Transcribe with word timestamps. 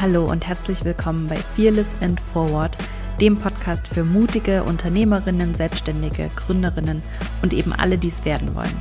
Hallo 0.00 0.28
und 0.28 0.46
herzlich 0.46 0.84
willkommen 0.84 1.28
bei 1.28 1.36
Fearless 1.36 1.94
and 2.00 2.20
Forward, 2.20 2.76
dem 3.20 3.36
Podcast 3.36 3.86
für 3.86 4.04
mutige 4.04 4.64
Unternehmerinnen, 4.64 5.54
Selbstständige, 5.54 6.28
Gründerinnen 6.34 7.02
und 7.42 7.52
eben 7.52 7.72
alle, 7.72 7.98
die 7.98 8.08
es 8.08 8.24
werden 8.24 8.54
wollen. 8.54 8.76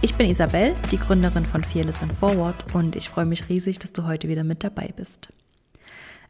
Ich 0.00 0.14
bin 0.14 0.28
Isabel, 0.28 0.74
die 0.90 0.98
Gründerin 0.98 1.44
von 1.44 1.62
Fearless 1.62 2.02
and 2.02 2.14
Forward 2.14 2.74
und 2.74 2.96
ich 2.96 3.08
freue 3.08 3.26
mich 3.26 3.48
riesig, 3.48 3.78
dass 3.80 3.92
du 3.92 4.06
heute 4.06 4.28
wieder 4.28 4.44
mit 4.44 4.64
dabei 4.64 4.92
bist. 4.96 5.28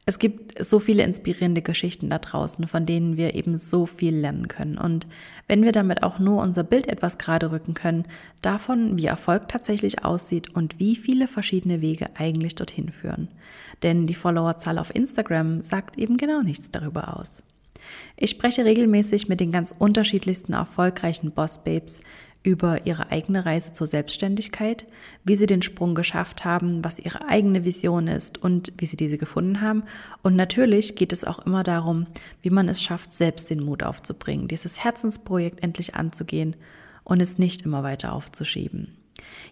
Es 0.05 0.19
gibt 0.19 0.63
so 0.65 0.81
viele 0.81 1.05
inspirierende 1.05 1.63
Geschichten 1.63 2.11
da 2.11 2.19
draußen, 2.19 2.67
von 2.67 2.87
denen 2.87 3.17
wir 3.17 3.35
eben 3.35 3.57
so 3.57 3.87
viel 3.87 4.17
lernen 4.17 4.49
können. 4.49 4.77
Und 4.77 5.07
wenn 5.47 5.63
wir 5.63 5.71
damit 5.71 6.03
auch 6.03 6.19
nur 6.19 6.43
unser 6.43 6.65
Bild 6.65 6.89
etwas 6.89 7.19
gerade 7.19 7.53
rücken 7.53 7.75
können, 7.75 8.07
davon, 8.43 8.99
wie 8.99 9.07
Erfolg 9.07 9.49
tatsächlich 9.49 10.05
aussieht 10.05 10.51
und 10.55 10.81
wie 10.81 10.97
viele 10.97 11.29
verschiedene 11.29 11.81
Wege 11.81 12.11
eigentlich 12.17 12.57
dorthin 12.57 12.91
führen. 12.91 13.29
Denn 13.85 14.09
die 14.09 14.15
Followerzahl 14.15 14.79
auf 14.79 14.93
Instagram 14.93 15.63
sagt 15.63 15.97
eben 15.99 16.17
genau 16.17 16.43
nichts 16.43 16.71
darüber 16.73 17.17
aus. 17.17 17.45
Ich 18.17 18.31
spreche 18.31 18.65
regelmäßig 18.65 19.29
mit 19.29 19.39
den 19.39 19.53
ganz 19.53 19.73
unterschiedlichsten 19.77 20.53
erfolgreichen 20.53 21.31
Boss 21.31 21.63
Babes 21.63 22.01
über 22.43 22.87
ihre 22.87 23.11
eigene 23.11 23.47
Reise 23.47 23.73
zur 23.73 23.87
Selbstständigkeit, 23.87 24.87
wie 25.25 25.37
sie 25.37 25.47
den 25.47 25.63
Sprung 25.63 25.95
geschafft 25.95 26.45
haben, 26.45 26.85
was 26.85 26.99
ihre 26.99 27.29
eigene 27.29 27.65
Vision 27.65 28.09
ist 28.09 28.43
und 28.43 28.73
wie 28.79 28.87
sie 28.87 28.97
diese 28.97 29.19
gefunden 29.19 29.61
haben. 29.61 29.85
Und 30.23 30.35
natürlich 30.35 30.97
geht 30.97 31.13
es 31.13 31.25
auch 31.25 31.39
immer 31.41 31.63
darum, 31.63 32.07
wie 32.43 32.51
man 32.51 32.69
es 32.69 32.83
schafft, 32.83 33.13
selbst 33.13 33.51
den 33.51 33.63
Mut 33.63 33.83
aufzubringen, 33.83 34.49
dieses 34.49 34.83
Herzensprojekt 34.83 35.63
endlich 35.63 35.95
anzugehen 35.95 36.57
und 37.05 37.23
es 37.23 37.39
nicht 37.39 37.63
immer 37.63 37.83
weiter 37.83 38.13
aufzuschieben. 38.13 38.97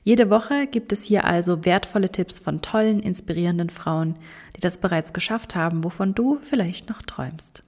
Jede 0.03 0.31
Woche 0.31 0.67
gibt 0.67 0.93
es 0.93 1.05
hier 1.05 1.25
also 1.25 1.65
wertvolle 1.65 2.11
Tipps 2.11 2.39
von 2.39 2.61
tollen, 2.61 3.01
inspirierenden 3.01 3.71
Frauen, 3.71 4.17
die 4.57 4.61
das 4.61 4.79
bereits 4.79 5.13
geschafft 5.13 5.55
haben, 5.55 5.85
wovon 5.85 6.15
du 6.15 6.39
vielleicht 6.43 6.89
noch 6.89 7.03
träumst. 7.03 7.63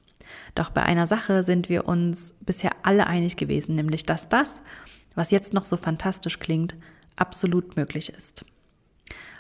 Doch 0.54 0.70
bei 0.70 0.82
einer 0.82 1.06
Sache 1.06 1.44
sind 1.44 1.68
wir 1.68 1.86
uns 1.86 2.34
bisher 2.40 2.72
alle 2.82 3.06
einig 3.06 3.36
gewesen, 3.36 3.74
nämlich 3.74 4.04
dass 4.04 4.28
das, 4.28 4.62
was 5.14 5.30
jetzt 5.30 5.52
noch 5.52 5.64
so 5.64 5.76
fantastisch 5.76 6.38
klingt, 6.38 6.74
absolut 7.16 7.76
möglich 7.76 8.10
ist. 8.10 8.44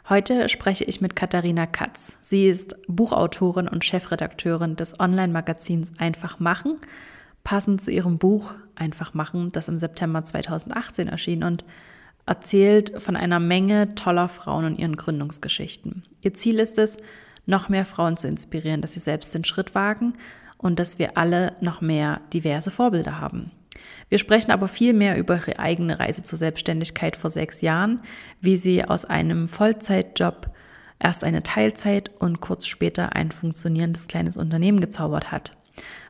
Heute 0.08 0.48
spreche 0.48 0.84
ich 0.84 1.00
mit 1.00 1.14
Katharina 1.14 1.66
Katz. 1.66 2.18
Sie 2.20 2.48
ist 2.48 2.76
Buchautorin 2.88 3.68
und 3.68 3.84
Chefredakteurin 3.84 4.74
des 4.74 4.98
Online-Magazins 4.98 5.92
Einfach 5.98 6.40
machen, 6.40 6.78
passend 7.44 7.80
zu 7.80 7.90
ihrem 7.92 8.18
Buch 8.18 8.54
Einfach 8.74 9.14
machen, 9.14 9.52
das 9.52 9.68
im 9.68 9.78
September 9.78 10.24
2018 10.24 11.08
erschien 11.08 11.44
und 11.44 11.64
erzählt 12.26 13.00
von 13.00 13.16
einer 13.16 13.40
Menge 13.40 13.94
toller 13.94 14.28
Frauen 14.28 14.64
und 14.64 14.78
ihren 14.78 14.96
Gründungsgeschichten. 14.96 16.04
Ihr 16.20 16.34
Ziel 16.34 16.58
ist 16.58 16.78
es, 16.78 16.96
noch 17.46 17.68
mehr 17.68 17.84
Frauen 17.84 18.16
zu 18.16 18.28
inspirieren, 18.28 18.80
dass 18.80 18.92
sie 18.92 19.00
selbst 19.00 19.34
den 19.34 19.44
Schritt 19.44 19.74
wagen 19.74 20.14
und 20.58 20.78
dass 20.78 20.98
wir 20.98 21.16
alle 21.16 21.56
noch 21.60 21.80
mehr 21.80 22.20
diverse 22.32 22.70
Vorbilder 22.70 23.20
haben. 23.20 23.50
Wir 24.08 24.18
sprechen 24.18 24.50
aber 24.50 24.68
viel 24.68 24.92
mehr 24.92 25.16
über 25.16 25.36
ihre 25.36 25.58
eigene 25.58 25.98
Reise 25.98 26.22
zur 26.22 26.38
Selbstständigkeit 26.38 27.16
vor 27.16 27.30
sechs 27.30 27.60
Jahren, 27.60 28.02
wie 28.40 28.56
sie 28.56 28.84
aus 28.84 29.04
einem 29.04 29.48
Vollzeitjob 29.48 30.50
erst 30.98 31.24
eine 31.24 31.42
Teilzeit 31.42 32.10
und 32.18 32.40
kurz 32.40 32.66
später 32.66 33.14
ein 33.14 33.30
funktionierendes 33.30 34.06
kleines 34.08 34.36
Unternehmen 34.36 34.80
gezaubert 34.80 35.32
hat, 35.32 35.56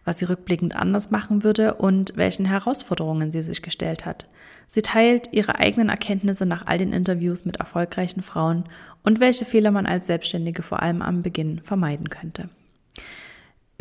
was 0.04 0.19
sie 0.19 0.27
rückblickend 0.27 0.77
anders 0.77 1.10
machen 1.10 1.44
würde 1.44 1.74
und 1.74 2.16
welchen 2.16 2.44
Herausforderungen 2.44 3.32
sie 3.32 3.42
sich 3.42 3.62
gestellt 3.62 4.04
hat. 4.04 4.28
Sie 4.69 4.82
teilt 4.82 5.32
ihre 5.32 5.56
eigenen 5.56 5.88
Erkenntnisse 5.88 6.47
nach 6.47 6.66
all 6.66 6.78
den 6.78 6.92
Interviews 6.92 7.44
mit 7.44 7.56
erfolgreichen 7.56 8.22
Frauen 8.22 8.64
und 9.03 9.20
welche 9.20 9.44
Fehler 9.44 9.70
man 9.70 9.87
als 9.87 10.06
Selbstständige 10.06 10.62
vor 10.62 10.82
allem 10.82 11.03
am 11.03 11.22
Beginn 11.22 11.60
vermeiden 11.60 12.08
könnte. 12.10 12.48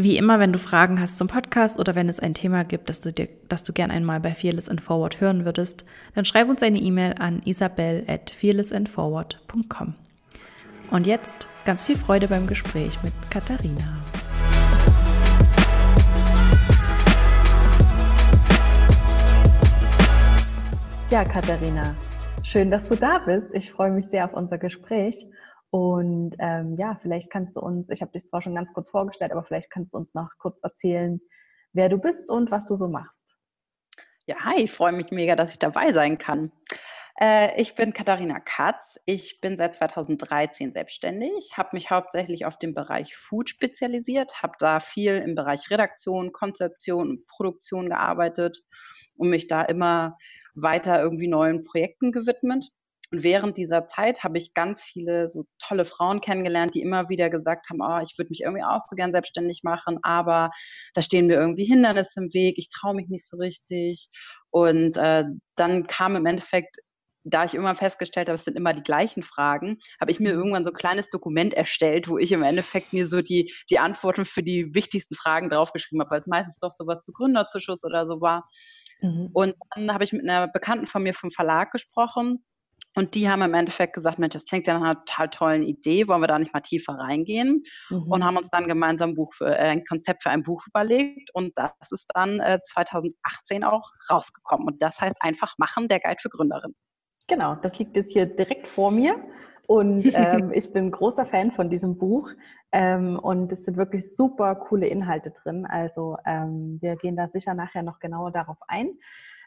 Wie 0.04 0.18
immer, 0.18 0.40
wenn 0.40 0.52
du 0.52 0.58
Fragen 0.58 1.00
hast 1.00 1.20
zum 1.20 1.28
Podcast 1.28 1.78
oder 1.78 1.94
wenn 1.94 2.10
es 2.10 2.20
ein 2.20 2.34
Thema 2.34 2.64
gibt, 2.64 2.90
das 2.90 3.02
du, 3.02 3.14
dir, 3.14 3.30
das 3.50 3.64
du 3.64 3.72
gern 3.72 3.92
einmal 3.92 4.20
bei 4.20 4.34
Fearless 4.34 4.68
and 4.68 4.82
Forward 4.82 5.22
hören 5.22 5.46
würdest, 5.46 5.86
dann 6.16 6.26
schreib 6.26 6.50
uns 6.50 6.64
eine 6.64 6.80
E-Mail 6.80 7.14
an 7.20 7.44
isabel 7.46 8.04
at 8.08 8.32
fearlessandforward.com. 8.32 9.94
Und 10.90 11.06
jetzt 11.06 11.48
ganz 11.66 11.84
viel 11.84 11.98
Freude 11.98 12.28
beim 12.28 12.48
Gespräch 12.48 12.98
mit 13.04 13.14
Katharina. 13.30 14.02
Ja, 21.12 21.24
Katharina, 21.26 21.94
schön, 22.42 22.72
dass 22.72 22.90
du 22.90 22.96
da 22.96 23.20
bist. 23.20 23.54
Ich 23.54 23.72
freue 23.72 23.92
mich 23.92 24.06
sehr 24.06 24.26
auf 24.26 24.34
unser 24.34 24.58
Gespräch. 24.58 25.28
Und 25.72 26.36
ähm, 26.40 26.76
ja, 26.78 26.96
vielleicht 26.96 27.32
kannst 27.32 27.56
du 27.56 27.62
uns, 27.62 27.90
ich 27.90 28.02
habe 28.02 28.12
dich 28.12 28.26
zwar 28.26 28.42
schon 28.42 28.56
ganz 28.56 28.74
kurz 28.74 28.90
vorgestellt, 28.90 29.32
aber 29.32 29.44
vielleicht 29.44 29.72
kannst 29.72 29.94
du 29.94 29.98
uns 29.98 30.14
noch 30.14 30.30
kurz 30.38 30.62
erzählen, 30.64 31.22
wer 31.72 31.88
du 31.88 31.98
bist 31.98 32.30
und 32.30 32.52
was 32.52 32.66
du 32.66 32.76
so 32.76 32.88
machst. 32.88 33.36
Ja, 34.28 34.36
hi, 34.44 34.64
ich 34.64 34.72
freue 34.72 34.92
mich 34.92 35.12
mega, 35.12 35.36
dass 35.36 35.54
ich 35.54 35.60
dabei 35.60 35.94
sein 35.94 36.18
kann. 36.18 36.52
Äh, 37.22 37.60
ich 37.60 37.76
bin 37.76 37.94
Katharina 37.94 38.40
Katz. 38.40 38.98
Ich 39.06 39.40
bin 39.42 39.58
seit 39.58 39.76
2013 39.76 40.74
selbstständig, 40.74 41.54
habe 41.56 41.70
mich 41.74 41.90
hauptsächlich 41.90 42.46
auf 42.46 42.60
den 42.60 42.74
Bereich 42.74 43.16
Food 43.16 43.50
spezialisiert, 43.50 44.44
habe 44.44 44.54
da 44.60 44.82
viel 44.82 45.18
im 45.18 45.36
Bereich 45.36 45.70
Redaktion, 45.72 46.34
Konzeption 46.34 47.10
und 47.10 47.28
Produktion 47.28 47.90
gearbeitet 47.90 48.62
und 49.16 49.30
mich 49.30 49.48
da 49.48 49.62
immer 49.62 50.18
weiter 50.54 51.02
irgendwie 51.02 51.28
neuen 51.28 51.64
Projekten 51.64 52.12
gewidmet. 52.12 52.72
Und 53.12 53.24
während 53.24 53.58
dieser 53.58 53.88
Zeit 53.88 54.24
habe 54.24 54.38
ich 54.38 54.54
ganz 54.54 54.84
viele 54.84 55.28
so 55.28 55.46
tolle 55.60 55.86
Frauen 55.86 56.22
kennengelernt, 56.22 56.76
die 56.76 56.82
immer 56.82 57.10
wieder 57.10 57.30
gesagt 57.30 57.70
haben, 57.70 57.80
oh, 57.82 58.02
ich 58.02 58.18
würde 58.18 58.30
mich 58.30 58.42
irgendwie 58.42 58.64
auch 58.64 58.80
so 58.80 58.96
gern 58.96 59.12
selbstständig 59.12 59.62
machen, 59.64 60.00
aber 60.02 60.50
da 60.94 61.02
stehen 61.02 61.28
mir 61.28 61.36
irgendwie 61.36 61.66
Hindernisse 61.66 62.22
im 62.22 62.34
Weg, 62.34 62.58
ich 62.58 62.70
traue 62.70 62.96
mich 62.96 63.10
nicht 63.10 63.28
so 63.28 63.38
richtig. 63.38 64.08
Und 64.50 64.96
äh, 64.98 65.26
dann 65.56 65.88
kam 65.88 66.16
im 66.16 66.26
Endeffekt 66.26 66.78
da 67.24 67.46
ich 67.46 67.54
immer 67.54 67.76
festgestellt 67.76 68.28
habe, 68.28 68.36
es 68.36 68.46
sind 68.46 68.58
immer 68.58 68.74
die 68.74 68.84
gleichen 68.84 69.22
Fragen, 69.24 69.78
habe 70.00 70.12
ich 70.12 70.20
mir 70.20 70.34
mhm. 70.34 70.40
irgendwann 70.40 70.66
so 70.66 70.72
ein 70.72 70.78
kleines 70.78 71.10
Dokument 71.10 71.54
erstellt, 71.54 72.08
wo 72.08 72.18
ich 72.18 72.32
im 72.32 72.44
Endeffekt 72.44 72.94
mir 72.94 73.08
so 73.08 73.22
die, 73.22 73.54
die 73.70 73.80
Antworten 73.80 74.26
für 74.26 74.42
die 74.42 74.74
wichtigsten 74.74 75.16
Fragen 75.16 75.50
draufgeschrieben 75.50 76.02
habe, 76.02 76.12
weil 76.12 76.22
es 76.22 76.28
meistens 76.28 76.58
doch 76.60 76.72
sowas 76.72 77.02
zu 77.02 77.12
Gründerzuschuss 77.12 77.84
oder 77.84 78.08
so 78.08 78.22
war. 78.22 78.50
Mhm. 79.02 79.30
Und 79.34 79.56
dann 79.76 79.94
habe 79.94 80.04
ich 80.04 80.14
mit 80.14 80.28
einer 80.28 80.48
Bekannten 80.48 80.88
von 80.88 81.04
mir 81.04 81.14
vom 81.14 81.30
Verlag 81.30 81.72
gesprochen 81.72 82.44
und 82.96 83.16
die 83.16 83.30
haben 83.30 83.42
im 83.42 83.54
Endeffekt 83.54 83.94
gesagt, 83.94 84.20
Mensch, 84.20 84.34
das 84.34 84.46
klingt 84.46 84.68
ja 84.68 84.74
nach 84.74 84.82
einer 84.82 85.06
total 85.06 85.30
tollen 85.30 85.64
Idee, 85.64 86.08
wollen 86.08 86.22
wir 86.22 86.28
da 86.28 86.38
nicht 86.38 86.54
mal 86.54 86.60
tiefer 86.60 86.94
reingehen? 86.94 87.64
Mhm. 87.90 88.04
Und 88.04 88.26
haben 88.26 88.38
uns 88.38 88.50
dann 88.50 88.68
gemeinsam 88.68 89.16
für, 89.34 89.48
äh, 89.48 89.70
ein 89.70 89.86
Konzept 89.86 90.24
für 90.24 90.30
ein 90.30 90.44
Buch 90.44 90.66
überlegt. 90.68 91.30
Und 91.34 91.58
das 91.58 91.72
ist 91.92 92.10
dann 92.14 92.40
äh, 92.42 92.60
2018 92.64 93.64
auch 93.64 93.92
rausgekommen. 94.10 94.68
Und 94.68 94.82
das 94.82 95.00
heißt 95.00 95.18
einfach 95.22 95.58
machen, 95.58 95.88
der 95.88 96.00
Guide 96.00 96.18
für 96.20 96.30
Gründerinnen. 96.30 96.76
Genau, 97.28 97.56
das 97.56 97.80
liegt 97.80 97.96
jetzt 97.96 98.12
hier 98.12 98.26
direkt 98.26 98.68
vor 98.68 98.92
mir. 98.92 99.16
Und 99.68 100.04
ähm, 100.14 100.52
ich 100.54 100.74
bin 100.74 100.92
großer 100.92 101.26
Fan 101.26 101.52
von 101.52 101.70
diesem 101.70 101.98
Buch. 101.98 102.30
Ähm, 102.74 103.18
und 103.18 103.54
es 103.54 103.64
sind 103.64 103.78
wirklich 103.78 104.14
super 104.16 104.56
coole 104.56 104.88
Inhalte 104.88 105.32
drin. 105.32 105.66
Also 105.66 106.18
ähm, 106.26 106.78
wir 106.82 106.98
gehen 106.98 107.16
da 107.16 107.30
sicher 107.30 107.54
nachher 107.54 107.84
noch 107.84 108.00
genauer 108.00 108.32
darauf 108.32 108.58
ein. 108.68 108.98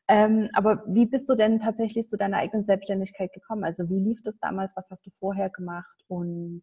Ähm, 0.09 0.51
aber 0.53 0.83
wie 0.87 1.07
bist 1.07 1.29
du 1.31 1.35
denn 1.35 1.61
tatsächlich 1.61 2.09
zu 2.09 2.17
deiner 2.17 2.39
eigenen 2.39 2.65
Selbstständigkeit 2.65 3.33
gekommen? 3.33 3.65
Also 3.65 3.89
wie 3.89 4.01
lief 4.01 4.23
das 4.23 4.39
damals? 4.39 4.77
Was 4.77 4.91
hast 4.91 5.07
du 5.07 5.11
vorher 5.19 5.51
gemacht? 5.51 5.97
Und 6.09 6.63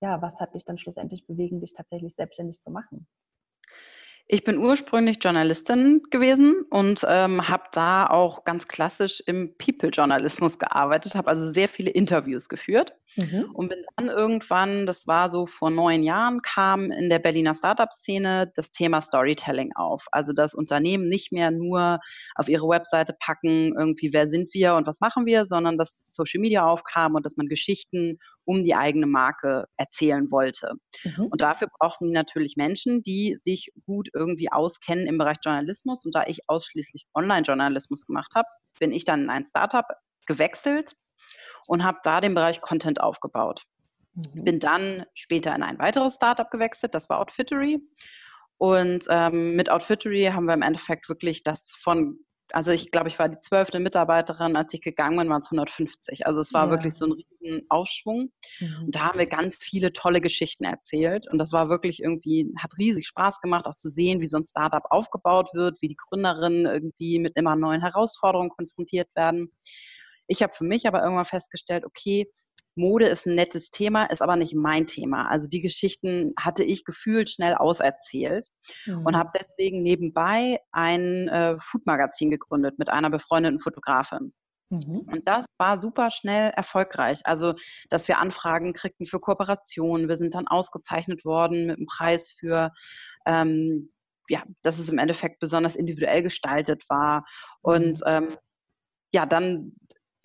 ja, 0.00 0.22
was 0.22 0.40
hat 0.40 0.54
dich 0.54 0.64
dann 0.64 0.78
schlussendlich 0.78 1.26
bewegen, 1.26 1.60
dich 1.60 1.72
tatsächlich 1.74 2.14
selbstständig 2.14 2.60
zu 2.60 2.70
machen? 2.70 3.06
Ich 4.26 4.44
bin 4.44 4.58
ursprünglich 4.58 5.18
Journalistin 5.22 6.02
gewesen 6.10 6.64
und 6.70 7.04
ähm, 7.08 7.48
habe 7.48 7.64
da 7.72 8.06
auch 8.06 8.44
ganz 8.44 8.66
klassisch 8.66 9.22
im 9.26 9.56
People-Journalismus 9.56 10.58
gearbeitet, 10.58 11.14
habe 11.14 11.28
also 11.28 11.50
sehr 11.50 11.68
viele 11.68 11.90
Interviews 11.90 12.50
geführt 12.50 12.94
mhm. 13.16 13.50
und 13.52 13.68
bin 13.68 13.82
dann 13.96 14.08
irgendwann, 14.08 14.86
das 14.86 15.06
war 15.06 15.30
so 15.30 15.46
vor 15.46 15.70
neun 15.70 16.02
Jahren, 16.02 16.42
kam 16.42 16.90
in 16.90 17.08
der 17.08 17.18
Berliner 17.18 17.54
Startup-Szene 17.54 18.52
das 18.54 18.70
Thema 18.72 19.02
Storytelling 19.02 19.72
auf. 19.74 20.06
Also 20.12 20.32
dass 20.32 20.54
Unternehmen 20.54 21.08
nicht 21.08 21.32
mehr 21.32 21.50
nur 21.50 22.00
auf 22.34 22.48
ihre 22.48 22.68
Webseite 22.68 23.14
packen, 23.18 23.74
irgendwie 23.76 24.12
wer 24.12 24.28
sind 24.28 24.52
wir 24.54 24.74
und 24.74 24.86
was 24.86 25.00
machen 25.00 25.26
wir, 25.26 25.44
sondern 25.44 25.78
dass 25.78 26.14
Social 26.14 26.40
Media 26.40 26.64
aufkam 26.64 27.14
und 27.14 27.24
dass 27.24 27.36
man 27.36 27.46
Geschichten 27.46 28.18
um 28.44 28.64
die 28.64 28.74
eigene 28.74 29.06
Marke 29.06 29.66
erzählen 29.76 30.30
wollte. 30.30 30.72
Mhm. 31.04 31.26
Und 31.26 31.42
dafür 31.42 31.68
brauchten 31.78 32.06
die 32.06 32.12
natürlich 32.12 32.56
Menschen, 32.56 33.02
die 33.02 33.36
sich 33.42 33.72
gut 33.84 34.08
irgendwie 34.14 34.50
auskennen 34.50 35.06
im 35.06 35.18
Bereich 35.18 35.36
Journalismus. 35.44 36.04
Und 36.04 36.14
da 36.14 36.24
ich 36.26 36.40
ausschließlich 36.48 37.06
Online-Journalismus 37.14 38.06
gemacht 38.06 38.32
habe, 38.34 38.48
bin 38.80 38.92
ich 38.92 39.04
dann 39.04 39.24
in 39.24 39.30
ein 39.30 39.44
Startup 39.44 39.84
gewechselt 40.26 40.94
und 41.66 41.84
habe 41.84 41.98
da 42.02 42.20
den 42.20 42.34
Bereich 42.34 42.60
Content 42.60 43.00
aufgebaut. 43.00 43.62
Mhm. 44.14 44.44
Bin 44.44 44.58
dann 44.58 45.06
später 45.14 45.54
in 45.54 45.62
ein 45.62 45.78
weiteres 45.78 46.14
Startup 46.14 46.50
gewechselt, 46.50 46.94
das 46.94 47.08
war 47.08 47.20
Outfittery. 47.20 47.78
Und 48.56 49.04
ähm, 49.08 49.54
mit 49.54 49.70
Outfittery 49.70 50.30
haben 50.32 50.46
wir 50.46 50.54
im 50.54 50.62
Endeffekt 50.62 51.08
wirklich 51.08 51.44
das 51.44 51.70
von 51.80 52.18
also 52.52 52.72
ich 52.72 52.90
glaube, 52.90 53.08
ich 53.08 53.18
war 53.18 53.28
die 53.28 53.40
zwölfte 53.40 53.80
Mitarbeiterin, 53.80 54.56
als 54.56 54.72
ich 54.72 54.80
gegangen 54.80 55.18
bin, 55.18 55.28
waren 55.28 55.40
es 55.40 55.48
150. 55.48 56.26
Also 56.26 56.40
es 56.40 56.52
war 56.54 56.66
ja. 56.66 56.70
wirklich 56.70 56.94
so 56.94 57.06
ein 57.06 57.12
riesen 57.12 57.66
Aufschwung. 57.68 58.32
Mhm. 58.60 58.84
Und 58.86 58.94
da 58.94 59.00
haben 59.00 59.18
wir 59.18 59.26
ganz 59.26 59.56
viele 59.56 59.92
tolle 59.92 60.20
Geschichten 60.20 60.64
erzählt. 60.64 61.30
Und 61.30 61.38
das 61.38 61.52
war 61.52 61.68
wirklich 61.68 62.02
irgendwie, 62.02 62.52
hat 62.58 62.78
riesig 62.78 63.06
Spaß 63.06 63.40
gemacht, 63.40 63.66
auch 63.66 63.74
zu 63.74 63.88
sehen, 63.88 64.20
wie 64.20 64.28
so 64.28 64.38
ein 64.38 64.44
Startup 64.44 64.84
aufgebaut 64.90 65.50
wird, 65.52 65.80
wie 65.82 65.88
die 65.88 65.96
Gründerinnen 65.96 66.66
irgendwie 66.66 67.18
mit 67.18 67.36
immer 67.36 67.56
neuen 67.56 67.82
Herausforderungen 67.82 68.50
konfrontiert 68.50 69.08
werden. 69.14 69.52
Ich 70.28 70.42
habe 70.42 70.52
für 70.52 70.64
mich 70.64 70.86
aber 70.86 71.02
irgendwann 71.02 71.24
festgestellt, 71.24 71.84
okay, 71.84 72.30
Mode 72.78 73.06
ist 73.06 73.26
ein 73.26 73.34
nettes 73.34 73.70
Thema, 73.70 74.04
ist 74.04 74.22
aber 74.22 74.36
nicht 74.36 74.54
mein 74.54 74.86
Thema. 74.86 75.28
Also 75.28 75.48
die 75.48 75.60
Geschichten 75.60 76.32
hatte 76.38 76.62
ich 76.62 76.84
gefühlt 76.84 77.28
schnell 77.28 77.54
auserzählt 77.54 78.46
mhm. 78.86 79.04
und 79.04 79.16
habe 79.16 79.30
deswegen 79.38 79.82
nebenbei 79.82 80.60
ein 80.70 81.28
äh, 81.28 81.56
Food-Magazin 81.60 82.30
gegründet 82.30 82.78
mit 82.78 82.88
einer 82.88 83.10
befreundeten 83.10 83.58
Fotografin. 83.58 84.32
Mhm. 84.70 85.08
Und 85.10 85.26
das 85.26 85.46
war 85.58 85.78
super 85.78 86.10
schnell 86.10 86.50
erfolgreich. 86.54 87.20
Also, 87.24 87.54
dass 87.88 88.06
wir 88.06 88.18
Anfragen 88.18 88.72
kriegten 88.72 89.06
für 89.06 89.20
Kooperationen. 89.20 90.08
Wir 90.08 90.16
sind 90.16 90.34
dann 90.34 90.46
ausgezeichnet 90.46 91.24
worden 91.24 91.66
mit 91.66 91.76
einem 91.78 91.86
Preis 91.86 92.30
für, 92.30 92.72
ähm, 93.26 93.92
ja, 94.28 94.42
dass 94.62 94.78
es 94.78 94.90
im 94.90 94.98
Endeffekt 94.98 95.40
besonders 95.40 95.74
individuell 95.74 96.22
gestaltet 96.22 96.84
war. 96.88 97.24
Und 97.62 98.00
mhm. 98.00 98.06
ähm, 98.06 98.36
ja, 99.12 99.24
dann 99.24 99.74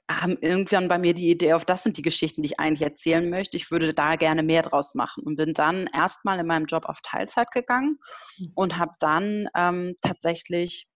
haben 0.10 0.38
irgendwann 0.42 0.88
bei 0.88 0.98
mir 0.98 1.14
die 1.14 1.32
Idee 1.32 1.54
auf, 1.54 1.66
das 1.66 1.84
sind 1.84 1.98
die 1.98 2.02
Geschichten, 2.02 2.42
die 2.42 2.48
ich 2.48 2.60
eigentlich 2.60 2.82
erzählen 2.82 3.30
möchte. 3.30 3.58
Ich 3.58 3.72
würde 3.72 3.94
da 3.94 4.16
gerne 4.16 4.44
mehr 4.44 4.62
draus 4.62 4.96
machen 4.96 5.24
und 5.24 5.38
bin 5.38 5.54
dann 5.54 5.88
erstmal 5.94 6.40
in 6.40 6.48
meinem 6.48 6.66
Job 6.66 6.86
auf 6.86 7.00
Teilzeit 7.02 7.52
gegangen 7.52 8.00
mhm. 8.38 8.52
und 8.56 8.78
habe 8.78 8.94
dann 9.00 9.48
ähm, 9.56 9.96
tatsächlich 10.02 10.88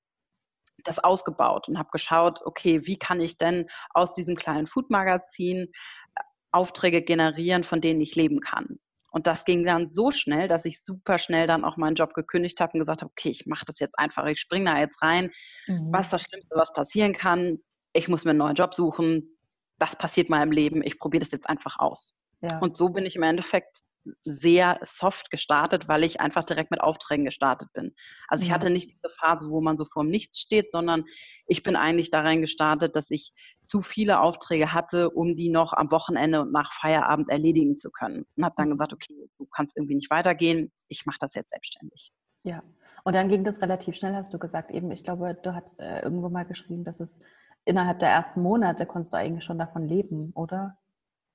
das 0.84 1.00
ausgebaut 1.00 1.68
und 1.70 1.78
habe 1.78 1.90
geschaut, 1.92 2.42
okay, 2.46 2.86
wie 2.86 2.98
kann 2.98 3.20
ich 3.20 3.38
denn 3.38 3.66
aus 3.92 4.14
diesem 4.14 4.36
kleinen 4.36 4.68
Food-Magazin 4.68 5.68
äh, 5.68 6.22
Aufträge 6.52 7.02
generieren, 7.02 7.64
von 7.64 7.82
denen 7.82 8.02
ich 8.02 8.16
leben 8.16 8.40
kann. 8.40 8.80
Und 9.12 9.26
das 9.26 9.46
ging 9.46 9.64
dann 9.64 9.92
so 9.92 10.12
schnell, 10.12 10.48
dass 10.48 10.66
ich 10.66 10.84
super 10.84 11.18
schnell 11.18 11.48
dann 11.48 11.64
auch 11.64 11.78
meinen 11.78 11.96
Job 11.96 12.14
gekündigt 12.14 12.60
habe 12.60 12.74
und 12.74 12.80
gesagt 12.80 13.02
habe, 13.02 13.12
okay, 13.12 13.30
ich 13.30 13.46
mache 13.46 13.66
das 13.66 13.80
jetzt 13.80 13.98
einfach, 13.98 14.26
ich 14.26 14.40
springe 14.40 14.72
da 14.72 14.80
jetzt 14.80 15.02
rein. 15.02 15.32
Mhm. 15.66 15.90
Was 15.92 16.10
das 16.10 16.24
Schlimmste, 16.24 16.56
was 16.56 16.74
passieren 16.74 17.14
kann? 17.14 17.60
Ich 17.94 18.08
muss 18.08 18.26
mir 18.26 18.32
einen 18.32 18.40
neuen 18.40 18.56
Job 18.56 18.74
suchen, 18.74 19.38
das 19.80 19.96
passiert 19.96 20.30
mal 20.30 20.44
im 20.44 20.52
Leben, 20.52 20.82
ich 20.84 21.00
probiere 21.00 21.24
das 21.24 21.32
jetzt 21.32 21.50
einfach 21.50 21.80
aus. 21.80 22.16
Ja. 22.42 22.60
Und 22.60 22.78
so 22.78 22.90
bin 22.90 23.06
ich 23.06 23.16
im 23.16 23.24
Endeffekt 23.24 23.80
sehr 24.24 24.80
soft 24.84 25.32
gestartet, 25.32 25.88
weil 25.88 26.04
ich 26.04 26.22
einfach 26.22 26.44
direkt 26.44 26.72
mit 26.72 26.82
Aufträgen 26.82 27.26
gestartet 27.26 27.70
bin. 27.74 27.94
Also 28.28 28.46
ich 28.46 28.52
hatte 28.52 28.70
nicht 28.70 28.92
diese 28.92 29.14
Phase, 29.20 29.50
wo 29.50 29.62
man 29.62 29.78
so 29.78 29.86
vor 29.86 30.04
dem 30.04 30.12
Nichts 30.12 30.40
steht, 30.40 30.72
sondern 30.72 31.04
ich 31.48 31.64
bin 31.64 31.76
eigentlich 31.76 32.10
darin 32.10 32.42
gestartet, 32.42 32.96
dass 32.96 33.12
ich 33.12 33.34
zu 33.66 33.82
viele 33.82 34.22
Aufträge 34.22 34.74
hatte, 34.74 35.10
um 35.10 35.36
die 35.36 35.50
noch 35.50 35.74
am 35.74 35.92
Wochenende 35.92 36.42
und 36.42 36.52
nach 36.52 36.72
Feierabend 36.74 37.30
erledigen 37.30 37.76
zu 37.76 37.92
können. 37.92 38.26
Und 38.38 38.46
habe 38.46 38.56
dann 38.58 38.70
mhm. 38.70 38.74
gesagt, 38.74 38.94
okay, 38.94 39.30
du 39.38 39.46
kannst 39.46 39.76
irgendwie 39.78 39.96
nicht 39.96 40.10
weitergehen, 40.10 40.72
ich 40.88 41.06
mache 41.06 41.18
das 41.20 41.34
jetzt 41.34 41.52
selbstständig. 41.52 42.12
Ja, 42.44 42.64
und 43.04 43.14
dann 43.14 43.28
ging 43.28 43.44
das 43.44 43.62
relativ 43.62 43.96
schnell, 43.96 44.16
hast 44.16 44.34
du 44.34 44.40
gesagt. 44.40 44.72
Eben, 44.72 44.92
ich 44.92 45.04
glaube, 45.04 45.38
du 45.44 45.54
hast 45.54 45.80
äh, 45.80 46.02
irgendwo 46.02 46.30
mal 46.30 46.46
geschrieben, 46.46 46.86
dass 46.86 47.02
es 47.02 47.20
innerhalb 47.68 48.00
der 48.00 48.10
ersten 48.10 48.42
Monate 48.42 48.86
konntest 48.86 49.14
du 49.14 49.18
eigentlich 49.18 49.44
schon 49.44 49.60
davon 49.60 49.88
leben, 49.88 50.32
oder? 50.34 50.78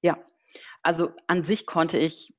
Ja, 0.00 0.18
also 0.82 1.10
an 1.26 1.44
sich 1.44 1.66
konnte 1.66 1.98
ich 1.98 2.34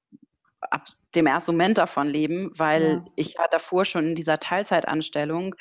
ab 0.60 0.88
dem 1.16 1.28
ersten 1.28 1.52
Moment 1.52 1.78
davon 1.78 2.08
leben, 2.08 2.52
weil 2.58 2.84
ja. 2.84 3.06
ich 3.16 3.34
ja 3.36 3.48
davor 3.52 3.86
schon 3.86 4.08
in 4.08 4.16
dieser 4.16 4.40
Teilzeitanstellung 4.40 5.56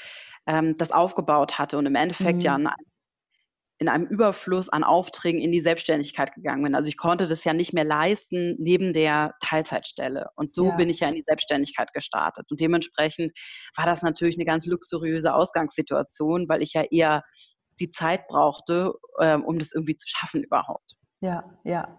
ähm, 0.46 0.76
das 0.78 0.92
aufgebaut 0.92 1.58
hatte 1.58 1.76
und 1.76 1.86
im 1.86 1.94
Endeffekt 1.94 2.38
mhm. 2.38 2.44
ja 2.44 2.56
in, 2.56 2.68
in 3.78 3.88
einem 3.88 4.06
Überfluss 4.06 4.68
an 4.68 4.84
Aufträgen 4.84 5.40
in 5.40 5.52
die 5.52 5.60
Selbstständigkeit 5.60 6.34
gegangen 6.34 6.62
bin. 6.62 6.74
Also 6.74 6.88
ich 6.88 6.96
konnte 6.96 7.26
das 7.26 7.44
ja 7.44 7.52
nicht 7.52 7.72
mehr 7.72 7.84
leisten 7.84 8.56
neben 8.58 8.92
der 8.92 9.34
Teilzeitstelle. 9.40 10.28
Und 10.36 10.54
so 10.54 10.68
ja. 10.68 10.76
bin 10.76 10.88
ich 10.88 11.00
ja 11.00 11.08
in 11.08 11.16
die 11.16 11.24
Selbstständigkeit 11.26 11.92
gestartet. 11.92 12.46
Und 12.50 12.60
dementsprechend 12.60 13.32
war 13.76 13.84
das 13.84 14.02
natürlich 14.02 14.36
eine 14.36 14.44
ganz 14.44 14.66
luxuriöse 14.66 15.34
Ausgangssituation, 15.34 16.48
weil 16.48 16.62
ich 16.62 16.74
ja 16.74 16.82
eher 16.90 17.22
die 17.80 17.90
Zeit 17.90 18.26
brauchte, 18.28 18.94
äh, 19.18 19.36
um 19.36 19.58
das 19.58 19.72
irgendwie 19.72 19.96
zu 19.96 20.06
schaffen 20.08 20.42
überhaupt. 20.42 20.96
Ja, 21.20 21.44
ja. 21.64 21.98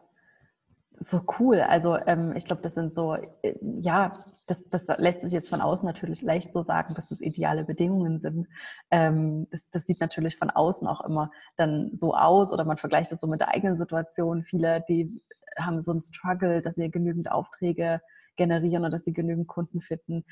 So 1.00 1.22
cool. 1.40 1.60
Also 1.62 1.98
ähm, 2.06 2.34
ich 2.36 2.46
glaube, 2.46 2.62
das 2.62 2.76
sind 2.76 2.94
so, 2.94 3.16
äh, 3.16 3.56
ja, 3.82 4.14
das, 4.48 4.64
das 4.70 4.88
lässt 4.98 5.22
sich 5.22 5.32
jetzt 5.32 5.50
von 5.50 5.60
außen 5.60 5.86
natürlich 5.86 6.22
leicht 6.22 6.54
so 6.54 6.62
sagen, 6.62 6.94
dass 6.94 7.08
das 7.08 7.20
ideale 7.20 7.64
Bedingungen 7.64 8.20
sind. 8.20 8.48
Ähm, 8.92 9.48
das, 9.50 9.70
das 9.72 9.86
sieht 9.86 10.00
natürlich 10.00 10.38
von 10.38 10.50
außen 10.50 10.88
auch 10.88 11.02
immer 11.02 11.32
dann 11.58 11.92
so 11.96 12.14
aus 12.14 12.52
oder 12.52 12.64
man 12.64 12.78
vergleicht 12.78 13.12
es 13.12 13.22
so 13.22 13.28
mit 13.28 13.42
der 13.42 13.50
eigenen 13.50 13.78
Situation. 13.78 14.44
Viele, 14.44 14.84
die 14.88 15.22
haben 15.58 15.82
so 15.82 15.92
einen 15.92 16.02
Struggle, 16.02 16.62
dass 16.62 16.76
sie 16.76 16.90
genügend 16.90 17.32
Aufträge 17.32 18.02
generieren 18.36 18.86
und 18.86 18.92
dass 18.92 19.04
sie 19.04 19.14
genügend 19.14 19.48
Kunden 19.48 19.82
finden. 19.82 20.26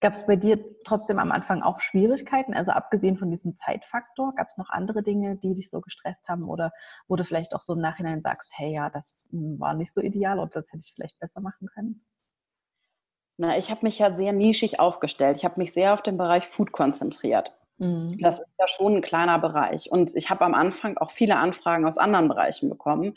Gab 0.00 0.14
es 0.14 0.26
bei 0.26 0.36
dir 0.36 0.64
trotzdem 0.84 1.18
am 1.18 1.32
Anfang 1.32 1.62
auch 1.62 1.80
Schwierigkeiten? 1.80 2.54
Also 2.54 2.70
abgesehen 2.70 3.16
von 3.16 3.30
diesem 3.30 3.56
Zeitfaktor, 3.56 4.32
gab 4.36 4.48
es 4.48 4.56
noch 4.56 4.70
andere 4.70 5.02
Dinge, 5.02 5.36
die 5.36 5.54
dich 5.54 5.70
so 5.70 5.80
gestresst 5.80 6.28
haben 6.28 6.48
oder 6.48 6.72
wo 7.08 7.16
du 7.16 7.24
vielleicht 7.24 7.52
auch 7.54 7.62
so 7.62 7.72
im 7.72 7.80
Nachhinein 7.80 8.22
sagst, 8.22 8.48
hey 8.54 8.72
ja, 8.72 8.90
das 8.90 9.20
war 9.32 9.74
nicht 9.74 9.92
so 9.92 10.00
ideal 10.00 10.38
oder 10.38 10.50
das 10.50 10.68
hätte 10.68 10.84
ich 10.86 10.92
vielleicht 10.94 11.18
besser 11.18 11.40
machen 11.40 11.68
können? 11.74 12.04
Na, 13.38 13.56
ich 13.56 13.70
habe 13.70 13.80
mich 13.84 13.98
ja 13.98 14.10
sehr 14.10 14.32
nischig 14.32 14.80
aufgestellt. 14.80 15.36
Ich 15.36 15.44
habe 15.44 15.58
mich 15.58 15.72
sehr 15.72 15.94
auf 15.94 16.02
den 16.02 16.16
Bereich 16.16 16.46
Food 16.46 16.72
konzentriert. 16.72 17.54
Mhm. 17.78 18.08
Das 18.20 18.40
ist 18.40 18.48
ja 18.58 18.68
schon 18.68 18.96
ein 18.96 19.02
kleiner 19.02 19.38
Bereich. 19.38 19.90
Und 19.90 20.14
ich 20.14 20.30
habe 20.30 20.44
am 20.44 20.54
Anfang 20.54 20.96
auch 20.98 21.10
viele 21.10 21.36
Anfragen 21.36 21.86
aus 21.86 21.98
anderen 21.98 22.28
Bereichen 22.28 22.68
bekommen 22.68 23.14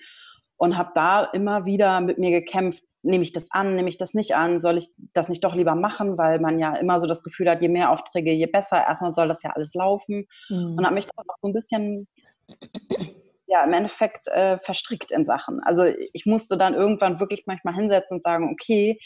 und 0.61 0.77
habe 0.77 0.91
da 0.93 1.23
immer 1.23 1.65
wieder 1.65 2.01
mit 2.01 2.19
mir 2.19 2.29
gekämpft, 2.29 2.83
nehme 3.01 3.23
ich 3.23 3.31
das 3.31 3.49
an, 3.49 3.75
nehme 3.75 3.89
ich 3.89 3.97
das 3.97 4.13
nicht 4.13 4.35
an, 4.35 4.61
soll 4.61 4.77
ich 4.77 4.89
das 5.11 5.27
nicht 5.27 5.43
doch 5.43 5.55
lieber 5.55 5.73
machen, 5.73 6.19
weil 6.19 6.39
man 6.39 6.59
ja 6.59 6.75
immer 6.75 6.99
so 6.99 7.07
das 7.07 7.23
Gefühl 7.23 7.49
hat, 7.49 7.63
je 7.63 7.67
mehr 7.67 7.89
Aufträge, 7.89 8.31
je 8.31 8.45
besser. 8.45 8.77
Erstmal 8.77 9.15
soll 9.15 9.27
das 9.27 9.41
ja 9.41 9.49
alles 9.55 9.73
laufen. 9.73 10.27
Mhm. 10.49 10.75
Und 10.77 10.85
habe 10.85 10.93
mich 10.93 11.07
da 11.07 11.13
auch 11.17 11.35
so 11.41 11.47
ein 11.47 11.53
bisschen, 11.53 12.07
ja, 13.47 13.63
im 13.63 13.73
Endeffekt 13.73 14.27
äh, 14.27 14.59
verstrickt 14.59 15.11
in 15.11 15.25
Sachen. 15.25 15.61
Also 15.63 15.83
ich 16.13 16.27
musste 16.27 16.59
dann 16.59 16.75
irgendwann 16.75 17.19
wirklich 17.19 17.45
manchmal 17.47 17.73
hinsetzen 17.73 18.17
und 18.17 18.21
sagen, 18.21 18.51
okay, 18.51 18.99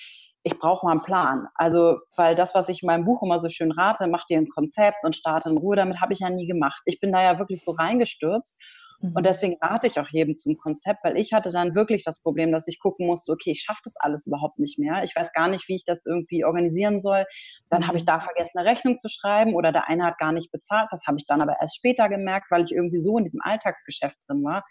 ich 0.44 0.60
brauche 0.60 0.86
mal 0.86 0.92
einen 0.92 1.04
Plan. 1.04 1.48
Also, 1.56 2.00
weil 2.18 2.36
das, 2.36 2.54
was 2.54 2.68
ich 2.68 2.84
in 2.84 2.88
meinem 2.88 3.06
Buch 3.06 3.24
immer 3.24 3.40
so 3.40 3.48
schön 3.48 3.72
rate, 3.72 4.08
mach 4.08 4.25
dir 4.25 4.39
ein 4.39 4.50
Konzept 4.50 5.06
und 5.06 5.15
starte 5.15 5.50
in 5.50 5.58
Ruhe, 5.58 5.77
damit 5.77 6.01
habe 6.01 6.12
ich 6.12 6.20
ja 6.20 6.30
nie 6.30 6.48
gemacht. 6.48 6.82
Ich 6.84 7.00
bin 7.00 7.13
da 7.13 7.24
ja 7.24 7.39
wirklich 7.39 7.63
so 7.63 7.72
reingestürzt 7.72 8.58
und 9.02 9.14
mhm. 9.16 9.24
deswegen 9.24 9.58
rate 9.62 9.88
ich 9.88 10.00
auch 10.00 10.10
jedem 10.10 10.38
zum 10.38 10.58
Konzept, 10.58 11.04
weil 11.04 11.18
ich 11.18 11.34
hatte 11.34 11.52
dann 11.52 11.75
wirklich 11.75 12.04
das 12.04 12.22
Problem, 12.22 12.52
dass 12.52 12.68
ich 12.68 12.80
gucken 12.80 13.08
musste, 13.08 13.32
okay, 13.32 13.52
ich 13.52 13.62
schaffe 13.62 13.82
das 13.84 13.96
alles 13.98 14.25
überhaupt 14.25 14.60
nicht 14.60 14.80
mehr. 14.80 15.04
Ich 15.04 15.16
weiß 15.16 15.34
gar 15.34 15.48
nicht, 15.48 15.68
wie 15.68 15.75
ich 15.75 15.84
das 15.84 16.02
irgendwie 16.06 16.46
organisieren 16.46 17.00
soll. 17.00 17.25
Dann 17.70 17.88
habe 17.88 17.98
ich 17.98 18.04
mhm. 18.04 18.08
da 18.08 18.20
vergessen, 18.22 18.58
eine 18.58 18.70
Rechnung 18.70 18.98
zu 19.00 19.10
schreiben 19.10 19.54
oder 19.54 19.72
der 19.72 19.90
eine 19.90 20.06
hat 20.06 20.18
gar 20.18 20.32
nicht 20.32 20.52
bezahlt. 20.52 20.88
Das 20.92 21.06
habe 21.08 21.18
ich 21.20 21.25
dann 21.25 21.42
aber 21.42 21.58
erst 21.60 21.75
später 21.75 22.10
gemerkt, 22.10 22.52
weil 22.52 22.64
ich 22.64 22.72
irgendwie 22.72 23.02
so 23.02 23.18
in 23.18 23.25
diesem 23.25 23.42
Alltagsgeschäft 23.42 24.18
drin 24.28 24.44
war, 24.44 24.64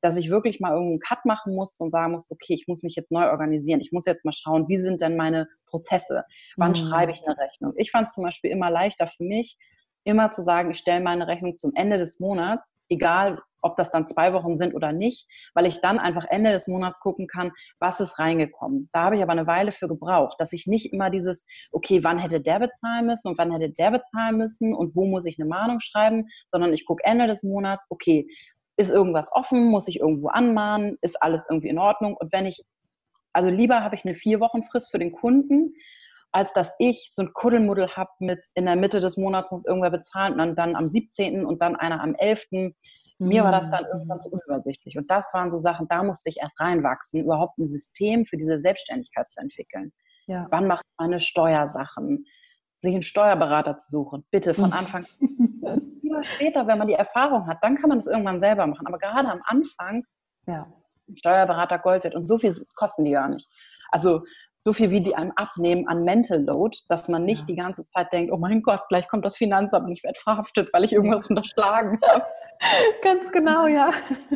dass 0.00 0.18
ich 0.18 0.30
wirklich 0.30 0.60
mal 0.60 0.72
irgendeinen 0.72 0.98
Cut 0.98 1.24
machen 1.24 1.54
musste 1.54 1.82
und 1.84 1.90
sagen 1.90 2.12
musste, 2.12 2.34
okay, 2.34 2.54
ich 2.54 2.66
muss 2.66 2.82
mich 2.82 2.96
jetzt 2.96 3.12
neu 3.12 3.30
organisieren. 3.30 3.80
Ich 3.80 3.92
muss 3.92 4.04
jetzt 4.04 4.24
mal 4.24 4.32
schauen, 4.32 4.68
wie 4.68 4.78
sind 4.78 5.00
denn 5.00 5.16
meine 5.16 5.48
Prozesse? 5.66 6.24
Wann 6.56 6.72
mhm. 6.72 6.76
schreibe 6.76 7.12
ich 7.12 7.22
eine 7.24 7.38
Rechnung? 7.38 7.72
Ich 7.76 7.90
fand 7.90 8.08
es 8.08 8.14
zum 8.14 8.24
Beispiel 8.24 8.50
immer 8.50 8.68
leichter 8.68 9.06
für 9.06 9.22
mich, 9.22 9.56
immer 10.04 10.32
zu 10.32 10.42
sagen, 10.42 10.72
ich 10.72 10.78
stelle 10.78 11.02
meine 11.02 11.28
Rechnung 11.28 11.56
zum 11.56 11.72
Ende 11.74 11.98
des 11.98 12.18
Monats, 12.18 12.74
egal 12.88 13.38
ob 13.62 13.76
das 13.76 13.90
dann 13.90 14.06
zwei 14.08 14.32
Wochen 14.32 14.56
sind 14.56 14.74
oder 14.74 14.92
nicht, 14.92 15.26
weil 15.54 15.66
ich 15.66 15.80
dann 15.80 15.98
einfach 15.98 16.26
Ende 16.28 16.52
des 16.52 16.68
Monats 16.68 17.00
gucken 17.00 17.26
kann, 17.26 17.52
was 17.78 18.00
ist 18.00 18.18
reingekommen. 18.18 18.88
Da 18.92 19.04
habe 19.04 19.16
ich 19.16 19.22
aber 19.22 19.32
eine 19.32 19.46
Weile 19.46 19.72
für 19.72 19.88
gebraucht, 19.88 20.36
dass 20.38 20.52
ich 20.52 20.66
nicht 20.66 20.92
immer 20.92 21.10
dieses, 21.10 21.46
okay, 21.70 22.04
wann 22.04 22.18
hätte 22.18 22.40
der 22.40 22.58
bezahlen 22.58 23.06
müssen 23.06 23.28
und 23.28 23.38
wann 23.38 23.52
hätte 23.52 23.70
der 23.70 23.90
bezahlen 23.90 24.36
müssen 24.36 24.74
und 24.74 24.94
wo 24.96 25.06
muss 25.06 25.26
ich 25.26 25.38
eine 25.38 25.48
Mahnung 25.48 25.80
schreiben, 25.80 26.26
sondern 26.48 26.72
ich 26.72 26.84
gucke 26.84 27.04
Ende 27.04 27.26
des 27.26 27.42
Monats, 27.42 27.86
okay, 27.90 28.26
ist 28.76 28.90
irgendwas 28.90 29.30
offen, 29.32 29.66
muss 29.66 29.88
ich 29.88 30.00
irgendwo 30.00 30.28
anmahnen, 30.28 30.98
ist 31.02 31.22
alles 31.22 31.46
irgendwie 31.48 31.68
in 31.68 31.78
Ordnung 31.78 32.16
und 32.16 32.32
wenn 32.32 32.46
ich, 32.46 32.62
also 33.32 33.50
lieber 33.50 33.82
habe 33.82 33.94
ich 33.94 34.04
eine 34.04 34.14
vier 34.14 34.40
Wochen 34.40 34.62
Frist 34.62 34.90
für 34.90 34.98
den 34.98 35.12
Kunden, 35.12 35.74
als 36.32 36.52
dass 36.54 36.74
ich 36.78 37.10
so 37.12 37.22
ein 37.22 37.32
Kuddelmuddel 37.34 37.94
habe 37.94 38.10
mit 38.18 38.46
in 38.54 38.64
der 38.64 38.76
Mitte 38.76 39.00
des 39.00 39.16
Monats 39.16 39.50
muss 39.50 39.66
irgendwer 39.66 39.90
bezahlen 39.90 40.40
und 40.40 40.58
dann 40.58 40.74
am 40.74 40.88
17. 40.88 41.44
und 41.44 41.60
dann 41.60 41.76
einer 41.76 42.02
am 42.02 42.14
11. 42.14 42.74
Mir 43.28 43.44
war 43.44 43.52
das 43.52 43.68
dann 43.68 43.84
irgendwann 43.84 44.20
zu 44.20 44.30
unübersichtlich. 44.30 44.96
Und 44.98 45.10
das 45.10 45.32
waren 45.32 45.50
so 45.50 45.58
Sachen, 45.58 45.86
da 45.88 46.02
musste 46.02 46.28
ich 46.30 46.38
erst 46.38 46.60
reinwachsen, 46.60 47.20
überhaupt 47.20 47.58
ein 47.58 47.66
System 47.66 48.24
für 48.24 48.36
diese 48.36 48.58
Selbstständigkeit 48.58 49.30
zu 49.30 49.40
entwickeln. 49.40 49.92
Ja. 50.26 50.46
Wann 50.50 50.66
macht 50.66 50.84
man 50.98 51.08
meine 51.08 51.20
Steuersachen? 51.20 52.26
Sich 52.80 52.94
einen 52.94 53.02
Steuerberater 53.02 53.76
zu 53.76 53.90
suchen, 53.90 54.24
bitte 54.30 54.54
von 54.54 54.72
Anfang 54.72 55.06
an. 55.64 56.24
später, 56.24 56.66
wenn 56.66 56.78
man 56.78 56.88
die 56.88 56.94
Erfahrung 56.94 57.46
hat, 57.46 57.58
dann 57.62 57.76
kann 57.76 57.88
man 57.88 57.98
das 57.98 58.06
irgendwann 58.06 58.40
selber 58.40 58.66
machen. 58.66 58.86
Aber 58.86 58.98
gerade 58.98 59.28
am 59.28 59.40
Anfang, 59.44 60.04
ja. 60.46 60.66
Steuerberater 61.14 61.78
Gold 61.78 62.04
wird 62.04 62.14
und 62.14 62.26
so 62.26 62.38
viel 62.38 62.54
kosten 62.74 63.04
die 63.04 63.12
gar 63.12 63.28
nicht. 63.28 63.48
Also 63.92 64.22
so 64.56 64.72
viel 64.72 64.90
wie 64.90 65.00
die 65.00 65.14
einem 65.14 65.32
abnehmen 65.36 65.86
an 65.88 66.04
Mental 66.04 66.42
Load, 66.42 66.78
dass 66.88 67.08
man 67.08 67.24
nicht 67.24 67.40
ja. 67.40 67.46
die 67.46 67.56
ganze 67.56 67.84
Zeit 67.86 68.12
denkt, 68.12 68.32
oh 68.32 68.38
mein 68.38 68.62
Gott, 68.62 68.82
gleich 68.88 69.08
kommt 69.08 69.24
das 69.24 69.36
Finanzamt 69.36 69.86
und 69.86 69.92
ich 69.92 70.02
werde 70.02 70.18
verhaftet, 70.18 70.70
weil 70.72 70.84
ich 70.84 70.92
irgendwas 70.92 71.28
unterschlagen 71.28 72.00
habe. 72.06 72.24
Ganz 73.02 73.30
genau, 73.32 73.66
ja. 73.66 73.90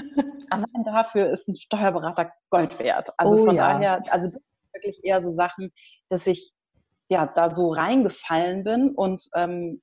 Allein 0.51 0.85
dafür 0.85 1.31
ist 1.31 1.49
ein 1.49 1.55
Steuerberater 1.55 2.33
Gold 2.51 2.79
wert. 2.79 3.11
Also 3.19 3.37
oh, 3.37 3.47
von 3.47 3.57
ja. 3.57 3.73
daher, 3.73 4.03
also 4.13 4.27
das 4.27 4.35
sind 4.35 4.75
wirklich 4.75 5.01
eher 5.05 5.21
so 5.21 5.31
Sachen, 5.31 5.73
dass 6.09 6.27
ich 6.27 6.53
ja 7.09 7.27
da 7.27 7.49
so 7.49 7.69
reingefallen 7.69 8.65
bin 8.65 8.91
und 8.91 9.23
ähm, 9.35 9.81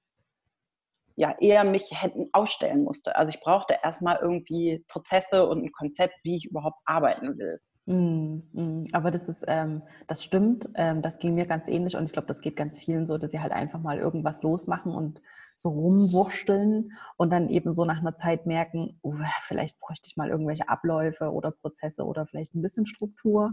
ja 1.16 1.36
eher 1.40 1.64
mich 1.64 1.90
hätten 1.92 2.30
ausstellen 2.34 2.84
musste. 2.84 3.16
Also 3.16 3.32
ich 3.32 3.40
brauchte 3.40 3.78
erstmal 3.82 4.20
irgendwie 4.22 4.84
Prozesse 4.88 5.48
und 5.48 5.64
ein 5.64 5.72
Konzept, 5.72 6.16
wie 6.24 6.36
ich 6.36 6.46
überhaupt 6.46 6.80
arbeiten 6.86 7.38
will. 7.38 7.60
Mm. 7.86 8.86
Aber 8.94 9.12
das 9.12 9.28
ist, 9.30 9.44
ähm, 9.48 9.84
das 10.08 10.24
stimmt. 10.24 10.70
Ähm, 10.76 11.02
das 11.02 11.20
ging 11.20 11.34
mir 11.36 11.46
ganz 11.46 11.68
ähnlich 11.68 11.96
und 11.96 12.06
ich 12.06 12.14
glaube, 12.14 12.28
das 12.28 12.42
geht 12.42 12.56
ganz 12.56 12.80
vielen 12.80 13.06
so, 13.06 13.18
dass 13.18 13.32
sie 13.32 13.42
halt 13.42 13.52
einfach 13.52 13.80
mal 13.82 13.98
irgendwas 13.98 14.42
losmachen 14.42 14.94
und 14.94 15.22
so 15.56 15.70
rumwursteln 15.70 16.92
und 17.18 17.30
dann 17.32 17.50
eben 17.50 17.74
so 17.74 17.86
nach 17.86 18.00
einer 18.00 18.16
Zeit 18.16 18.46
merken, 18.46 19.00
oh, 19.02 19.14
vielleicht 19.42 19.80
bräuchte 19.80 20.08
ich 20.08 20.18
mal 20.18 20.30
irgendwelche 20.30 20.68
Abläufe 20.70 21.32
oder 21.32 21.52
Prozesse 21.52 22.04
oder 22.06 22.26
vielleicht 22.26 22.56
ein 22.56 22.62
bisschen 22.62 22.86
Struktur. 22.86 23.52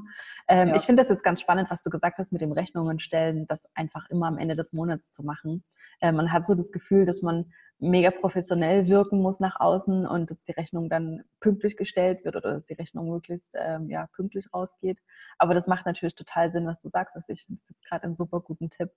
Ähm, 0.48 0.68
ja. 0.68 0.76
Ich 0.76 0.82
finde 0.82 1.02
das 1.02 1.10
jetzt 1.10 1.24
ganz 1.24 1.40
spannend, 1.40 1.70
was 1.70 1.82
du 1.82 1.90
gesagt 1.90 2.18
hast 2.18 2.32
mit 2.32 2.40
dem 2.40 2.52
Rechnungen 2.52 2.98
stellen, 2.98 3.46
das 3.46 3.68
einfach 3.74 4.08
immer 4.10 4.26
am 4.26 4.38
Ende 4.38 4.54
des 4.54 4.72
Monats 4.72 5.10
zu 5.10 5.22
machen. 5.22 5.64
Äh, 6.00 6.12
man 6.12 6.32
hat 6.32 6.46
so 6.46 6.54
das 6.54 6.72
Gefühl, 6.72 7.04
dass 7.04 7.22
man 7.22 7.52
mega 7.78 8.10
professionell 8.10 8.88
wirken 8.88 9.20
muss 9.20 9.40
nach 9.40 9.58
außen 9.58 10.06
und 10.06 10.30
dass 10.30 10.42
die 10.42 10.52
Rechnung 10.52 10.88
dann 10.90 11.22
pünktlich 11.40 11.76
gestellt 11.76 12.24
wird 12.24 12.36
oder 12.36 12.54
dass 12.54 12.66
die 12.66 12.74
Rechnung 12.74 13.08
möglichst 13.10 13.56
ähm, 13.58 13.88
ja, 13.88 14.06
pünktlich 14.14 14.46
rausgeht. 14.52 15.00
Aber 15.38 15.54
das 15.54 15.66
macht 15.66 15.86
natürlich 15.86 16.14
total 16.14 16.50
Sinn, 16.50 16.66
was 16.66 16.80
du 16.80 16.88
sagst. 16.88 17.16
Also 17.16 17.32
ich 17.32 17.44
finde 17.44 17.58
es 17.60 17.68
jetzt 17.68 17.82
gerade 17.86 18.04
einen 18.04 18.16
super 18.16 18.40
guten 18.40 18.68
Tipp, 18.68 18.90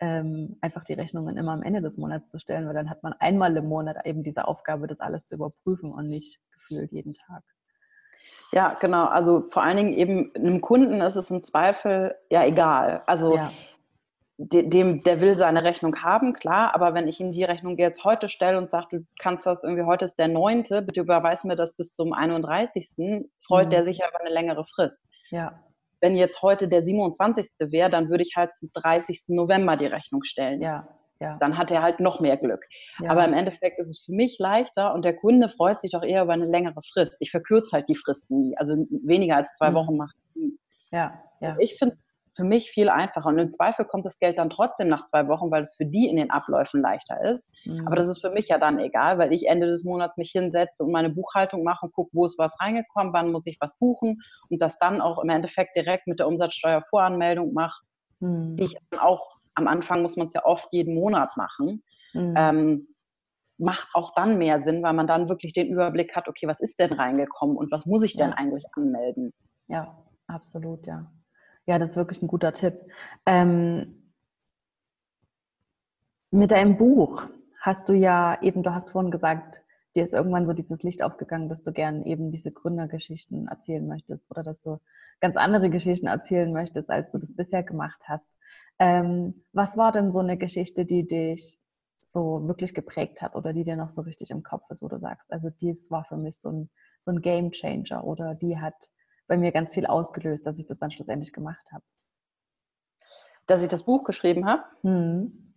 ähm, 0.00 0.56
einfach 0.60 0.84
die 0.84 0.94
Rechnungen 0.94 1.36
immer 1.36 1.52
am 1.52 1.62
Ende 1.62 1.80
des 1.80 1.96
Monats 1.96 2.30
zu 2.30 2.38
stellen, 2.38 2.66
weil 2.66 2.74
dann 2.74 2.90
hat 2.90 3.02
man 3.02 3.14
einmal 3.18 3.56
im 3.56 3.66
Monat 3.66 4.04
eben 4.04 4.22
diese 4.22 4.48
Aufgabe, 4.48 4.86
das 4.86 5.00
alles 5.00 5.26
zu 5.26 5.36
überprüfen 5.36 5.92
und 5.92 6.06
nicht 6.06 6.38
gefühlt 6.52 6.92
jeden 6.92 7.14
Tag. 7.14 7.42
Ja, 8.52 8.74
genau. 8.80 9.06
Also 9.06 9.42
vor 9.46 9.62
allen 9.62 9.76
Dingen 9.76 9.92
eben 9.92 10.32
einem 10.34 10.60
Kunden 10.60 11.00
ist 11.00 11.16
es 11.16 11.30
im 11.30 11.44
Zweifel 11.44 12.16
ja 12.30 12.44
egal. 12.44 13.02
Also 13.06 13.36
ja 13.36 13.50
dem, 14.42 15.02
der 15.02 15.20
will 15.20 15.36
seine 15.36 15.64
Rechnung 15.64 16.02
haben, 16.02 16.32
klar, 16.32 16.74
aber 16.74 16.94
wenn 16.94 17.06
ich 17.06 17.20
ihm 17.20 17.30
die 17.30 17.44
Rechnung 17.44 17.76
jetzt 17.76 18.04
heute 18.04 18.30
stelle 18.30 18.56
und 18.56 18.70
sage, 18.70 18.86
du 18.90 19.06
kannst 19.18 19.44
das 19.44 19.62
irgendwie, 19.62 19.84
heute 19.84 20.06
ist 20.06 20.18
der 20.18 20.28
9., 20.28 20.64
bitte 20.86 21.02
überweis 21.02 21.44
mir 21.44 21.56
das 21.56 21.76
bis 21.76 21.94
zum 21.94 22.14
31., 22.14 23.26
freut 23.38 23.66
mhm. 23.66 23.70
der 23.70 23.84
sich 23.84 23.98
ja 23.98 24.08
über 24.08 24.20
eine 24.20 24.30
längere 24.30 24.64
Frist. 24.64 25.08
Ja. 25.28 25.62
Wenn 26.00 26.16
jetzt 26.16 26.42
heute 26.42 26.68
der 26.68 26.82
27. 26.82 27.46
wäre, 27.58 27.90
dann 27.90 28.08
würde 28.08 28.22
ich 28.22 28.34
halt 28.36 28.54
zum 28.54 28.70
30. 28.72 29.24
November 29.28 29.76
die 29.76 29.86
Rechnung 29.86 30.22
stellen. 30.24 30.62
Ja. 30.62 30.88
Ja. 31.20 31.36
Dann 31.38 31.58
hat 31.58 31.70
er 31.70 31.82
halt 31.82 32.00
noch 32.00 32.20
mehr 32.20 32.38
Glück. 32.38 32.64
Ja. 32.98 33.10
Aber 33.10 33.26
im 33.26 33.34
Endeffekt 33.34 33.78
ist 33.78 33.88
es 33.88 33.98
für 33.98 34.12
mich 34.12 34.38
leichter 34.38 34.94
und 34.94 35.04
der 35.04 35.14
Kunde 35.14 35.50
freut 35.50 35.82
sich 35.82 35.90
doch 35.90 36.02
eher 36.02 36.22
über 36.22 36.32
eine 36.32 36.46
längere 36.46 36.80
Frist. 36.82 37.18
Ich 37.20 37.30
verkürze 37.30 37.72
halt 37.72 37.90
die 37.90 37.94
Fristen 37.94 38.40
nie. 38.40 38.56
Also 38.56 38.74
weniger 38.90 39.36
als 39.36 39.52
zwei 39.52 39.70
mhm. 39.70 39.74
Wochen 39.74 39.96
macht. 39.98 40.16
Ja, 40.90 41.22
ja. 41.40 41.56
Ich 41.58 41.76
finde 41.76 41.94
es 41.94 42.09
für 42.34 42.44
mich 42.44 42.70
viel 42.70 42.88
einfacher. 42.88 43.28
Und 43.28 43.38
im 43.38 43.50
Zweifel 43.50 43.84
kommt 43.84 44.06
das 44.06 44.18
Geld 44.18 44.38
dann 44.38 44.50
trotzdem 44.50 44.88
nach 44.88 45.04
zwei 45.04 45.26
Wochen, 45.28 45.50
weil 45.50 45.62
es 45.62 45.74
für 45.74 45.86
die 45.86 46.08
in 46.08 46.16
den 46.16 46.30
Abläufen 46.30 46.80
leichter 46.80 47.20
ist. 47.22 47.50
Mhm. 47.64 47.86
Aber 47.86 47.96
das 47.96 48.08
ist 48.08 48.20
für 48.20 48.30
mich 48.30 48.48
ja 48.48 48.58
dann 48.58 48.78
egal, 48.78 49.18
weil 49.18 49.32
ich 49.32 49.46
Ende 49.46 49.66
des 49.66 49.84
Monats 49.84 50.16
mich 50.16 50.30
hinsetze 50.30 50.84
und 50.84 50.92
meine 50.92 51.10
Buchhaltung 51.10 51.64
mache 51.64 51.86
und 51.86 51.92
gucke, 51.92 52.10
wo 52.14 52.24
ist 52.24 52.38
was 52.38 52.60
reingekommen, 52.60 53.12
wann 53.12 53.32
muss 53.32 53.46
ich 53.46 53.58
was 53.60 53.76
buchen 53.78 54.20
und 54.48 54.62
das 54.62 54.78
dann 54.78 55.00
auch 55.00 55.22
im 55.22 55.28
Endeffekt 55.28 55.76
direkt 55.76 56.06
mit 56.06 56.18
der 56.18 56.28
Umsatzsteuervoranmeldung 56.28 57.52
mache, 57.52 57.82
mhm. 58.20 58.56
die 58.56 58.64
ich 58.64 58.76
dann 58.90 59.00
auch 59.00 59.40
am 59.56 59.66
Anfang 59.66 60.02
muss 60.02 60.16
man 60.16 60.28
es 60.28 60.32
ja 60.32 60.44
oft 60.44 60.72
jeden 60.72 60.94
Monat 60.94 61.36
machen. 61.36 61.82
Mhm. 62.14 62.34
Ähm, 62.36 62.86
macht 63.58 63.88
auch 63.92 64.14
dann 64.14 64.38
mehr 64.38 64.60
Sinn, 64.60 64.82
weil 64.82 64.94
man 64.94 65.06
dann 65.06 65.28
wirklich 65.28 65.52
den 65.52 65.68
Überblick 65.68 66.16
hat, 66.16 66.28
okay, 66.28 66.46
was 66.46 66.60
ist 66.60 66.78
denn 66.78 66.94
reingekommen 66.94 67.56
und 67.56 67.70
was 67.70 67.84
muss 67.84 68.02
ich 68.02 68.16
denn 68.16 68.30
ja. 68.30 68.36
eigentlich 68.36 68.64
anmelden? 68.74 69.32
Ja, 69.66 70.02
absolut, 70.26 70.86
ja. 70.86 71.12
Ja, 71.66 71.78
das 71.78 71.90
ist 71.90 71.96
wirklich 71.96 72.22
ein 72.22 72.28
guter 72.28 72.52
Tipp. 72.52 72.74
Ähm, 73.26 74.12
mit 76.30 76.50
deinem 76.52 76.76
Buch 76.76 77.28
hast 77.60 77.88
du 77.88 77.92
ja 77.92 78.40
eben, 78.42 78.62
du 78.62 78.72
hast 78.72 78.90
vorhin 78.90 79.10
gesagt, 79.10 79.62
dir 79.94 80.04
ist 80.04 80.14
irgendwann 80.14 80.46
so 80.46 80.52
dieses 80.52 80.82
Licht 80.82 81.02
aufgegangen, 81.02 81.48
dass 81.48 81.62
du 81.62 81.72
gern 81.72 82.04
eben 82.04 82.30
diese 82.30 82.52
Gründergeschichten 82.52 83.48
erzählen 83.48 83.86
möchtest 83.86 84.30
oder 84.30 84.42
dass 84.42 84.60
du 84.62 84.78
ganz 85.20 85.36
andere 85.36 85.68
Geschichten 85.70 86.06
erzählen 86.06 86.52
möchtest, 86.52 86.90
als 86.90 87.12
du 87.12 87.18
das 87.18 87.34
bisher 87.34 87.62
gemacht 87.62 88.00
hast. 88.04 88.30
Ähm, 88.78 89.44
was 89.52 89.76
war 89.76 89.92
denn 89.92 90.12
so 90.12 90.20
eine 90.20 90.38
Geschichte, 90.38 90.84
die 90.86 91.06
dich 91.06 91.58
so 92.04 92.46
wirklich 92.48 92.74
geprägt 92.74 93.22
hat 93.22 93.34
oder 93.36 93.52
die 93.52 93.62
dir 93.62 93.76
noch 93.76 93.88
so 93.88 94.02
richtig 94.02 94.30
im 94.30 94.42
Kopf 94.42 94.68
ist, 94.70 94.82
wo 94.82 94.88
du 94.88 94.98
sagst, 94.98 95.30
also 95.32 95.50
dies 95.60 95.90
war 95.90 96.04
für 96.04 96.16
mich 96.16 96.38
so 96.40 96.50
ein, 96.50 96.70
so 97.00 97.10
ein 97.10 97.20
Game 97.20 97.50
Changer 97.52 98.04
oder 98.04 98.34
die 98.34 98.58
hat 98.58 98.90
bei 99.30 99.36
mir 99.36 99.52
ganz 99.52 99.72
viel 99.72 99.86
ausgelöst, 99.86 100.44
dass 100.44 100.58
ich 100.58 100.66
das 100.66 100.78
dann 100.78 100.90
schlussendlich 100.90 101.32
gemacht 101.32 101.64
habe. 101.72 101.84
Dass 103.46 103.62
ich 103.62 103.68
das 103.68 103.84
Buch 103.84 104.02
geschrieben 104.02 104.44
habe? 104.44 104.64
Mhm. 104.82 105.54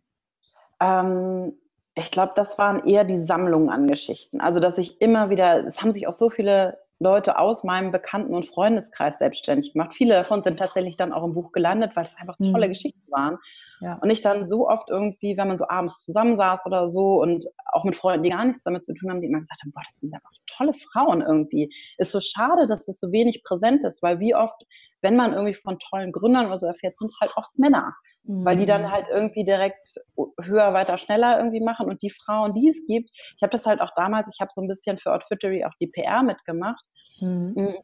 Ähm, 0.79 1.57
ich 1.95 2.11
glaube, 2.11 2.33
das 2.35 2.59
waren 2.59 2.85
eher 2.85 3.03
die 3.03 3.17
Sammlungen 3.17 3.69
an 3.69 3.87
Geschichten. 3.87 4.41
Also, 4.41 4.59
dass 4.59 4.77
ich 4.77 5.01
immer 5.01 5.31
wieder, 5.31 5.65
es 5.65 5.81
haben 5.81 5.89
sich 5.89 6.07
auch 6.07 6.13
so 6.13 6.29
viele 6.29 6.82
Leute 6.99 7.37
aus 7.37 7.63
meinem 7.63 7.91
Bekannten- 7.91 8.33
und 8.33 8.45
Freundeskreis 8.45 9.17
selbstständig 9.17 9.73
gemacht. 9.73 9.93
Viele 9.93 10.13
davon 10.13 10.41
sind 10.43 10.57
tatsächlich 10.57 10.95
dann 10.95 11.11
auch 11.11 11.23
im 11.23 11.33
Buch 11.33 11.51
gelandet, 11.51 11.95
weil 11.95 12.03
es 12.03 12.15
einfach 12.17 12.37
tolle 12.37 12.67
mhm. 12.67 12.71
Geschichten 12.71 13.11
waren. 13.11 13.37
Ja. 13.81 13.99
Und 14.01 14.09
ich 14.09 14.21
dann 14.21 14.47
so 14.47 14.69
oft 14.69 14.89
irgendwie, 14.89 15.37
wenn 15.37 15.47
man 15.47 15.57
so 15.57 15.67
abends 15.67 16.03
zusammensaß 16.03 16.65
oder 16.65 16.87
so 16.87 17.21
und 17.21 17.45
auch 17.71 17.83
mit 17.83 17.95
Freunden, 17.95 18.23
die 18.23 18.29
gar 18.29 18.45
nichts 18.45 18.63
damit 18.63 18.85
zu 18.85 18.93
tun 18.93 19.09
haben, 19.09 19.21
die 19.21 19.27
immer 19.27 19.39
gesagt 19.39 19.61
haben, 19.63 19.71
boah, 19.73 19.83
das 19.85 19.97
sind 19.97 20.13
einfach 20.13 20.31
tolle 20.47 20.73
Frauen 20.73 21.21
irgendwie. 21.21 21.73
Ist 21.97 22.11
so 22.11 22.19
schade, 22.19 22.67
dass 22.67 22.85
das 22.85 22.99
so 22.99 23.11
wenig 23.11 23.43
präsent 23.43 23.83
ist, 23.83 24.01
weil 24.01 24.19
wie 24.19 24.35
oft, 24.35 24.61
wenn 25.01 25.15
man 25.15 25.33
irgendwie 25.33 25.53
von 25.53 25.79
tollen 25.79 26.11
Gründern 26.11 26.45
oder 26.45 26.57
so 26.57 26.67
erfährt, 26.67 26.95
sind 26.97 27.07
es 27.07 27.17
halt 27.19 27.31
oft 27.35 27.57
Männer. 27.57 27.93
Mhm. 28.23 28.45
Weil 28.45 28.55
die 28.55 28.65
dann 28.65 28.83
mhm. 28.83 28.91
halt 28.91 29.05
irgendwie 29.09 29.43
direkt 29.43 29.95
höher, 30.41 30.73
weiter, 30.73 30.97
schneller 30.97 31.37
irgendwie 31.37 31.61
machen. 31.61 31.87
Und 31.87 32.01
die 32.01 32.09
Frauen, 32.09 32.53
die 32.53 32.69
es 32.69 32.85
gibt, 32.87 33.09
ich 33.13 33.41
habe 33.41 33.51
das 33.51 33.65
halt 33.65 33.81
auch 33.81 33.91
damals, 33.95 34.33
ich 34.33 34.39
habe 34.39 34.51
so 34.53 34.61
ein 34.61 34.67
bisschen 34.67 34.97
für 34.97 35.13
Outfittery 35.13 35.65
auch 35.65 35.73
die 35.79 35.87
PR 35.87 36.23
mitgemacht. 36.23 36.83
Mhm. 37.19 37.53
Mm, 37.55 37.75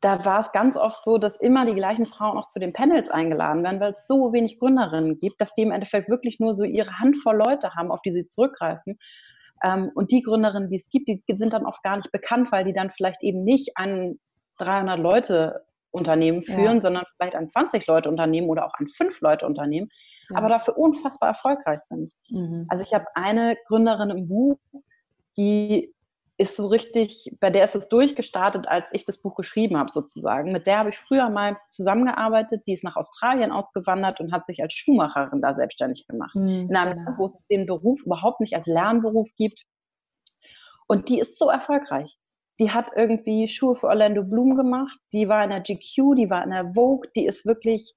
da 0.00 0.24
war 0.24 0.40
es 0.40 0.52
ganz 0.52 0.76
oft 0.76 1.02
so, 1.04 1.16
dass 1.16 1.36
immer 1.36 1.64
die 1.64 1.74
gleichen 1.74 2.04
Frauen 2.04 2.36
auch 2.36 2.48
zu 2.48 2.58
den 2.58 2.74
Panels 2.74 3.08
eingeladen 3.08 3.62
werden, 3.62 3.80
weil 3.80 3.92
es 3.92 4.06
so 4.06 4.32
wenig 4.34 4.58
Gründerinnen 4.58 5.18
gibt, 5.18 5.40
dass 5.40 5.52
die 5.54 5.62
im 5.62 5.70
Endeffekt 5.70 6.10
wirklich 6.10 6.40
nur 6.40 6.52
so 6.52 6.64
ihre 6.64 6.98
Handvoll 6.98 7.36
Leute 7.36 7.74
haben, 7.74 7.90
auf 7.90 8.02
die 8.02 8.12
sie 8.12 8.26
zurückgreifen. 8.26 8.98
Ähm, 9.62 9.90
und 9.94 10.10
die 10.10 10.22
Gründerinnen, 10.22 10.68
die 10.68 10.76
es 10.76 10.90
gibt, 10.90 11.08
die 11.08 11.22
sind 11.28 11.54
dann 11.54 11.64
oft 11.64 11.82
gar 11.82 11.96
nicht 11.96 12.12
bekannt, 12.12 12.52
weil 12.52 12.64
die 12.64 12.74
dann 12.74 12.90
vielleicht 12.90 13.22
eben 13.22 13.44
nicht 13.44 13.72
an 13.76 14.18
300 14.58 14.98
Leute 14.98 15.64
Unternehmen 15.94 16.42
führen, 16.42 16.76
ja. 16.76 16.80
sondern 16.80 17.04
vielleicht 17.16 17.36
an 17.36 17.48
20 17.48 17.86
Leute 17.86 18.08
Unternehmen 18.08 18.48
oder 18.48 18.66
auch 18.66 18.74
an 18.74 18.88
5 18.88 19.20
Leute 19.20 19.46
Unternehmen, 19.46 19.88
ja. 20.28 20.36
aber 20.36 20.48
dafür 20.48 20.76
unfassbar 20.76 21.28
erfolgreich 21.30 21.80
sind. 21.80 22.10
Mhm. 22.28 22.66
Also 22.68 22.82
ich 22.82 22.92
habe 22.92 23.06
eine 23.14 23.56
Gründerin 23.68 24.10
im 24.10 24.26
Buch, 24.26 24.58
die 25.36 25.94
ist 26.36 26.56
so 26.56 26.66
richtig, 26.66 27.30
bei 27.38 27.50
der 27.50 27.62
ist 27.62 27.76
es 27.76 27.88
durchgestartet, 27.88 28.66
als 28.66 28.88
ich 28.90 29.04
das 29.04 29.22
Buch 29.22 29.36
geschrieben 29.36 29.76
habe, 29.78 29.92
sozusagen. 29.92 30.50
Mit 30.50 30.66
der 30.66 30.78
habe 30.78 30.90
ich 30.90 30.98
früher 30.98 31.30
mal 31.30 31.56
zusammengearbeitet. 31.70 32.62
Die 32.66 32.72
ist 32.72 32.82
nach 32.82 32.96
Australien 32.96 33.52
ausgewandert 33.52 34.18
und 34.18 34.32
hat 34.32 34.46
sich 34.46 34.60
als 34.60 34.74
Schuhmacherin 34.74 35.40
da 35.40 35.54
selbstständig 35.54 36.08
gemacht. 36.08 36.34
Mhm, 36.34 36.70
in 36.70 36.76
einem 36.76 36.94
genau. 36.94 37.04
Land, 37.04 37.18
wo 37.18 37.26
es 37.26 37.40
den 37.48 37.66
Beruf 37.66 38.04
überhaupt 38.04 38.40
nicht 38.40 38.56
als 38.56 38.66
Lernberuf 38.66 39.28
gibt. 39.36 39.62
Und 40.88 41.08
die 41.08 41.20
ist 41.20 41.38
so 41.38 41.48
erfolgreich 41.50 42.18
die 42.60 42.70
hat 42.70 42.90
irgendwie 42.94 43.48
Schuhe 43.48 43.76
für 43.76 43.88
Orlando 43.88 44.22
Bloom 44.22 44.56
gemacht, 44.56 44.98
die 45.12 45.28
war 45.28 45.44
in 45.44 45.50
der 45.50 45.60
GQ, 45.60 46.14
die 46.16 46.30
war 46.30 46.44
in 46.44 46.50
der 46.50 46.72
Vogue, 46.72 47.08
die 47.16 47.26
ist 47.26 47.46
wirklich, 47.46 47.94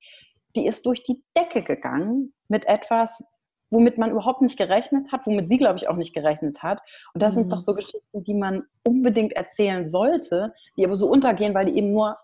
die 0.55 0.65
ist 0.65 0.85
durch 0.85 1.03
die 1.03 1.23
Decke 1.37 1.61
gegangen 1.61 2.33
mit 2.47 2.65
etwas, 2.65 3.23
womit 3.69 3.97
man 3.97 4.11
überhaupt 4.11 4.41
nicht 4.41 4.57
gerechnet 4.57 5.11
hat, 5.11 5.25
womit 5.27 5.49
sie, 5.49 5.57
glaube 5.57 5.77
ich, 5.77 5.87
auch 5.87 5.95
nicht 5.95 6.13
gerechnet 6.13 6.63
hat. 6.63 6.81
Und 7.13 7.21
das 7.21 7.33
mhm. 7.33 7.41
sind 7.41 7.51
doch 7.51 7.59
so 7.59 7.75
Geschichten, 7.75 8.23
die 8.23 8.33
man 8.33 8.63
unbedingt 8.83 9.33
erzählen 9.33 9.87
sollte, 9.87 10.53
die 10.77 10.85
aber 10.85 10.95
so 10.95 11.07
untergehen, 11.07 11.53
weil 11.53 11.65
die 11.65 11.77
eben 11.77 11.91
nur, 11.91 12.15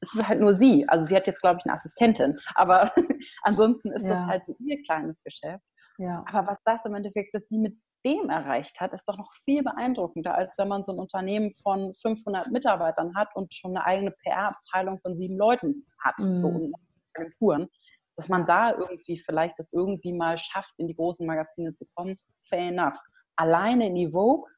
es 0.00 0.14
ist 0.14 0.28
halt 0.28 0.40
nur 0.40 0.54
sie. 0.54 0.88
Also 0.88 1.06
sie 1.06 1.16
hat 1.16 1.26
jetzt, 1.26 1.40
glaube 1.40 1.58
ich, 1.58 1.64
eine 1.64 1.74
Assistentin, 1.74 2.38
aber 2.54 2.92
ansonsten 3.42 3.90
ist 3.92 4.04
ja. 4.04 4.10
das 4.10 4.26
halt 4.26 4.46
so 4.46 4.54
ihr 4.60 4.80
kleines 4.82 5.22
Geschäft. 5.22 5.64
Ja. 5.98 6.24
Aber 6.28 6.46
was 6.48 6.58
das 6.64 6.84
im 6.84 6.94
Endeffekt, 6.94 7.34
was 7.34 7.46
die 7.48 7.58
mit 7.58 7.76
dem 8.04 8.28
erreicht 8.28 8.80
hat, 8.80 8.92
ist 8.92 9.08
doch 9.08 9.16
noch 9.16 9.32
viel 9.44 9.62
beeindruckender, 9.62 10.34
als 10.34 10.56
wenn 10.58 10.68
man 10.68 10.84
so 10.84 10.92
ein 10.92 10.98
Unternehmen 10.98 11.52
von 11.52 11.94
500 11.94 12.50
Mitarbeitern 12.50 13.14
hat 13.16 13.34
und 13.34 13.54
schon 13.54 13.76
eine 13.76 13.86
eigene 13.86 14.10
PR-Abteilung 14.10 14.98
von 15.00 15.16
sieben 15.16 15.36
Leuten 15.36 15.84
hat, 16.02 16.18
mhm. 16.18 16.38
so 16.38 16.72
Agenturen. 17.14 17.68
Dass 18.16 18.28
man 18.28 18.44
da 18.44 18.72
irgendwie 18.72 19.18
vielleicht 19.18 19.58
das 19.58 19.72
irgendwie 19.72 20.12
mal 20.12 20.38
schafft, 20.38 20.74
in 20.78 20.86
die 20.86 20.94
großen 20.94 21.26
Magazine 21.26 21.74
zu 21.74 21.84
kommen, 21.94 22.16
fair 22.48 22.68
enough. 22.68 22.98
Alleine 23.36 23.88
in 23.88 23.94
die 23.96 24.10
Vogue 24.10 24.48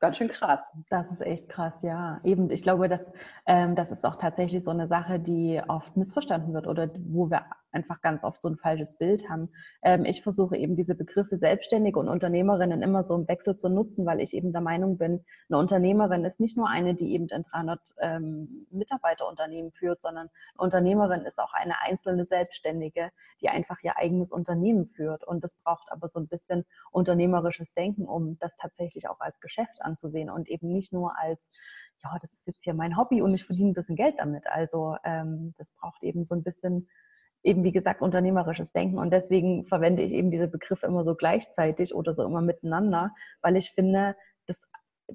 ganz 0.00 0.16
schön 0.16 0.28
krass. 0.28 0.76
Das 0.90 1.10
ist 1.10 1.20
echt 1.20 1.48
krass, 1.48 1.82
ja. 1.82 2.20
Eben, 2.24 2.50
ich 2.50 2.62
glaube, 2.62 2.88
dass, 2.88 3.10
ähm, 3.46 3.74
das 3.74 3.90
ist 3.90 4.04
auch 4.04 4.16
tatsächlich 4.16 4.62
so 4.62 4.70
eine 4.70 4.86
Sache, 4.86 5.18
die 5.18 5.60
oft 5.66 5.96
missverstanden 5.96 6.54
wird 6.54 6.66
oder 6.66 6.88
wo 6.94 7.30
wir 7.30 7.44
einfach 7.72 8.00
ganz 8.00 8.24
oft 8.24 8.40
so 8.40 8.48
ein 8.48 8.56
falsches 8.56 8.96
Bild 8.96 9.28
haben. 9.28 9.50
Ähm, 9.82 10.04
ich 10.04 10.22
versuche 10.22 10.56
eben 10.56 10.76
diese 10.76 10.94
Begriffe 10.94 11.36
Selbstständige 11.38 11.98
und 11.98 12.08
Unternehmerinnen 12.08 12.82
immer 12.82 13.04
so 13.04 13.14
im 13.14 13.28
Wechsel 13.28 13.56
zu 13.56 13.68
nutzen, 13.68 14.06
weil 14.06 14.20
ich 14.20 14.34
eben 14.34 14.52
der 14.52 14.60
Meinung 14.60 14.98
bin, 14.98 15.24
eine 15.48 15.58
Unternehmerin 15.58 16.24
ist 16.24 16.40
nicht 16.40 16.56
nur 16.56 16.68
eine, 16.68 16.94
die 16.94 17.12
eben 17.12 17.28
ein 17.30 17.42
300 17.42 17.94
ähm, 18.00 18.66
Mitarbeiterunternehmen 18.70 19.72
führt, 19.72 20.02
sondern 20.02 20.28
eine 20.28 20.64
Unternehmerin 20.64 21.22
ist 21.22 21.38
auch 21.38 21.52
eine 21.52 21.80
einzelne 21.82 22.24
Selbstständige, 22.24 23.10
die 23.40 23.48
einfach 23.48 23.78
ihr 23.82 23.96
eigenes 23.96 24.32
Unternehmen 24.32 24.86
führt. 24.86 25.24
Und 25.24 25.44
das 25.44 25.54
braucht 25.54 25.90
aber 25.90 26.08
so 26.08 26.18
ein 26.18 26.28
bisschen 26.28 26.64
unternehmerisches 26.90 27.74
Denken, 27.74 28.06
um 28.06 28.38
das 28.38 28.56
tatsächlich 28.56 29.08
auch 29.08 29.20
als 29.20 29.40
Geschäft 29.40 29.82
anzusehen 29.82 30.30
und 30.30 30.48
eben 30.48 30.72
nicht 30.72 30.92
nur 30.92 31.18
als, 31.18 31.50
ja, 32.02 32.16
das 32.20 32.32
ist 32.32 32.46
jetzt 32.46 32.64
hier 32.64 32.74
mein 32.74 32.96
Hobby 32.96 33.22
und 33.22 33.34
ich 33.34 33.44
verdiene 33.44 33.70
ein 33.70 33.74
bisschen 33.74 33.96
Geld 33.96 34.16
damit. 34.18 34.46
Also 34.48 34.96
ähm, 35.04 35.54
das 35.58 35.72
braucht 35.72 36.02
eben 36.02 36.24
so 36.24 36.34
ein 36.34 36.42
bisschen 36.42 36.88
eben, 37.42 37.64
wie 37.64 37.72
gesagt, 37.72 38.02
unternehmerisches 38.02 38.72
Denken. 38.72 38.98
Und 38.98 39.12
deswegen 39.12 39.64
verwende 39.64 40.02
ich 40.02 40.12
eben 40.12 40.30
diese 40.30 40.48
Begriffe 40.48 40.86
immer 40.86 41.04
so 41.04 41.14
gleichzeitig 41.14 41.94
oder 41.94 42.14
so 42.14 42.24
immer 42.24 42.40
miteinander, 42.40 43.14
weil 43.42 43.56
ich 43.56 43.70
finde, 43.70 44.16
das, 44.46 44.62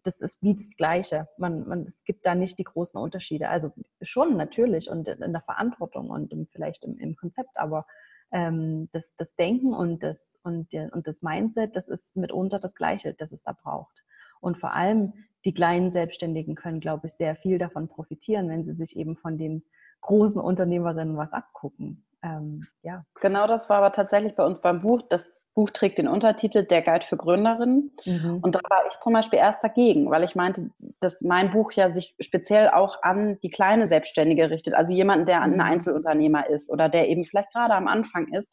das 0.04 0.22
ist 0.22 0.42
wie 0.42 0.56
das 0.56 0.76
Gleiche. 0.78 1.28
Man, 1.38 1.68
man, 1.68 1.84
es 1.84 2.04
gibt 2.04 2.26
da 2.26 2.36
nicht 2.36 2.58
die 2.60 2.64
großen 2.64 3.00
Unterschiede. 3.00 3.50
Also 3.50 3.72
schon 4.02 4.38
natürlich 4.38 4.90
und 4.90 5.08
in 5.08 5.34
der 5.34 5.42
Verantwortung 5.42 6.10
und 6.10 6.34
vielleicht 6.52 6.86
im, 6.86 6.98
im 6.98 7.16
Konzept, 7.16 7.58
aber 7.58 7.86
ähm, 8.32 8.90
das, 8.92 9.16
das 9.16 9.36
Denken 9.36 9.74
und 9.74 10.02
das, 10.04 10.40
und, 10.44 10.74
und 10.74 11.08
das 11.08 11.22
Mindset, 11.22 11.76
das 11.76 11.88
ist 11.88 12.16
mitunter 12.16 12.60
das 12.60 12.74
Gleiche, 12.76 13.14
das 13.14 13.32
es 13.32 13.44
da 13.44 13.54
braucht. 13.54 14.04
Und 14.42 14.58
vor 14.58 14.74
allem 14.74 15.14
die 15.46 15.54
kleinen 15.54 15.92
Selbstständigen 15.92 16.56
können, 16.56 16.80
glaube 16.80 17.08
ich, 17.08 17.14
sehr 17.14 17.36
viel 17.36 17.60
davon 17.60 17.88
profitieren, 17.88 18.50
wenn 18.50 18.64
sie 18.64 18.74
sich 18.74 18.98
eben 18.98 19.16
von 19.16 19.38
den 19.38 19.64
großen 20.02 20.42
Unternehmerinnen 20.42 21.16
was 21.16 21.32
abgucken. 21.32 22.06
Ähm, 22.24 22.66
ja. 22.82 23.04
Genau 23.22 23.48
das 23.48 23.70
war 23.70 23.78
aber 23.78 23.92
tatsächlich 23.92 24.36
bei 24.36 24.46
uns 24.46 24.60
beim 24.62 24.82
Buch. 24.82 25.02
Das 25.10 25.28
Buch 25.54 25.70
trägt 25.70 26.00
den 26.00 26.08
Untertitel 26.08 26.64
Der 26.64 26.82
Guide 26.82 27.06
für 27.06 27.18
Gründerinnen. 27.18 27.92
Mhm. 28.06 28.40
Und 28.42 28.56
da 28.56 28.60
war 28.70 28.86
ich 28.90 29.00
zum 29.02 29.14
Beispiel 29.14 29.40
erst 29.40 29.64
dagegen, 29.64 30.10
weil 30.10 30.24
ich 30.24 30.36
meinte, 30.36 30.70
dass 31.00 31.22
mein 31.22 31.52
Buch 31.52 31.72
ja 31.74 31.90
sich 31.90 32.16
speziell 32.20 32.70
auch 32.70 33.04
an 33.04 33.38
die 33.44 33.52
kleine 33.52 33.86
Selbstständige 33.86 34.50
richtet. 34.50 34.74
Also 34.74 34.94
jemanden, 34.94 35.26
der 35.26 35.42
ein 35.42 35.54
mhm. 35.54 35.62
Einzelunternehmer 35.62 36.50
ist 36.50 36.72
oder 36.72 36.90
der 36.90 37.10
eben 37.10 37.24
vielleicht 37.24 37.54
gerade 37.54 37.76
am 37.76 37.88
Anfang 37.88 38.34
ist 38.34 38.52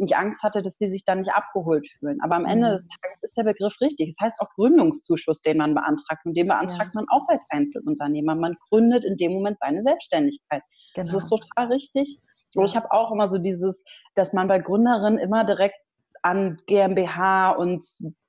und 0.00 0.06
ich 0.06 0.16
Angst 0.16 0.42
hatte, 0.42 0.62
dass 0.62 0.76
die 0.78 0.90
sich 0.90 1.04
dann 1.04 1.18
nicht 1.18 1.32
abgeholt 1.32 1.86
fühlen. 1.86 2.18
Aber 2.22 2.36
am 2.36 2.46
Ende 2.46 2.68
mhm. 2.68 2.72
des 2.72 2.86
Tages 2.88 3.18
ist 3.22 3.36
der 3.36 3.44
Begriff 3.44 3.80
richtig. 3.82 4.08
Es 4.08 4.16
das 4.16 4.24
heißt 4.24 4.40
auch 4.40 4.48
Gründungszuschuss, 4.54 5.42
den 5.42 5.58
man 5.58 5.74
beantragt. 5.74 6.24
Und 6.24 6.36
den 6.36 6.48
beantragt 6.48 6.90
ja. 6.94 7.00
man 7.00 7.06
auch 7.10 7.28
als 7.28 7.46
Einzelunternehmer. 7.50 8.34
Man 8.34 8.56
gründet 8.68 9.04
in 9.04 9.16
dem 9.16 9.32
Moment 9.32 9.58
seine 9.58 9.82
Selbstständigkeit. 9.82 10.62
Genau. 10.94 11.12
Das 11.12 11.22
ist 11.22 11.28
total 11.28 11.66
richtig. 11.66 12.18
Und 12.54 12.64
ich 12.64 12.76
habe 12.76 12.90
auch 12.90 13.12
immer 13.12 13.28
so 13.28 13.38
dieses, 13.38 13.84
dass 14.14 14.32
man 14.32 14.48
bei 14.48 14.58
Gründerinnen 14.58 15.18
immer 15.18 15.44
direkt 15.44 15.76
an 16.22 16.60
GmbH 16.66 17.50
und 17.52 17.84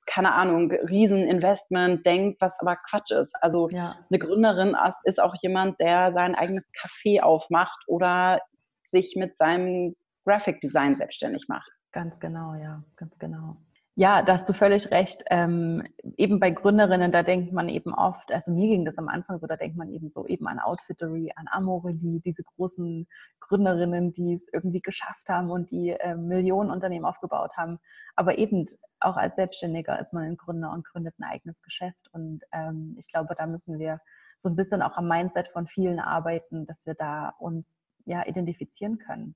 keine 0.06 0.32
Ahnung, 0.34 0.70
Rieseninvestment 0.72 2.04
denkt, 2.04 2.40
was 2.40 2.58
aber 2.60 2.76
Quatsch 2.76 3.12
ist. 3.12 3.34
Also 3.40 3.68
ja. 3.70 3.96
eine 4.10 4.18
Gründerin 4.18 4.76
ist 5.04 5.20
auch 5.20 5.34
jemand, 5.40 5.78
der 5.80 6.12
sein 6.12 6.34
eigenes 6.34 6.64
Café 6.72 7.20
aufmacht 7.20 7.84
oder 7.86 8.40
sich 8.82 9.14
mit 9.16 9.38
seinem 9.38 9.94
Graphic 10.24 10.60
Design 10.60 10.94
selbstständig 10.96 11.46
macht. 11.48 11.70
Ganz 11.92 12.18
genau, 12.18 12.54
ja, 12.54 12.82
ganz 12.96 13.18
genau. 13.18 13.56
Ja, 13.94 14.22
da 14.22 14.32
hast 14.32 14.48
du 14.48 14.54
völlig 14.54 14.90
recht. 14.90 15.22
Ähm, 15.28 15.82
eben 16.16 16.40
bei 16.40 16.50
Gründerinnen, 16.50 17.12
da 17.12 17.22
denkt 17.22 17.52
man 17.52 17.68
eben 17.68 17.92
oft, 17.94 18.32
also 18.32 18.50
mir 18.50 18.66
ging 18.68 18.86
das 18.86 18.96
am 18.96 19.08
Anfang 19.08 19.38
so, 19.38 19.46
da 19.46 19.56
denkt 19.56 19.76
man 19.76 19.90
eben 19.90 20.10
so 20.10 20.26
eben 20.26 20.46
an 20.46 20.60
Outfittery, 20.60 21.30
an 21.36 21.46
Amorelie, 21.50 22.20
diese 22.20 22.42
großen 22.42 23.06
Gründerinnen, 23.40 24.14
die 24.14 24.32
es 24.32 24.48
irgendwie 24.50 24.80
geschafft 24.80 25.28
haben 25.28 25.50
und 25.50 25.70
die 25.70 25.90
äh, 25.90 26.14
Millionen 26.16 26.70
Unternehmen 26.70 27.04
aufgebaut 27.04 27.54
haben. 27.58 27.80
Aber 28.16 28.38
eben 28.38 28.64
auch 29.00 29.18
als 29.18 29.36
Selbstständiger 29.36 29.98
ist 30.00 30.14
man 30.14 30.22
ein 30.22 30.36
Gründer 30.38 30.72
und 30.72 30.86
gründet 30.86 31.14
ein 31.18 31.24
eigenes 31.30 31.60
Geschäft. 31.60 32.08
Und 32.12 32.44
ähm, 32.52 32.96
ich 32.98 33.12
glaube, 33.12 33.34
da 33.36 33.46
müssen 33.46 33.78
wir 33.78 34.00
so 34.38 34.48
ein 34.48 34.56
bisschen 34.56 34.80
auch 34.80 34.96
am 34.96 35.06
Mindset 35.06 35.50
von 35.50 35.66
vielen 35.66 36.00
arbeiten, 36.00 36.64
dass 36.64 36.86
wir 36.86 36.94
da 36.94 37.34
uns 37.38 37.76
ja 38.06 38.26
identifizieren 38.26 38.98
können. 38.98 39.34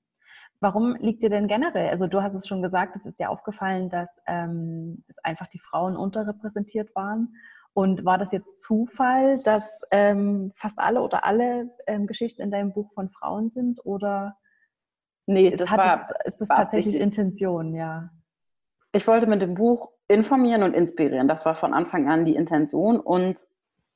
Warum 0.59 0.95
liegt 0.95 1.21
dir 1.21 1.29
denn 1.29 1.47
generell, 1.47 1.89
also 1.89 2.07
du 2.07 2.23
hast 2.23 2.33
es 2.33 2.47
schon 2.47 2.61
gesagt, 2.61 2.95
es 2.95 3.05
ist 3.05 3.19
dir 3.19 3.29
aufgefallen, 3.29 3.89
dass 3.89 4.19
ähm, 4.25 5.03
es 5.07 5.19
einfach 5.19 5.47
die 5.47 5.59
Frauen 5.59 5.95
unterrepräsentiert 5.95 6.95
waren. 6.95 7.35
Und 7.73 8.05
war 8.05 8.17
das 8.17 8.31
jetzt 8.31 8.59
Zufall, 8.63 9.37
dass 9.37 9.81
ähm, 9.91 10.51
fast 10.55 10.79
alle 10.79 11.01
oder 11.01 11.25
alle 11.25 11.69
ähm, 11.85 12.07
Geschichten 12.07 12.41
in 12.41 12.49
deinem 12.49 12.73
Buch 12.73 12.91
von 12.93 13.07
Frauen 13.07 13.51
sind? 13.51 13.85
Oder 13.85 14.35
nee, 15.27 15.51
das 15.51 15.71
war, 15.71 16.07
es, 16.25 16.33
ist 16.33 16.41
das 16.41 16.47
tatsächlich 16.47 16.95
absichtlich. 16.95 17.03
Intention, 17.03 17.75
ja? 17.75 18.09
Ich 18.93 19.07
wollte 19.07 19.27
mit 19.27 19.43
dem 19.43 19.53
Buch 19.53 19.91
informieren 20.07 20.63
und 20.63 20.73
inspirieren. 20.73 21.27
Das 21.27 21.45
war 21.45 21.53
von 21.53 21.75
Anfang 21.75 22.09
an 22.09 22.25
die 22.25 22.35
Intention. 22.35 22.99
Und 22.99 23.39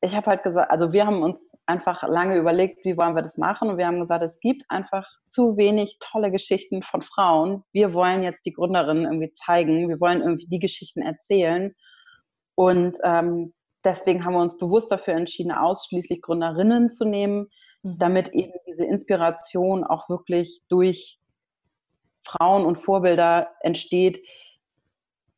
ich 0.02 0.16
habe 0.16 0.28
halt 0.28 0.44
gesagt, 0.44 0.72
also 0.72 0.92
wir 0.92 1.06
haben 1.06 1.22
uns 1.22 1.42
einfach 1.68 2.04
lange 2.04 2.38
überlegt, 2.38 2.84
wie 2.84 2.98
wollen 2.98 3.16
wir 3.16 3.22
das 3.22 3.38
machen. 3.38 3.70
Und 3.70 3.78
wir 3.78 3.86
haben 3.86 4.00
gesagt, 4.00 4.24
es 4.24 4.40
gibt 4.40 4.64
einfach 4.70 5.08
zu 5.30 5.58
wenig 5.58 5.98
tolle 6.00 6.32
Geschichten 6.32 6.82
von 6.82 7.02
Frauen. 7.02 7.64
Wir 7.72 7.94
wollen 7.94 8.24
jetzt 8.24 8.46
die 8.46 8.52
Gründerinnen 8.52 9.06
irgendwie 9.06 9.32
zeigen. 9.34 9.88
Wir 9.88 10.00
wollen 10.00 10.22
irgendwie 10.22 10.48
die 10.48 10.60
Geschichten 10.60 11.02
erzählen. 11.02 11.76
Und 12.56 12.98
ähm, 13.04 13.54
deswegen 13.84 14.26
haben 14.26 14.34
wir 14.34 14.42
uns 14.42 14.58
bewusst 14.58 14.92
dafür 14.92 15.14
entschieden, 15.14 15.52
ausschließlich 15.52 16.22
Gründerinnen 16.22 16.90
zu 16.90 17.06
nehmen, 17.06 17.48
mhm. 17.84 18.00
damit 18.00 18.30
eben 18.30 18.54
diese 18.68 18.86
Inspiration 18.86 19.84
auch 19.84 20.10
wirklich 20.10 20.62
durch 20.68 21.20
Frauen 22.24 22.66
und 22.66 22.76
Vorbilder 22.76 23.50
entsteht, 23.62 24.20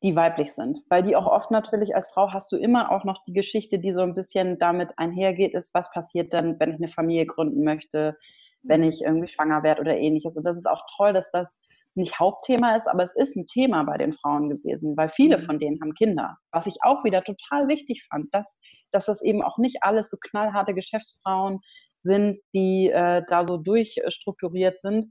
die 0.04 0.16
weiblich 0.16 0.54
sind. 0.54 0.84
Weil 0.90 1.02
die 1.02 1.16
auch 1.16 1.26
oft 1.26 1.50
natürlich 1.50 1.96
als 1.96 2.08
Frau 2.12 2.32
hast 2.34 2.52
du 2.52 2.58
immer 2.58 2.92
auch 2.92 3.06
noch 3.06 3.24
die 3.24 3.34
Geschichte, 3.34 3.80
die 3.80 3.94
so 3.94 4.02
ein 4.02 4.16
bisschen 4.16 4.60
damit 4.60 4.94
einhergeht, 4.98 5.54
ist, 5.54 5.74
was 5.74 5.90
passiert 5.92 6.34
dann, 6.34 6.60
wenn 6.60 6.72
ich 6.72 6.78
eine 6.78 6.90
Familie 6.90 7.26
gründen 7.26 7.64
möchte, 7.64 8.18
wenn 8.62 8.82
mhm. 8.82 8.90
ich 8.90 9.02
irgendwie 9.02 9.30
schwanger 9.30 9.64
werde 9.64 9.82
oder 9.82 9.98
ähnliches. 9.98 10.38
Und 10.38 10.44
das 10.44 10.58
ist 10.58 10.68
auch 10.68 10.84
toll, 10.98 11.14
dass 11.14 11.32
das 11.32 11.62
nicht 11.96 12.20
Hauptthema 12.20 12.76
ist, 12.76 12.88
aber 12.88 13.04
es 13.04 13.16
ist 13.16 13.36
ein 13.36 13.46
Thema 13.46 13.84
bei 13.84 13.98
den 13.98 14.14
Frauen 14.14 14.50
gewesen, 14.50 14.98
weil 14.98 15.10
viele 15.10 15.38
mhm. 15.38 15.42
von 15.42 15.60
denen 15.60 15.80
haben 15.80 15.94
Kinder. 15.94 16.38
Was 16.52 16.68
ich 16.68 16.78
auch 16.82 17.04
wieder 17.04 17.24
total 17.24 17.68
wichtig 17.68 18.06
fand, 18.10 18.34
dass, 18.34 18.60
dass 18.92 19.06
das 19.06 19.22
eben 19.22 19.42
auch 19.42 19.58
nicht 19.58 19.84
alles 19.84 20.10
so 20.10 20.18
knallharte 20.20 20.74
Geschäftsfrauen 20.74 21.60
sind, 22.00 22.38
die 22.54 22.90
äh, 22.90 23.22
da 23.28 23.46
so 23.46 23.58
durchstrukturiert 23.58 24.82
sind 24.82 25.06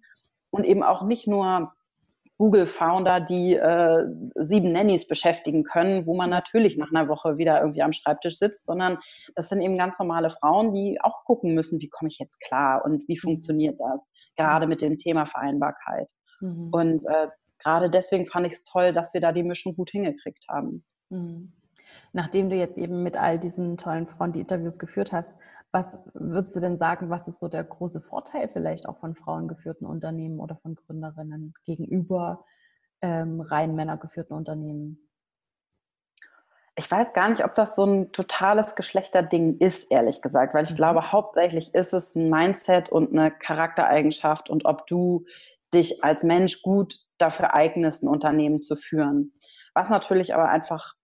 und 0.50 0.64
eben 0.64 0.82
auch 0.82 1.04
nicht 1.04 1.26
nur 1.26 1.72
Google-Founder, 2.42 3.20
die 3.20 3.54
äh, 3.54 4.04
sieben 4.34 4.72
Nannies 4.72 5.06
beschäftigen 5.06 5.62
können, 5.62 6.06
wo 6.06 6.16
man 6.16 6.28
natürlich 6.28 6.76
nach 6.76 6.90
einer 6.90 7.08
Woche 7.08 7.38
wieder 7.38 7.60
irgendwie 7.60 7.82
am 7.82 7.92
Schreibtisch 7.92 8.36
sitzt, 8.36 8.66
sondern 8.66 8.98
das 9.36 9.48
sind 9.48 9.60
eben 9.60 9.78
ganz 9.78 9.96
normale 10.00 10.28
Frauen, 10.28 10.72
die 10.72 10.98
auch 11.00 11.22
gucken 11.24 11.54
müssen, 11.54 11.80
wie 11.80 11.88
komme 11.88 12.08
ich 12.08 12.18
jetzt 12.18 12.40
klar 12.40 12.84
und 12.84 13.06
wie 13.06 13.14
mhm. 13.14 13.20
funktioniert 13.20 13.78
das, 13.78 14.08
gerade 14.36 14.66
mit 14.66 14.82
dem 14.82 14.98
Thema 14.98 15.24
Vereinbarkeit. 15.24 16.10
Mhm. 16.40 16.70
Und 16.72 17.04
äh, 17.06 17.28
gerade 17.60 17.88
deswegen 17.88 18.26
fand 18.26 18.48
ich 18.48 18.54
es 18.54 18.64
toll, 18.64 18.92
dass 18.92 19.14
wir 19.14 19.20
da 19.20 19.30
die 19.30 19.44
Mischung 19.44 19.76
gut 19.76 19.90
hingekriegt 19.90 20.44
haben. 20.48 20.84
Mhm. 21.10 21.52
Nachdem 22.12 22.50
du 22.50 22.56
jetzt 22.56 22.76
eben 22.76 23.04
mit 23.04 23.16
all 23.16 23.38
diesen 23.38 23.76
tollen 23.76 24.08
Frauen 24.08 24.32
die 24.32 24.40
Interviews 24.40 24.80
geführt 24.80 25.12
hast, 25.12 25.32
was 25.72 25.98
würdest 26.12 26.54
du 26.54 26.60
denn 26.60 26.78
sagen, 26.78 27.08
was 27.08 27.26
ist 27.26 27.40
so 27.40 27.48
der 27.48 27.64
große 27.64 28.02
Vorteil 28.02 28.48
vielleicht 28.52 28.86
auch 28.86 28.98
von 28.98 29.14
frauengeführten 29.14 29.86
Unternehmen 29.86 30.38
oder 30.38 30.56
von 30.56 30.74
Gründerinnen 30.74 31.54
gegenüber 31.64 32.44
ähm, 33.00 33.40
rein 33.40 33.74
männergeführten 33.74 34.36
Unternehmen? 34.36 35.08
Ich 36.74 36.90
weiß 36.90 37.12
gar 37.14 37.28
nicht, 37.28 37.44
ob 37.44 37.54
das 37.54 37.74
so 37.74 37.84
ein 37.84 38.12
totales 38.12 38.74
Geschlechterding 38.74 39.58
ist, 39.58 39.90
ehrlich 39.90 40.22
gesagt, 40.22 40.54
weil 40.54 40.64
ich 40.64 40.72
mhm. 40.72 40.76
glaube, 40.76 41.12
hauptsächlich 41.12 41.74
ist 41.74 41.94
es 41.94 42.14
ein 42.14 42.28
Mindset 42.28 42.90
und 42.90 43.10
eine 43.10 43.30
Charaktereigenschaft 43.30 44.50
und 44.50 44.66
ob 44.66 44.86
du 44.86 45.24
dich 45.72 46.04
als 46.04 46.22
Mensch 46.22 46.62
gut 46.62 46.98
dafür 47.16 47.54
eignest, 47.54 48.02
ein 48.02 48.08
Unternehmen 48.08 48.62
zu 48.62 48.76
führen. 48.76 49.32
Was 49.74 49.88
natürlich 49.88 50.34
aber 50.34 50.50
einfach 50.50 50.96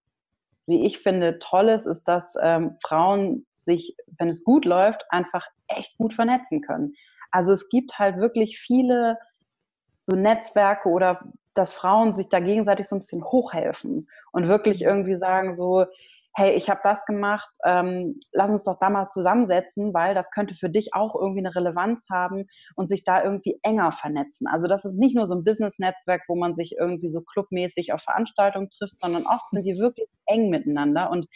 wie 0.68 0.84
ich 0.84 0.98
finde, 0.98 1.38
toll 1.38 1.68
ist, 1.68 1.86
ist, 1.86 2.04
dass 2.04 2.34
ähm, 2.40 2.76
Frauen 2.82 3.46
sich, 3.54 3.96
wenn 4.18 4.28
es 4.28 4.44
gut 4.44 4.64
läuft, 4.64 5.04
einfach 5.08 5.48
echt 5.66 5.96
gut 5.96 6.12
vernetzen 6.12 6.60
können. 6.60 6.92
Also 7.30 7.52
es 7.52 7.68
gibt 7.68 7.98
halt 7.98 8.18
wirklich 8.18 8.58
viele 8.58 9.18
so 10.06 10.14
Netzwerke 10.14 10.88
oder 10.88 11.20
dass 11.54 11.72
Frauen 11.72 12.12
sich 12.12 12.28
da 12.28 12.40
gegenseitig 12.40 12.86
so 12.86 12.96
ein 12.96 13.00
bisschen 13.00 13.24
hochhelfen 13.24 14.08
und 14.32 14.48
wirklich 14.48 14.82
irgendwie 14.82 15.16
sagen 15.16 15.52
so, 15.52 15.86
hey, 16.34 16.54
ich 16.54 16.70
habe 16.70 16.80
das 16.84 17.04
gemacht, 17.04 17.48
ähm, 17.64 18.20
lass 18.32 18.50
uns 18.50 18.64
doch 18.64 18.78
da 18.78 18.90
mal 18.90 19.08
zusammensetzen, 19.08 19.92
weil 19.92 20.14
das 20.14 20.30
könnte 20.30 20.54
für 20.54 20.70
dich 20.70 20.94
auch 20.94 21.16
irgendwie 21.16 21.40
eine 21.40 21.54
Relevanz 21.54 22.06
haben 22.10 22.46
und 22.76 22.88
sich 22.88 23.02
da 23.02 23.22
irgendwie 23.24 23.58
enger 23.62 23.90
vernetzen. 23.92 24.46
Also 24.46 24.68
das 24.68 24.84
ist 24.84 24.96
nicht 24.96 25.16
nur 25.16 25.26
so 25.26 25.34
ein 25.34 25.44
Business-Netzwerk, 25.44 26.22
wo 26.28 26.36
man 26.36 26.54
sich 26.54 26.76
irgendwie 26.78 27.08
so 27.08 27.22
clubmäßig 27.22 27.92
auf 27.92 28.02
Veranstaltungen 28.02 28.70
trifft, 28.70 29.00
sondern 29.00 29.26
oft 29.26 29.50
sind 29.50 29.66
die 29.66 29.78
wirklich 29.78 30.08
eng 30.26 30.50
miteinander 30.50 31.10
und 31.10 31.26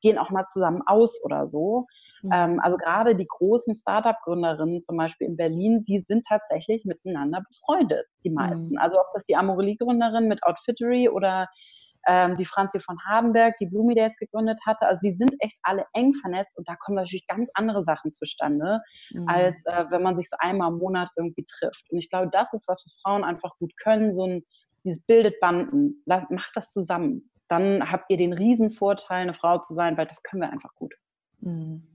gehen 0.00 0.18
auch 0.18 0.30
mal 0.30 0.46
zusammen 0.46 0.82
aus 0.86 1.20
oder 1.24 1.46
so. 1.46 1.86
Mhm. 2.22 2.30
Ähm, 2.32 2.60
also 2.60 2.76
gerade 2.76 3.16
die 3.16 3.26
großen 3.26 3.74
Startup-Gründerinnen 3.74 4.82
zum 4.82 4.96
Beispiel 4.96 5.28
in 5.28 5.36
Berlin, 5.36 5.84
die 5.84 6.00
sind 6.00 6.24
tatsächlich 6.28 6.84
miteinander 6.84 7.42
befreundet, 7.48 8.06
die 8.24 8.30
meisten. 8.30 8.74
Mhm. 8.74 8.78
Also 8.78 8.98
ob 8.98 9.06
das 9.14 9.24
die 9.24 9.36
Amorelie-Gründerin 9.36 10.28
mit 10.28 10.44
Outfittery 10.44 11.08
oder 11.08 11.48
ähm, 12.06 12.36
die 12.36 12.44
Franzi 12.44 12.80
von 12.80 12.98
Hardenberg, 13.06 13.56
die 13.58 13.66
Bloomy 13.66 13.94
Days 13.94 14.16
gegründet 14.16 14.60
hatte. 14.66 14.86
Also 14.86 15.00
die 15.02 15.14
sind 15.14 15.34
echt 15.40 15.58
alle 15.62 15.84
eng 15.92 16.14
vernetzt 16.14 16.56
und 16.58 16.68
da 16.68 16.76
kommen 16.76 16.96
natürlich 16.96 17.26
ganz 17.26 17.50
andere 17.54 17.82
Sachen 17.82 18.12
zustande, 18.12 18.80
mhm. 19.10 19.28
als 19.28 19.64
äh, 19.66 19.84
wenn 19.90 20.02
man 20.02 20.16
sich 20.16 20.28
so 20.28 20.36
einmal 20.38 20.72
im 20.72 20.78
Monat 20.78 21.10
irgendwie 21.16 21.44
trifft. 21.44 21.90
Und 21.90 21.98
ich 21.98 22.08
glaube, 22.08 22.28
das 22.30 22.52
ist, 22.52 22.66
was 22.68 22.84
wir 22.84 22.92
Frauen 23.02 23.24
einfach 23.24 23.56
gut 23.58 23.72
können, 23.76 24.12
so 24.12 24.26
ein, 24.26 24.42
dieses 24.84 25.04
bildet 25.06 25.38
Banden. 25.40 26.02
Lass, 26.06 26.24
macht 26.30 26.52
das 26.54 26.72
zusammen. 26.72 27.30
Dann 27.48 27.90
habt 27.90 28.10
ihr 28.10 28.16
den 28.16 28.32
Riesenvorteil, 28.32 29.22
eine 29.22 29.34
Frau 29.34 29.58
zu 29.58 29.74
sein, 29.74 29.96
weil 29.96 30.06
das 30.06 30.22
können 30.22 30.42
wir 30.42 30.50
einfach 30.50 30.74
gut. 30.74 30.94
Mhm. 31.40 31.91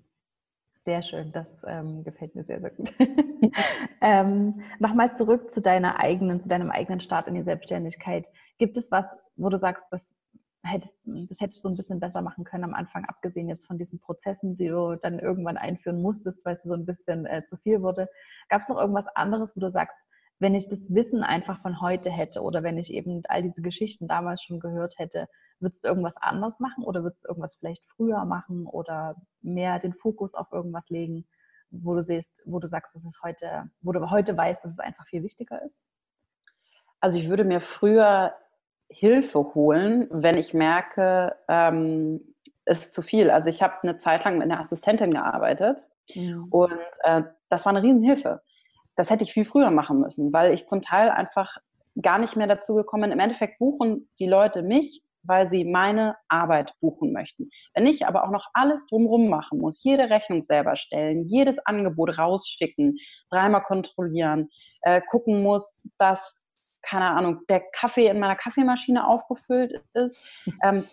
Sehr 0.88 1.02
schön, 1.02 1.34
das 1.34 1.54
ähm, 1.68 2.06
gefällt 2.06 2.34
mir 2.34 2.46
sehr, 2.46 2.62
sehr 2.62 2.70
gut. 2.70 2.94
ähm, 4.02 4.62
Nochmal 4.80 5.14
zurück 5.18 5.52
zu 5.52 5.62
deiner 5.62 6.00
eigenen, 6.00 6.40
zu 6.40 6.48
deinem 6.48 6.72
eigenen 6.72 7.02
Start 7.02 7.28
in 7.28 7.34
die 7.34 7.44
Selbstständigkeit. 7.44 8.30
Gibt 8.58 8.78
es 8.78 8.90
was, 8.90 9.18
wo 9.36 9.50
du 9.50 9.58
sagst, 9.58 9.88
das 9.92 10.16
hättest, 10.64 10.98
das 11.04 11.42
hättest 11.42 11.62
du 11.66 11.68
ein 11.68 11.76
bisschen 11.76 12.00
besser 12.00 12.22
machen 12.22 12.46
können 12.46 12.64
am 12.64 12.74
Anfang, 12.74 13.04
abgesehen 13.04 13.50
jetzt 13.50 13.68
von 13.68 13.78
diesen 13.78 14.00
Prozessen, 14.00 14.56
die 14.56 14.70
du 14.70 14.96
dann 14.96 15.20
irgendwann 15.20 15.58
einführen 15.58 16.02
musstest, 16.02 16.40
weil 16.46 16.56
es 16.56 16.64
so 16.64 16.74
ein 16.74 16.86
bisschen 16.86 17.26
äh, 17.26 17.44
zu 17.46 17.58
viel 17.58 17.82
wurde? 17.82 18.08
Gab 18.48 18.62
es 18.62 18.70
noch 18.70 18.80
irgendwas 18.80 19.08
anderes, 19.14 19.58
wo 19.58 19.60
du 19.60 19.70
sagst, 19.70 19.98
wenn 20.40 20.56
ich 20.56 20.68
das 20.68 20.94
Wissen 20.94 21.24
einfach 21.24 21.62
von 21.62 21.82
heute 21.82 22.12
hätte 22.12 22.42
oder 22.42 22.64
wenn 22.64 22.78
ich 22.78 22.94
eben 22.94 23.24
all 23.28 23.42
diese 23.42 23.62
Geschichten 23.62 24.08
damals 24.08 24.44
schon 24.44 24.60
gehört 24.60 24.96
hätte, 24.98 25.28
würdest 25.60 25.84
du 25.84 25.88
irgendwas 25.88 26.16
anders 26.18 26.60
machen 26.60 26.84
oder 26.84 27.04
würdest 27.04 27.24
du 27.24 27.30
irgendwas 27.30 27.56
vielleicht 27.56 27.84
früher 27.86 28.24
machen 28.26 28.68
oder 28.68 29.16
mehr 29.42 29.80
den 29.80 29.94
Fokus 29.94 30.36
auf 30.36 30.52
irgendwas 30.52 30.90
legen, 30.90 31.26
wo 31.72 31.96
du 31.96 32.04
siehst, 32.04 32.42
wo 32.46 32.60
du 32.60 32.68
sagst, 32.68 32.94
dass 32.94 33.04
es 33.04 33.20
heute, 33.24 33.70
wo 33.82 33.92
du 33.92 34.10
heute 34.12 34.38
weißt, 34.38 34.64
dass 34.64 34.74
es 34.74 34.80
einfach 34.80 35.08
viel 35.08 35.24
wichtiger 35.24 35.62
ist? 35.64 35.84
Also 37.00 37.18
ich 37.18 37.30
würde 37.30 37.44
mir 37.44 37.62
früher 37.62 38.34
Hilfe 38.90 39.54
holen, 39.56 40.08
wenn 40.12 40.38
ich 40.38 40.54
merke, 40.54 41.36
ähm, 41.48 42.36
es 42.66 42.86
ist 42.86 42.94
zu 42.94 43.02
viel. 43.02 43.32
Also 43.32 43.50
ich 43.50 43.62
habe 43.62 43.76
eine 43.84 43.98
Zeit 43.98 44.24
lang 44.24 44.38
mit 44.38 44.44
einer 44.44 44.60
Assistentin 44.60 45.12
gearbeitet 45.12 45.88
ja. 46.08 46.38
und 46.50 46.72
äh, 47.04 47.24
das 47.50 47.66
war 47.66 47.72
eine 47.72 47.82
Riesenhilfe 47.82 48.42
das 48.98 49.10
hätte 49.10 49.24
ich 49.24 49.32
viel 49.32 49.46
früher 49.46 49.72
machen 49.72 50.00
müssen, 50.00 50.34
weil 50.34 50.54
ich 50.54 50.68
zum 50.68 50.82
Teil 50.82 51.10
einfach 51.10 51.58
gar 52.02 52.20
nicht 52.20 52.36
mehr 52.36 52.48
dazu 52.48 52.76
gekommen 52.76 53.04
bin. 53.04 53.12
Im 53.12 53.20
Endeffekt 53.20 53.60
buchen 53.60 54.10
die 54.20 54.28
Leute 54.28 54.64
mich, 54.64 55.04
weil 55.24 55.46
sie 55.46 55.66
meine 55.66 56.16
Arbeit 56.28 56.74
buchen 56.80 57.12
möchten. 57.12 57.50
Wenn 57.74 57.86
ich 57.86 58.06
aber 58.06 58.24
auch 58.24 58.32
noch 58.32 58.48
alles 58.54 58.86
drumherum 58.88 59.30
machen 59.30 59.60
muss, 59.60 59.84
jede 59.84 60.10
Rechnung 60.10 60.42
selber 60.42 60.76
stellen, 60.76 61.26
jedes 61.28 61.60
Angebot 61.60 62.18
rausschicken, 62.18 62.98
dreimal 63.30 63.62
kontrollieren, 63.62 64.50
äh, 64.82 65.02
gucken 65.10 65.44
muss, 65.44 65.88
dass, 65.98 66.48
keine 66.82 67.12
Ahnung, 67.12 67.42
der 67.50 67.62
Kaffee 67.72 68.08
in 68.08 68.20
meiner 68.20 68.36
Kaffeemaschine 68.36 69.08
aufgefüllt 69.08 69.82
ist, 69.94 70.20
ähm, 70.64 70.86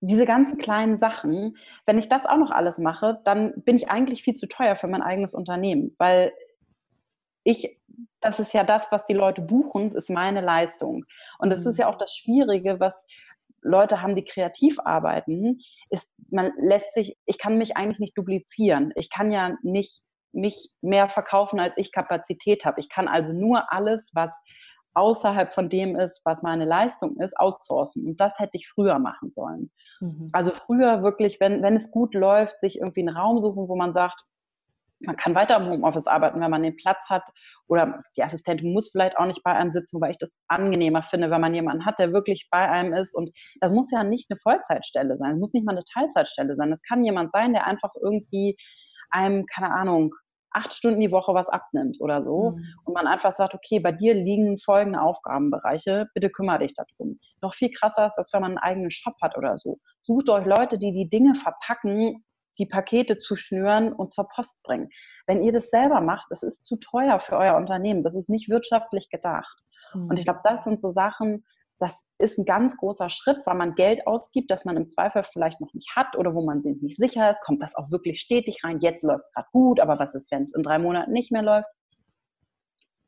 diese 0.00 0.26
ganzen 0.26 0.58
kleinen 0.58 0.96
Sachen, 0.96 1.56
wenn 1.84 1.98
ich 1.98 2.08
das 2.08 2.26
auch 2.26 2.36
noch 2.36 2.50
alles 2.50 2.78
mache, 2.78 3.20
dann 3.24 3.52
bin 3.64 3.76
ich 3.76 3.88
eigentlich 3.88 4.22
viel 4.22 4.34
zu 4.34 4.46
teuer 4.46 4.76
für 4.76 4.86
mein 4.86 5.02
eigenes 5.02 5.34
Unternehmen, 5.34 5.94
weil 5.98 6.32
ich, 7.48 7.80
das 8.20 8.40
ist 8.40 8.52
ja 8.52 8.62
das, 8.62 8.92
was 8.92 9.06
die 9.06 9.14
Leute 9.14 9.40
buchen, 9.40 9.90
ist 9.92 10.10
meine 10.10 10.42
Leistung. 10.42 11.06
Und 11.38 11.50
das 11.50 11.64
mhm. 11.64 11.70
ist 11.70 11.78
ja 11.78 11.88
auch 11.88 11.96
das 11.96 12.14
Schwierige, 12.14 12.78
was 12.78 13.06
Leute 13.62 14.02
haben, 14.02 14.14
die 14.14 14.24
kreativ 14.24 14.78
arbeiten, 14.84 15.60
ist, 15.88 16.12
man 16.30 16.52
lässt 16.58 16.92
sich, 16.92 17.16
ich 17.24 17.38
kann 17.38 17.56
mich 17.56 17.76
eigentlich 17.76 17.98
nicht 17.98 18.18
duplizieren. 18.18 18.92
Ich 18.96 19.08
kann 19.10 19.32
ja 19.32 19.56
nicht 19.62 20.02
mich 20.32 20.70
mehr 20.82 21.08
verkaufen, 21.08 21.58
als 21.58 21.78
ich 21.78 21.90
Kapazität 21.90 22.66
habe. 22.66 22.80
Ich 22.80 22.90
kann 22.90 23.08
also 23.08 23.32
nur 23.32 23.72
alles, 23.72 24.10
was 24.14 24.38
außerhalb 24.92 25.52
von 25.54 25.70
dem 25.70 25.96
ist, 25.96 26.20
was 26.24 26.42
meine 26.42 26.66
Leistung 26.66 27.18
ist, 27.18 27.38
outsourcen. 27.38 28.06
Und 28.06 28.20
das 28.20 28.38
hätte 28.38 28.58
ich 28.58 28.68
früher 28.68 28.98
machen 28.98 29.30
sollen. 29.30 29.70
Mhm. 30.00 30.26
Also 30.32 30.50
früher 30.50 31.02
wirklich, 31.02 31.40
wenn, 31.40 31.62
wenn 31.62 31.76
es 31.76 31.90
gut 31.90 32.14
läuft, 32.14 32.60
sich 32.60 32.78
irgendwie 32.78 33.00
einen 33.00 33.16
Raum 33.16 33.40
suchen, 33.40 33.68
wo 33.68 33.76
man 33.76 33.94
sagt, 33.94 34.22
man 35.00 35.16
kann 35.16 35.34
weiter 35.34 35.56
im 35.56 35.70
Homeoffice 35.70 36.06
arbeiten, 36.06 36.40
wenn 36.40 36.50
man 36.50 36.62
den 36.62 36.76
Platz 36.76 37.08
hat. 37.08 37.28
Oder 37.68 37.98
die 38.16 38.22
Assistentin 38.22 38.72
muss 38.72 38.90
vielleicht 38.90 39.16
auch 39.18 39.26
nicht 39.26 39.42
bei 39.42 39.52
einem 39.52 39.70
sitzen, 39.70 39.96
wobei 39.96 40.10
ich 40.10 40.18
das 40.18 40.36
angenehmer 40.48 41.02
finde, 41.02 41.30
wenn 41.30 41.40
man 41.40 41.54
jemanden 41.54 41.84
hat, 41.84 41.98
der 41.98 42.12
wirklich 42.12 42.48
bei 42.50 42.68
einem 42.68 42.92
ist. 42.92 43.14
Und 43.14 43.30
das 43.60 43.72
muss 43.72 43.90
ja 43.90 44.02
nicht 44.04 44.30
eine 44.30 44.38
Vollzeitstelle 44.38 45.16
sein, 45.16 45.34
es 45.34 45.38
muss 45.38 45.52
nicht 45.52 45.66
mal 45.66 45.72
eine 45.72 45.84
Teilzeitstelle 45.84 46.56
sein. 46.56 46.72
Es 46.72 46.82
kann 46.82 47.04
jemand 47.04 47.32
sein, 47.32 47.52
der 47.52 47.66
einfach 47.66 47.90
irgendwie 48.02 48.56
einem, 49.10 49.46
keine 49.46 49.72
Ahnung, 49.72 50.14
acht 50.50 50.72
Stunden 50.72 51.00
die 51.00 51.12
Woche 51.12 51.34
was 51.34 51.48
abnimmt 51.48 51.98
oder 52.00 52.22
so. 52.22 52.52
Mhm. 52.52 52.64
Und 52.84 52.94
man 52.94 53.06
einfach 53.06 53.32
sagt, 53.32 53.54
okay, 53.54 53.80
bei 53.80 53.92
dir 53.92 54.14
liegen 54.14 54.56
folgende 54.56 55.00
Aufgabenbereiche, 55.00 56.06
bitte 56.14 56.30
kümmere 56.30 56.60
dich 56.60 56.74
darum. 56.74 57.18
Noch 57.42 57.54
viel 57.54 57.70
krasser 57.70 58.06
ist 58.06 58.16
das, 58.16 58.32
wenn 58.32 58.40
man 58.40 58.52
einen 58.52 58.58
eigenen 58.58 58.90
Shop 58.90 59.14
hat 59.22 59.36
oder 59.36 59.56
so. 59.56 59.78
Sucht 60.02 60.28
euch 60.30 60.46
Leute, 60.46 60.78
die 60.78 60.92
die 60.92 61.08
Dinge 61.08 61.34
verpacken 61.34 62.24
die 62.58 62.66
Pakete 62.66 63.18
zu 63.18 63.36
schnüren 63.36 63.92
und 63.92 64.12
zur 64.12 64.28
Post 64.28 64.62
bringen. 64.62 64.88
Wenn 65.26 65.42
ihr 65.42 65.52
das 65.52 65.70
selber 65.70 66.00
macht, 66.00 66.26
das 66.30 66.42
ist 66.42 66.64
zu 66.64 66.76
teuer 66.76 67.18
für 67.18 67.36
euer 67.36 67.56
Unternehmen. 67.56 68.02
Das 68.02 68.14
ist 68.14 68.28
nicht 68.28 68.48
wirtschaftlich 68.48 69.10
gedacht. 69.10 69.56
Mhm. 69.94 70.10
Und 70.10 70.18
ich 70.18 70.24
glaube, 70.24 70.40
das 70.44 70.64
sind 70.64 70.80
so 70.80 70.90
Sachen, 70.90 71.44
das 71.78 72.04
ist 72.18 72.38
ein 72.38 72.44
ganz 72.44 72.76
großer 72.76 73.08
Schritt, 73.08 73.38
weil 73.44 73.56
man 73.56 73.74
Geld 73.74 74.06
ausgibt, 74.06 74.50
das 74.50 74.64
man 74.64 74.76
im 74.76 74.88
Zweifel 74.88 75.22
vielleicht 75.22 75.60
noch 75.60 75.72
nicht 75.74 75.94
hat 75.94 76.16
oder 76.16 76.34
wo 76.34 76.44
man 76.44 76.60
sich 76.60 76.80
nicht 76.82 76.96
sicher 76.96 77.30
ist. 77.30 77.40
Kommt 77.42 77.62
das 77.62 77.76
auch 77.76 77.90
wirklich 77.90 78.20
stetig 78.20 78.64
rein? 78.64 78.80
Jetzt 78.80 79.04
läuft 79.04 79.26
es 79.26 79.32
gerade 79.32 79.48
gut, 79.52 79.80
aber 79.80 79.98
was 79.98 80.14
ist, 80.14 80.30
wenn 80.32 80.44
es 80.44 80.54
in 80.54 80.62
drei 80.62 80.78
Monaten 80.78 81.12
nicht 81.12 81.30
mehr 81.30 81.42
läuft? 81.42 81.68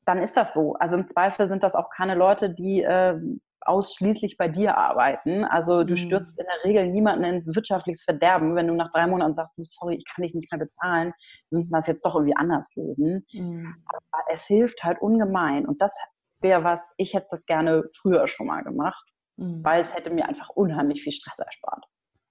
Dann 0.07 0.19
ist 0.19 0.37
das 0.37 0.55
so. 0.55 0.75
Also 0.75 0.97
im 0.97 1.09
Zweifel 1.09 1.49
sind 1.49 1.63
das 1.63 1.75
auch 1.75 1.91
keine 1.91 2.15
Leute, 2.15 2.51
die 2.51 2.83
äh, 2.83 3.21
ausschließlich 3.63 4.37
bei 4.37 4.49
dir 4.49 4.77
arbeiten. 4.77 5.45
Also 5.45 5.85
du 5.85 5.95
mhm. 5.95 5.99
stürzt 5.99 6.39
in 6.39 6.47
der 6.47 6.69
Regel 6.69 6.89
niemanden 6.89 7.25
in 7.25 7.55
wirtschaftliches 7.55 8.03
Verderben, 8.03 8.57
wenn 8.57 8.67
du 8.67 8.75
nach 8.75 8.91
drei 8.91 9.07
Monaten 9.07 9.35
sagst, 9.35 9.55
sorry, 9.69 9.97
ich 9.97 10.05
kann 10.05 10.23
dich 10.23 10.35
nicht 10.35 10.51
mehr 10.51 10.59
bezahlen, 10.59 11.13
wir 11.51 11.57
müssen 11.59 11.73
das 11.73 11.87
jetzt 11.87 12.05
doch 12.05 12.15
irgendwie 12.15 12.37
anders 12.37 12.75
lösen. 12.77 13.27
Mhm. 13.33 13.75
Aber 13.87 14.25
es 14.33 14.45
hilft 14.45 14.83
halt 14.83 15.01
ungemein. 15.01 15.67
Und 15.67 15.81
das 15.83 15.95
wäre 16.41 16.65
was, 16.65 16.95
ich 16.97 17.15
hätte 17.15 17.29
das 17.31 17.45
gerne 17.47 17.85
früher 18.01 18.27
schon 18.29 18.47
mal 18.47 18.63
gemacht, 18.63 19.07
mhm. 19.37 19.65
weil 19.65 19.81
es 19.81 19.95
hätte 19.95 20.11
mir 20.11 20.29
einfach 20.29 20.49
unheimlich 20.51 21.03
viel 21.03 21.13
Stress 21.13 21.39
erspart. 21.39 21.85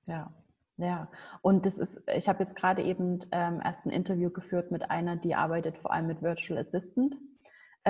Ja. 0.08 0.34
Ja, 0.82 1.10
und 1.42 1.66
das 1.66 1.78
ist, 1.78 2.02
ich 2.08 2.30
habe 2.30 2.40
jetzt 2.40 2.56
gerade 2.56 2.82
eben 2.82 3.20
ähm, 3.34 3.60
erst 3.62 3.86
ein 3.86 3.90
Interview 3.90 4.30
geführt 4.30 4.72
mit 4.72 4.90
einer, 4.90 5.18
die 5.18 5.36
arbeitet 5.36 5.78
vor 5.78 5.92
allem 5.92 6.08
mit 6.08 6.22
Virtual 6.22 6.58
Assistant 6.58 7.18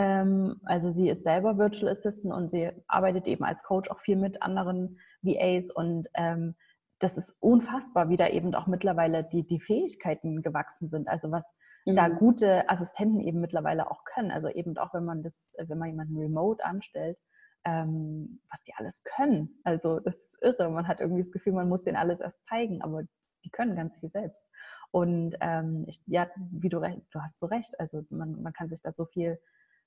also 0.01 0.91
sie 0.91 1.09
ist 1.09 1.23
selber 1.23 1.57
Virtual 1.57 1.91
Assistant 1.91 2.33
und 2.33 2.49
sie 2.49 2.71
arbeitet 2.87 3.27
eben 3.27 3.43
als 3.43 3.63
Coach 3.63 3.89
auch 3.89 3.99
viel 3.99 4.15
mit 4.15 4.41
anderen 4.41 4.99
VAs 5.21 5.69
und 5.71 6.07
ähm, 6.13 6.55
das 6.99 7.17
ist 7.17 7.35
unfassbar, 7.39 8.09
wie 8.09 8.17
da 8.17 8.27
eben 8.27 8.53
auch 8.55 8.67
mittlerweile 8.67 9.23
die, 9.23 9.47
die 9.47 9.59
Fähigkeiten 9.59 10.41
gewachsen 10.41 10.89
sind. 10.89 11.07
Also 11.07 11.31
was 11.31 11.49
mhm. 11.85 11.95
da 11.95 12.09
gute 12.09 12.69
Assistenten 12.69 13.21
eben 13.21 13.39
mittlerweile 13.39 13.89
auch 13.89 14.03
können. 14.03 14.31
Also 14.31 14.49
eben 14.49 14.77
auch 14.77 14.93
wenn 14.93 15.05
man 15.05 15.23
das, 15.23 15.55
wenn 15.57 15.77
man 15.77 15.89
jemanden 15.89 16.17
remote 16.17 16.63
anstellt, 16.63 17.17
ähm, 17.65 18.41
was 18.51 18.61
die 18.63 18.73
alles 18.75 19.03
können. 19.03 19.59
Also 19.63 19.99
das 19.99 20.17
ist 20.17 20.37
irre. 20.41 20.69
Man 20.69 20.87
hat 20.87 20.99
irgendwie 20.99 21.23
das 21.23 21.31
Gefühl, 21.31 21.53
man 21.53 21.69
muss 21.69 21.83
denen 21.83 21.97
alles 21.97 22.19
erst 22.19 22.45
zeigen, 22.47 22.81
aber 22.81 23.03
die 23.45 23.49
können 23.49 23.75
ganz 23.75 23.99
viel 23.99 24.09
selbst. 24.09 24.43
Und 24.91 25.35
ähm, 25.39 25.85
ich, 25.87 26.01
ja, 26.05 26.27
wie 26.51 26.69
du 26.69 26.79
recht, 26.79 27.01
du 27.11 27.21
hast 27.21 27.39
so 27.39 27.45
recht. 27.45 27.79
Also 27.79 28.03
man, 28.09 28.41
man 28.41 28.53
kann 28.53 28.69
sich 28.69 28.81
da 28.81 28.91
so 28.91 29.05
viel 29.05 29.39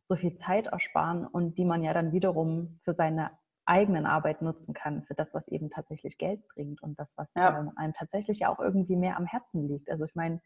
so 0.08 0.16
viel 0.16 0.36
Zeit 0.36 0.66
ersparen 0.66 1.26
und 1.26 1.58
die 1.58 1.64
man 1.64 1.82
ja 1.82 1.94
dann 1.94 2.12
wiederum 2.12 2.78
für 2.84 2.94
seine 2.94 3.30
eigenen 3.64 4.06
Arbeit 4.06 4.42
nutzen 4.42 4.74
kann, 4.74 5.04
für 5.04 5.14
das, 5.14 5.34
was 5.34 5.48
eben 5.48 5.70
tatsächlich 5.70 6.18
Geld 6.18 6.46
bringt 6.48 6.82
und 6.82 6.98
das, 6.98 7.16
was 7.16 7.32
ja. 7.34 7.58
Ähm, 7.58 7.72
einem 7.76 7.94
tatsächlich 7.94 8.44
auch 8.46 8.58
irgendwie 8.58 8.96
mehr 8.96 9.16
am 9.16 9.26
Herzen 9.26 9.68
liegt. 9.68 9.90
Also 9.90 10.04
ich 10.04 10.14
meine, 10.14 10.40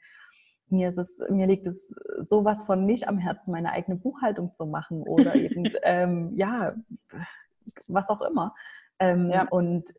mir 0.68 0.88
ist 0.88 0.98
es, 0.98 1.18
mir 1.30 1.46
liegt 1.46 1.66
es 1.66 1.94
sowas 2.22 2.64
von 2.64 2.84
nicht 2.84 3.08
am 3.08 3.18
Herzen, 3.18 3.52
meine 3.52 3.72
eigene 3.72 3.96
Buchhaltung 3.96 4.52
zu 4.52 4.66
machen 4.66 5.02
oder 5.02 5.34
eben, 5.34 5.70
ähm, 5.82 6.32
ja, 6.36 6.74
was 7.88 8.08
auch 8.10 8.20
immer. 8.20 8.54
Ähm, 8.98 9.30
ja. 9.30 9.46
Und 9.48 9.92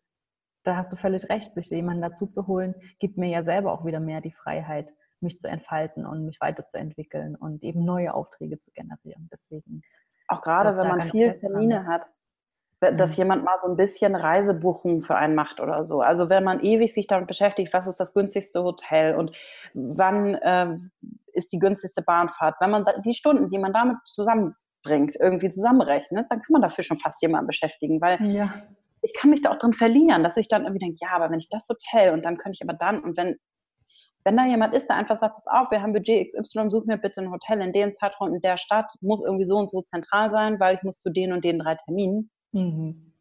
da 0.64 0.76
hast 0.76 0.92
du 0.92 0.98
völlig 0.98 1.30
recht, 1.30 1.54
sich 1.54 1.70
jemanden 1.70 2.02
dazu 2.02 2.28
zu 2.28 2.48
holen, 2.48 2.76
gibt 3.00 3.18
mir 3.18 3.30
ja 3.30 3.44
selber 3.44 3.72
auch 3.72 3.86
wieder 3.86 4.00
mehr 4.00 4.22
die 4.22 4.32
Freiheit, 4.34 4.94
mich 5.22 5.40
zu 5.40 5.48
entfalten 5.48 6.06
und 6.06 6.26
mich 6.26 6.40
weiterzuentwickeln 6.40 7.36
und 7.36 7.64
eben 7.64 7.84
neue 7.84 8.14
Aufträge 8.14 8.60
zu 8.60 8.72
generieren. 8.72 9.30
Deswegen. 9.32 9.82
Auch 10.28 10.42
gerade, 10.42 10.78
wenn 10.78 10.88
man 10.88 11.02
viele 11.02 11.34
Termine 11.34 11.86
hat. 11.86 12.12
dass 12.80 13.12
mhm. 13.12 13.18
jemand 13.18 13.44
mal 13.44 13.58
so 13.60 13.68
ein 13.68 13.78
bisschen 13.78 14.14
Reisebuchungen 14.16 15.02
für 15.02 15.16
einen 15.16 15.36
macht 15.36 15.60
oder 15.60 15.84
so. 15.84 16.02
Also 16.02 16.30
wenn 16.30 16.44
man 16.44 16.60
ewig 16.60 16.94
sich 16.94 17.08
damit 17.08 17.28
beschäftigt, 17.28 17.74
was 17.74 17.88
ist 17.88 18.00
das 18.00 18.14
günstigste 18.14 18.64
Hotel 18.64 19.16
und 19.16 19.36
wann 19.74 20.36
äh, 20.36 20.78
ist 21.34 21.54
die 21.54 21.60
günstigste 21.60 22.02
Bahnfahrt, 22.02 22.56
wenn 22.60 22.70
man 22.72 22.86
die 23.04 23.14
Stunden, 23.14 23.50
die 23.50 23.58
man 23.58 23.74
damit 23.74 23.98
zusammenbringt, 24.06 25.16
irgendwie 25.20 25.50
zusammenrechnet, 25.50 26.26
dann 26.30 26.42
kann 26.42 26.52
man 26.52 26.62
dafür 26.62 26.84
schon 26.84 26.98
fast 26.98 27.22
jemanden 27.22 27.48
beschäftigen, 27.48 28.02
weil 28.02 28.22
ja. 28.26 28.54
ich 29.02 29.14
kann 29.14 29.30
mich 29.30 29.42
da 29.42 29.52
auch 29.52 29.58
drin 29.58 29.74
verlieren, 29.74 30.24
dass 30.24 30.38
ich 30.38 30.48
dann 30.48 30.64
irgendwie 30.64 30.86
denke, 30.86 30.98
ja, 31.02 31.10
aber 31.12 31.32
wenn 31.32 31.40
ich 31.40 31.50
das 31.50 31.68
Hotel 31.70 32.14
und 32.14 32.26
dann 32.26 32.38
könnte 32.38 32.58
ich 32.62 32.68
aber 32.68 32.78
dann 32.78 33.00
und 33.04 33.18
wenn 33.18 33.38
wenn 34.28 34.36
da 34.36 34.46
jemand 34.46 34.76
ist, 34.76 34.88
der 34.90 34.98
einfach 34.98 35.16
sagt, 35.16 35.36
pass 35.36 35.48
auf, 35.48 35.72
wir 35.72 35.82
haben 35.82 35.94
Budget 35.94 36.28
XY, 36.28 36.70
such 36.70 36.86
mir 36.86 36.98
bitte 36.98 37.22
ein 37.22 37.32
Hotel 37.32 37.62
in 37.62 37.72
dem 37.72 37.94
Zeitraum 37.94 38.34
in 38.34 38.42
der 38.42 38.58
Stadt, 38.58 38.92
muss 39.00 39.24
irgendwie 39.24 39.46
so 39.46 39.56
und 39.56 39.72
so 39.72 39.82
zentral 39.84 40.30
sein, 40.30 40.60
weil 40.60 40.76
ich 40.76 40.84
muss 40.84 41.00
zu 41.00 41.10
den 41.10 41.32
und 41.32 41.46
den 41.46 41.60
drei 41.60 41.76
Terminen 41.76 42.30
Mhm. 42.52 43.14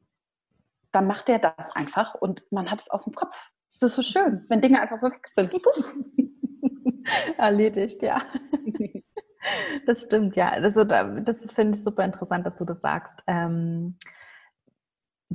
Dann 0.93 1.07
macht 1.07 1.29
er 1.29 1.39
das 1.39 1.75
einfach 1.75 2.15
und 2.15 2.45
man 2.51 2.71
hat 2.71 2.81
es 2.81 2.91
aus 2.91 3.05
dem 3.05 3.15
Kopf. 3.15 3.51
Es 3.75 3.83
ist 3.83 3.97
so 3.97 4.03
schön, 4.03 4.45
wenn 4.49 4.61
Dinge 4.61 4.81
einfach 4.81 4.99
so 4.99 5.09
weg 5.09 5.27
sind. 5.35 5.53
Erledigt, 7.39 8.03
ja. 8.03 8.23
Das 9.87 10.03
stimmt, 10.03 10.35
ja. 10.35 10.49
Also, 10.51 10.83
das 10.83 11.53
finde 11.53 11.79
ich 11.79 11.85
super 11.85 12.05
interessant, 12.05 12.45
dass 12.45 12.57
du 12.57 12.65
das 12.65 12.81
sagst. 12.81 13.21
Ähm, 13.29 13.97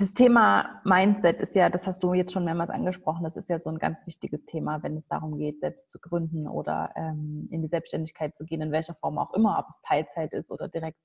das 0.02 0.16
Thema 0.16 0.82
Mindset 0.84 1.40
ist 1.40 1.56
ja, 1.56 1.70
das 1.70 1.86
hast 1.86 2.02
du 2.02 2.16
jetzt 2.16 2.34
schon 2.34 2.44
mehrmals 2.44 2.72
angesprochen, 2.72 3.24
das 3.24 3.38
ist 3.38 3.50
ja 3.50 3.60
so 3.60 3.70
ein 3.70 3.78
ganz 3.78 4.04
wichtiges 4.08 4.46
Thema, 4.46 4.82
wenn 4.82 4.98
es 4.98 5.08
darum 5.08 5.38
geht, 5.38 5.60
selbst 5.60 5.92
zu 5.92 6.00
gründen 6.00 6.48
oder 6.48 6.92
ähm, 6.96 7.48
in 7.52 7.62
die 7.62 7.68
Selbstständigkeit 7.68 8.36
zu 8.36 8.44
gehen, 8.44 8.62
in 8.62 8.72
welcher 8.72 8.96
Form 8.96 9.20
auch 9.20 9.32
immer, 9.36 9.60
ob 9.60 9.68
es 9.70 9.80
Teilzeit 9.82 10.34
ist 10.34 10.50
oder 10.50 10.68
direkt 10.68 10.98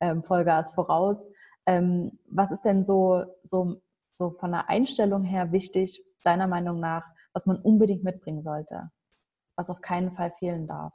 ähm, 0.00 0.22
Vollgas 0.22 0.74
voraus. 0.74 1.30
Ähm, 1.64 2.18
was 2.26 2.52
ist 2.52 2.66
denn 2.66 2.84
so, 2.84 3.24
so, 3.42 3.80
so 4.16 4.32
von 4.32 4.52
der 4.52 4.68
Einstellung 4.68 5.22
her 5.22 5.50
wichtig, 5.50 6.04
deiner 6.22 6.46
Meinung 6.46 6.78
nach, 6.78 7.06
was 7.32 7.46
man 7.46 7.56
unbedingt 7.56 8.04
mitbringen 8.04 8.42
sollte, 8.42 8.90
was 9.56 9.70
auf 9.70 9.80
keinen 9.80 10.12
Fall 10.12 10.30
fehlen 10.30 10.66
darf? 10.66 10.92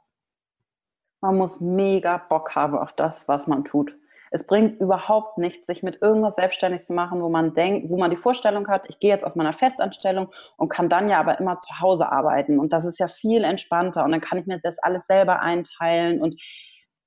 Man 1.20 1.36
muss 1.36 1.60
mega 1.60 2.18
Bock 2.18 2.54
haben 2.54 2.78
auf 2.78 2.92
das, 2.92 3.26
was 3.26 3.48
man 3.48 3.64
tut. 3.64 3.98
Es 4.30 4.46
bringt 4.46 4.80
überhaupt 4.80 5.38
nichts, 5.38 5.66
sich 5.66 5.82
mit 5.82 6.02
irgendwas 6.02 6.36
selbstständig 6.36 6.82
zu 6.82 6.92
machen, 6.92 7.22
wo 7.22 7.28
man 7.28 7.54
denkt, 7.54 7.90
wo 7.90 7.98
man 7.98 8.10
die 8.10 8.16
Vorstellung 8.16 8.68
hat, 8.68 8.86
ich 8.88 8.98
gehe 8.98 9.10
jetzt 9.10 9.24
aus 9.24 9.36
meiner 9.36 9.52
Festanstellung 9.52 10.32
und 10.56 10.68
kann 10.68 10.88
dann 10.88 11.08
ja 11.08 11.20
aber 11.20 11.38
immer 11.40 11.60
zu 11.60 11.80
Hause 11.80 12.10
arbeiten. 12.10 12.58
Und 12.58 12.72
das 12.72 12.84
ist 12.84 12.98
ja 12.98 13.08
viel 13.08 13.44
entspannter 13.44 14.04
und 14.04 14.12
dann 14.12 14.20
kann 14.20 14.38
ich 14.38 14.46
mir 14.46 14.60
das 14.62 14.78
alles 14.78 15.06
selber 15.06 15.40
einteilen 15.40 16.20
und 16.20 16.40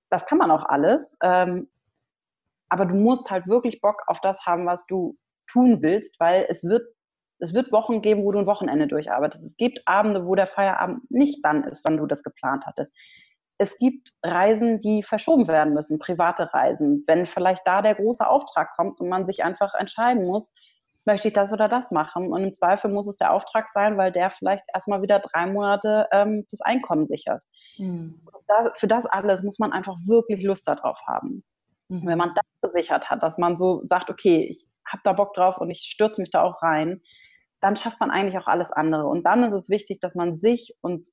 das 0.09 0.25
kann 0.25 0.37
man 0.37 0.51
auch 0.51 0.65
alles. 0.65 1.17
Ähm, 1.23 1.69
aber 2.69 2.85
du 2.85 2.95
musst 2.95 3.31
halt 3.31 3.47
wirklich 3.47 3.81
Bock 3.81 4.03
auf 4.07 4.21
das 4.21 4.45
haben, 4.45 4.65
was 4.65 4.85
du 4.85 5.17
tun 5.45 5.81
willst, 5.81 6.19
weil 6.19 6.45
es 6.49 6.63
wird, 6.63 6.83
es 7.39 7.53
wird 7.53 7.71
Wochen 7.71 8.01
geben, 8.01 8.23
wo 8.23 8.31
du 8.31 8.39
ein 8.39 8.45
Wochenende 8.45 8.87
durcharbeitest. 8.87 9.45
Es 9.45 9.57
gibt 9.57 9.81
Abende, 9.85 10.25
wo 10.25 10.35
der 10.35 10.47
Feierabend 10.47 11.09
nicht 11.11 11.43
dann 11.43 11.63
ist, 11.63 11.83
wann 11.83 11.97
du 11.97 12.05
das 12.05 12.23
geplant 12.23 12.65
hattest. 12.65 12.95
Es 13.61 13.77
gibt 13.77 14.11
Reisen, 14.23 14.79
die 14.79 15.03
verschoben 15.03 15.47
werden 15.47 15.75
müssen, 15.75 15.99
private 15.99 16.51
Reisen. 16.51 17.03
Wenn 17.05 17.27
vielleicht 17.27 17.61
da 17.65 17.83
der 17.83 17.93
große 17.93 18.27
Auftrag 18.27 18.71
kommt 18.75 18.99
und 18.99 19.07
man 19.07 19.27
sich 19.27 19.43
einfach 19.43 19.75
entscheiden 19.75 20.25
muss, 20.25 20.49
möchte 21.05 21.27
ich 21.27 21.35
das 21.35 21.53
oder 21.53 21.67
das 21.67 21.91
machen? 21.91 22.33
Und 22.33 22.43
im 22.43 22.53
Zweifel 22.53 22.89
muss 22.91 23.07
es 23.07 23.17
der 23.17 23.31
Auftrag 23.31 23.69
sein, 23.69 23.97
weil 23.97 24.11
der 24.11 24.31
vielleicht 24.31 24.63
erstmal 24.73 25.03
wieder 25.03 25.19
drei 25.19 25.45
Monate 25.45 26.07
ähm, 26.11 26.43
das 26.49 26.61
Einkommen 26.61 27.05
sichert. 27.05 27.43
Mhm. 27.77 28.25
Da, 28.47 28.71
für 28.73 28.87
das 28.87 29.05
alles 29.05 29.43
muss 29.43 29.59
man 29.59 29.71
einfach 29.71 29.95
wirklich 30.07 30.41
Lust 30.43 30.67
darauf 30.67 30.99
haben. 31.05 31.43
Mhm. 31.87 32.07
Wenn 32.07 32.17
man 32.17 32.33
das 32.33 32.45
gesichert 32.63 33.11
hat, 33.11 33.21
dass 33.21 33.37
man 33.37 33.55
so 33.55 33.81
sagt, 33.85 34.09
okay, 34.09 34.47
ich 34.49 34.67
habe 34.87 35.01
da 35.03 35.13
Bock 35.13 35.35
drauf 35.35 35.59
und 35.59 35.69
ich 35.69 35.81
stürze 35.81 36.19
mich 36.19 36.31
da 36.31 36.41
auch 36.41 36.63
rein, 36.63 37.01
dann 37.59 37.75
schafft 37.75 37.99
man 37.99 38.09
eigentlich 38.09 38.39
auch 38.39 38.47
alles 38.47 38.71
andere. 38.71 39.05
Und 39.05 39.23
dann 39.23 39.43
ist 39.43 39.53
es 39.53 39.69
wichtig, 39.69 39.99
dass 39.99 40.15
man 40.15 40.33
sich 40.33 40.75
und 40.81 41.07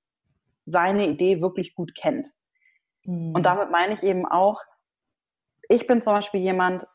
seine 0.68 1.08
Idee 1.08 1.40
wirklich 1.40 1.74
gut 1.74 1.94
kennt. 1.94 2.28
Mhm. 3.04 3.34
Und 3.34 3.44
damit 3.44 3.70
meine 3.70 3.94
ich 3.94 4.02
eben 4.02 4.26
auch, 4.26 4.60
ich 5.68 5.86
bin 5.86 6.00
zum 6.00 6.14
Beispiel 6.14 6.40
jemand, 6.40 6.86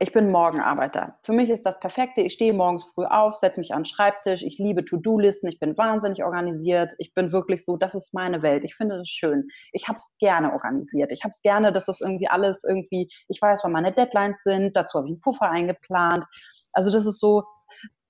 ich 0.00 0.12
bin 0.12 0.30
Morgenarbeiter. 0.30 1.18
Für 1.24 1.32
mich 1.32 1.50
ist 1.50 1.66
das 1.66 1.80
Perfekte. 1.80 2.20
Ich 2.20 2.34
stehe 2.34 2.52
morgens 2.52 2.84
früh 2.94 3.04
auf, 3.04 3.34
setze 3.34 3.58
mich 3.58 3.72
an 3.74 3.80
den 3.80 3.84
Schreibtisch. 3.84 4.44
Ich 4.44 4.56
liebe 4.58 4.84
To-Do-Listen. 4.84 5.48
Ich 5.48 5.58
bin 5.58 5.76
wahnsinnig 5.76 6.22
organisiert. 6.22 6.92
Ich 6.98 7.14
bin 7.14 7.32
wirklich 7.32 7.64
so, 7.64 7.76
das 7.76 7.96
ist 7.96 8.14
meine 8.14 8.42
Welt. 8.42 8.62
Ich 8.62 8.76
finde 8.76 8.98
das 8.98 9.08
schön. 9.08 9.48
Ich 9.72 9.88
habe 9.88 9.96
es 9.96 10.14
gerne 10.20 10.52
organisiert. 10.52 11.10
Ich 11.10 11.24
habe 11.24 11.30
es 11.30 11.42
gerne, 11.42 11.72
dass 11.72 11.86
das 11.86 12.00
irgendwie 12.00 12.28
alles 12.28 12.62
irgendwie, 12.62 13.08
ich 13.26 13.42
weiß, 13.42 13.62
wann 13.64 13.72
meine 13.72 13.92
Deadlines 13.92 14.40
sind. 14.44 14.76
Dazu 14.76 14.98
habe 14.98 15.08
ich 15.08 15.14
einen 15.14 15.20
Puffer 15.20 15.50
eingeplant. 15.50 16.24
Also 16.72 16.92
das 16.92 17.04
ist 17.04 17.18
so, 17.18 17.42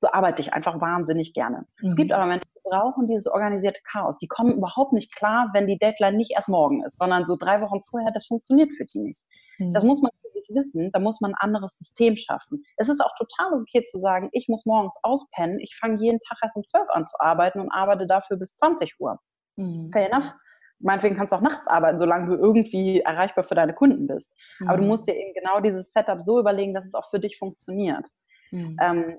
so 0.01 0.09
arbeite 0.13 0.43
ich 0.43 0.55
einfach 0.55 0.81
wahnsinnig 0.81 1.33
gerne. 1.33 1.67
Mhm. 1.81 1.89
Es 1.89 1.97
gibt 1.97 2.13
aber 2.13 2.27
Menschen, 2.27 2.49
die 2.55 2.69
brauchen 2.69 3.09
dieses 3.09 3.27
organisierte 3.27 3.81
Chaos. 3.83 4.19
Die 4.19 4.29
kommen 4.29 4.57
überhaupt 4.57 4.93
nicht 4.93 5.15
klar, 5.15 5.51
wenn 5.55 5.67
die 5.67 5.79
Deadline 5.79 6.17
nicht 6.17 6.33
erst 6.33 6.49
morgen 6.49 6.85
ist, 6.85 6.99
sondern 6.99 7.27
so 7.27 7.37
drei 7.37 7.61
Wochen 7.61 7.81
vorher, 7.81 8.13
das 8.13 8.27
funktioniert 8.27 8.73
für 8.73 8.85
die 8.85 9.01
nicht. 9.01 9.25
Mhm. 9.59 9.73
Das 9.75 9.85
muss 9.85 10.01
man 10.01 10.11
wirklich 10.23 10.49
wissen, 10.51 10.91
da 10.93 11.01
muss 11.01 11.21
man 11.21 11.33
ein 11.33 11.41
anderes 11.41 11.77
System 11.77 12.17
schaffen. 12.17 12.63
Es 12.77 12.89
ist 12.89 13.01
auch 13.01 13.15
total 13.17 13.61
okay 13.61 13.83
zu 13.83 13.99
sagen, 13.99 14.29
ich 14.33 14.49
muss 14.49 14.67
morgens 14.67 14.95
auspennen, 15.03 15.59
ich 15.61 15.77
fange 15.77 16.01
jeden 16.01 16.21
Tag 16.21 16.39
erst 16.43 16.57
um 16.57 16.65
12 16.67 16.89
an 16.91 17.07
zu 17.07 17.17
arbeiten 17.21 17.61
und 17.61 17.71
arbeite 17.71 18.07
dafür 18.07 18.37
bis 18.37 18.55
20 18.57 18.97
Uhr. 19.01 19.19
Mhm. 19.57 19.91
Fair 19.93 20.13
enough. 20.13 20.33
Meinetwegen 20.81 21.17
kannst 21.17 21.33
du 21.33 21.37
auch 21.37 21.41
nachts 21.41 21.67
arbeiten, 21.67 21.99
solange 21.99 22.27
du 22.29 22.41
irgendwie 22.41 23.01
erreichbar 23.01 23.43
für 23.43 23.57
deine 23.57 23.75
Kunden 23.75 24.07
bist. 24.07 24.37
Mhm. 24.61 24.69
Aber 24.69 24.77
du 24.77 24.85
mhm. 24.85 24.91
musst 24.91 25.09
dir 25.09 25.17
eben 25.17 25.35
genau 25.35 25.61
dieses 25.61 25.93
Setup 25.93 26.23
so 26.23 26.39
überlegen, 26.39 26.73
dass 26.73 26.87
es 26.87 26.95
auch 26.95 27.11
für 27.11 27.19
dich 27.19 27.37
funktioniert. 27.37 28.07
Mhm. 28.53 28.77
Ähm, 28.81 29.19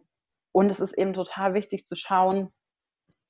und 0.60 0.70
es 0.70 0.82
ist 0.82 0.92
eben 0.98 1.14
total 1.14 1.54
wichtig 1.54 1.86
zu 1.86 1.96
schauen, 1.96 2.52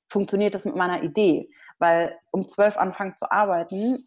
funktioniert 0.08 0.56
das 0.56 0.64
mit 0.64 0.74
meiner 0.74 1.04
Idee? 1.04 1.48
Weil 1.78 2.18
um 2.32 2.48
zwölf 2.48 2.76
anfangen 2.76 3.16
zu 3.16 3.30
arbeiten, 3.30 4.04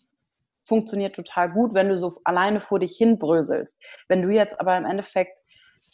funktioniert 0.66 1.16
total 1.16 1.50
gut, 1.50 1.74
wenn 1.74 1.88
du 1.88 1.98
so 1.98 2.20
alleine 2.26 2.60
vor 2.60 2.80
dich 2.80 2.98
hinbröselst. 2.98 3.82
Wenn 4.10 4.24
du 4.24 4.30
jetzt 4.30 4.60
aber 4.60 4.76
im 4.76 4.84
Endeffekt 4.84 5.40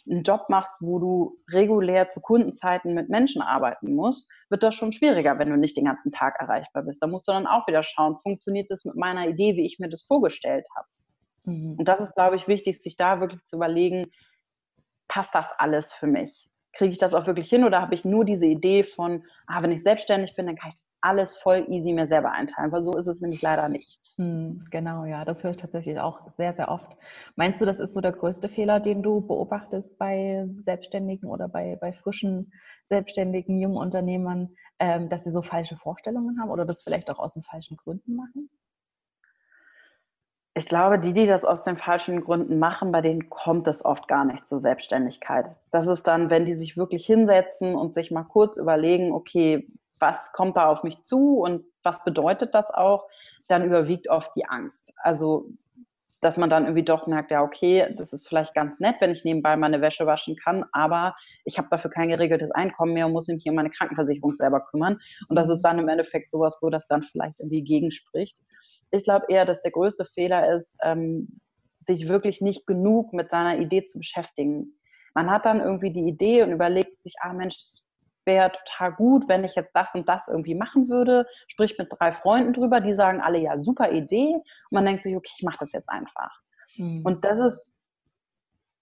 einen 0.09 0.23
Job 0.23 0.45
machst, 0.49 0.77
wo 0.81 0.97
du 0.97 1.37
regulär 1.51 2.09
zu 2.09 2.19
Kundenzeiten 2.19 2.95
mit 2.95 3.09
Menschen 3.09 3.43
arbeiten 3.43 3.93
musst, 3.93 4.27
wird 4.49 4.63
das 4.63 4.73
schon 4.73 4.91
schwieriger, 4.91 5.37
wenn 5.37 5.51
du 5.51 5.55
nicht 5.55 5.77
den 5.77 5.85
ganzen 5.85 6.11
Tag 6.11 6.37
erreichbar 6.39 6.81
bist. 6.81 7.03
Da 7.03 7.05
musst 7.05 7.27
du 7.27 7.31
dann 7.31 7.45
auch 7.45 7.67
wieder 7.67 7.83
schauen, 7.83 8.17
funktioniert 8.17 8.71
das 8.71 8.85
mit 8.85 8.95
meiner 8.95 9.27
Idee, 9.27 9.55
wie 9.55 9.67
ich 9.67 9.77
mir 9.77 9.89
das 9.89 10.01
vorgestellt 10.01 10.65
habe. 10.75 10.87
Mhm. 11.43 11.75
Und 11.77 11.87
das 11.87 11.99
ist, 11.99 12.15
glaube 12.15 12.37
ich, 12.37 12.47
wichtig, 12.47 12.81
sich 12.81 12.97
da 12.97 13.21
wirklich 13.21 13.43
zu 13.43 13.57
überlegen, 13.57 14.07
passt 15.07 15.35
das 15.35 15.51
alles 15.59 15.93
für 15.93 16.07
mich? 16.07 16.49
Kriege 16.79 16.93
ich 16.93 16.97
das 16.97 17.13
auch 17.13 17.27
wirklich 17.27 17.49
hin 17.49 17.65
oder 17.65 17.81
habe 17.81 17.93
ich 17.93 18.05
nur 18.05 18.23
diese 18.23 18.45
Idee 18.45 18.83
von, 18.83 19.23
ah, 19.47 19.61
wenn 19.61 19.71
ich 19.73 19.83
selbstständig 19.83 20.33
bin, 20.33 20.45
dann 20.45 20.55
kann 20.55 20.69
ich 20.69 20.75
das 20.75 20.93
alles 21.01 21.35
voll 21.35 21.65
easy 21.67 21.91
mir 21.91 22.07
selber 22.07 22.31
einteilen, 22.31 22.71
weil 22.71 22.85
so 22.85 22.95
ist 22.95 23.07
es 23.07 23.19
nämlich 23.19 23.41
leider 23.41 23.67
nicht. 23.67 23.99
Hm, 24.15 24.65
genau, 24.71 25.03
ja, 25.03 25.25
das 25.25 25.43
höre 25.43 25.51
ich 25.51 25.57
tatsächlich 25.57 25.99
auch 25.99 26.21
sehr, 26.37 26.53
sehr 26.53 26.69
oft. 26.69 26.89
Meinst 27.35 27.59
du, 27.59 27.65
das 27.65 27.81
ist 27.81 27.93
so 27.93 27.99
der 27.99 28.13
größte 28.13 28.47
Fehler, 28.47 28.79
den 28.79 29.03
du 29.03 29.19
beobachtest 29.19 29.97
bei 29.97 30.47
Selbstständigen 30.57 31.29
oder 31.29 31.49
bei, 31.49 31.77
bei 31.81 31.91
frischen 31.91 32.53
Selbstständigen, 32.87 33.59
jungen 33.59 33.75
Unternehmern, 33.75 34.55
ähm, 34.79 35.09
dass 35.09 35.25
sie 35.25 35.31
so 35.31 35.41
falsche 35.41 35.75
Vorstellungen 35.75 36.39
haben 36.39 36.49
oder 36.49 36.63
das 36.63 36.81
vielleicht 36.81 37.11
auch 37.11 37.19
aus 37.19 37.33
den 37.33 37.43
falschen 37.43 37.75
Gründen 37.75 38.15
machen? 38.15 38.49
Ich 40.59 40.65
glaube, 40.65 40.99
die, 40.99 41.13
die 41.13 41.25
das 41.25 41.45
aus 41.45 41.63
den 41.63 41.77
falschen 41.77 42.19
Gründen 42.19 42.59
machen, 42.59 42.91
bei 42.91 42.99
denen 42.99 43.29
kommt 43.29 43.65
es 43.67 43.85
oft 43.85 44.09
gar 44.09 44.25
nicht 44.25 44.45
zur 44.45 44.59
Selbstständigkeit. 44.59 45.55
Das 45.71 45.87
ist 45.87 46.05
dann, 46.05 46.29
wenn 46.29 46.43
die 46.43 46.53
sich 46.53 46.75
wirklich 46.75 47.05
hinsetzen 47.05 47.75
und 47.75 47.93
sich 47.93 48.11
mal 48.11 48.25
kurz 48.25 48.57
überlegen, 48.57 49.13
okay, 49.13 49.71
was 49.99 50.33
kommt 50.33 50.57
da 50.57 50.67
auf 50.67 50.83
mich 50.83 51.01
zu 51.01 51.39
und 51.39 51.63
was 51.81 52.03
bedeutet 52.03 52.55
das 52.55 52.71
auch, 52.71 53.07
dann 53.47 53.63
überwiegt 53.63 54.09
oft 54.09 54.35
die 54.35 54.47
Angst. 54.47 54.91
Also 54.97 55.45
dass 56.21 56.37
man 56.37 56.49
dann 56.49 56.63
irgendwie 56.63 56.83
doch 56.83 57.07
merkt, 57.07 57.31
ja, 57.31 57.41
okay, 57.41 57.93
das 57.97 58.13
ist 58.13 58.27
vielleicht 58.27 58.53
ganz 58.53 58.79
nett, 58.79 58.95
wenn 58.99 59.11
ich 59.11 59.23
nebenbei 59.23 59.55
meine 59.55 59.81
Wäsche 59.81 60.05
waschen 60.05 60.35
kann, 60.35 60.65
aber 60.73 61.15
ich 61.45 61.57
habe 61.57 61.69
dafür 61.71 61.89
kein 61.89 62.09
geregeltes 62.09 62.51
Einkommen 62.51 62.93
mehr 62.93 63.05
und 63.05 63.13
muss 63.13 63.27
mich 63.27 63.45
um 63.47 63.55
meine 63.55 63.69
Krankenversicherung 63.69 64.33
selber 64.33 64.61
kümmern. 64.61 64.97
Und 65.29 65.35
das 65.35 65.49
ist 65.49 65.61
dann 65.61 65.79
im 65.79 65.87
Endeffekt 65.87 66.31
sowas, 66.31 66.57
wo 66.61 66.69
das 66.69 66.87
dann 66.87 67.03
vielleicht 67.03 67.39
irgendwie 67.39 67.63
gegenspricht. 67.63 68.37
Ich 68.91 69.03
glaube 69.03 69.27
eher, 69.29 69.45
dass 69.45 69.61
der 69.61 69.71
größte 69.71 70.05
Fehler 70.05 70.53
ist, 70.53 70.77
ähm, 70.83 71.39
sich 71.81 72.07
wirklich 72.07 72.41
nicht 72.41 72.67
genug 72.67 73.13
mit 73.13 73.31
seiner 73.31 73.59
Idee 73.59 73.85
zu 73.85 73.99
beschäftigen. 73.99 74.77
Man 75.13 75.29
hat 75.31 75.45
dann 75.45 75.61
irgendwie 75.61 75.91
die 75.91 76.07
Idee 76.07 76.43
und 76.43 76.51
überlegt 76.51 76.99
sich, 76.99 77.15
ah 77.21 77.33
Mensch, 77.33 77.55
das 77.55 77.83
wäre 78.29 78.51
total 78.51 78.93
gut, 78.93 79.27
wenn 79.27 79.43
ich 79.43 79.55
jetzt 79.55 79.71
das 79.73 79.95
und 79.95 80.07
das 80.07 80.27
irgendwie 80.27 80.55
machen 80.55 80.87
würde. 80.87 81.25
Sprich 81.47 81.77
mit 81.77 81.89
drei 81.91 82.11
Freunden 82.11 82.53
drüber, 82.53 82.79
die 82.79 82.93
sagen 82.93 83.19
alle, 83.19 83.39
ja, 83.39 83.59
super 83.59 83.91
Idee. 83.91 84.35
Und 84.35 84.45
man 84.71 84.85
denkt 84.85 85.03
sich, 85.03 85.15
okay, 85.15 85.31
ich 85.35 85.43
mache 85.43 85.57
das 85.59 85.73
jetzt 85.73 85.89
einfach. 85.89 86.39
Mhm. 86.77 87.01
Und 87.03 87.25
das 87.25 87.39
ist, 87.39 87.73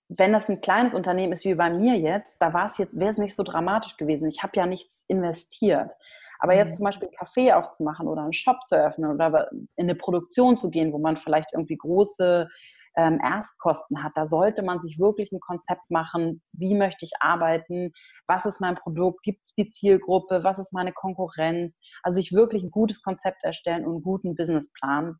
wenn 0.10 0.34
das 0.34 0.50
ein 0.50 0.62
kleines 0.62 0.94
Unternehmen 0.94 1.34
ist 1.34 1.46
wie 1.46 1.56
bei 1.56 1.70
mir 1.70 1.98
jetzt, 1.98 2.36
da 2.40 2.54
war 2.54 2.68
es 2.68 2.78
jetzt, 2.78 2.94
wäre 2.98 3.12
es 3.12 3.18
nicht 3.18 3.36
so 3.36 3.44
dramatisch 3.44 3.98
gewesen. 3.98 4.28
Ich 4.28 4.44
habe 4.44 4.54
ja 4.56 4.66
nichts 4.66 5.06
investiert. 5.08 5.94
Aber 6.40 6.54
mhm. 6.54 6.60
jetzt 6.60 6.76
zum 6.76 6.86
Beispiel 6.86 7.08
einen 7.08 7.18
Café 7.18 7.54
aufzumachen 7.54 8.08
oder 8.08 8.24
einen 8.24 8.34
Shop 8.34 8.66
zu 8.66 8.76
öffnen 8.76 9.12
oder 9.12 9.50
in 9.52 9.70
eine 9.78 9.96
Produktion 9.96 10.58
zu 10.58 10.70
gehen, 10.70 10.94
wo 10.94 10.98
man 10.98 11.16
vielleicht 11.16 11.54
irgendwie 11.54 11.78
große 11.78 12.50
ähm, 12.98 13.20
Erstkosten 13.24 14.04
hat. 14.04 14.14
Da 14.16 14.28
sollte 14.28 14.64
man 14.64 14.82
sich 14.82 15.00
wirklich 15.00 15.32
ein 15.32 15.40
Konzept 15.40 15.90
machen, 15.90 16.42
wie 16.52 16.76
möchte 16.76 17.06
ich 17.06 17.12
arbeiten, 17.20 17.92
was 18.28 18.46
ist 18.46 18.60
mein 18.60 18.76
Produkt, 18.76 19.24
gibt 19.24 19.46
es 19.46 19.54
die 19.54 19.70
Zielgruppe, 19.70 20.44
was 20.44 20.60
ist 20.60 20.74
meine 20.74 20.92
Konkurrenz. 20.92 21.80
Also 22.04 22.18
sich 22.18 22.34
wirklich 22.34 22.64
ein 22.64 22.72
gutes 22.72 23.02
Konzept 23.02 23.44
erstellen 23.44 23.86
und 23.86 23.94
einen 23.94 24.04
guten 24.04 24.36
Businessplan. 24.36 25.16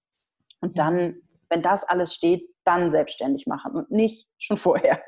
Und 0.60 0.80
dann, 0.80 1.18
wenn 1.50 1.62
das 1.62 1.84
alles 1.84 2.14
steht, 2.14 2.50
dann 2.64 2.90
selbstständig 2.90 3.46
machen 3.46 3.74
und 3.74 3.92
nicht 3.92 4.28
schon 4.40 4.58
vorher. 4.58 5.02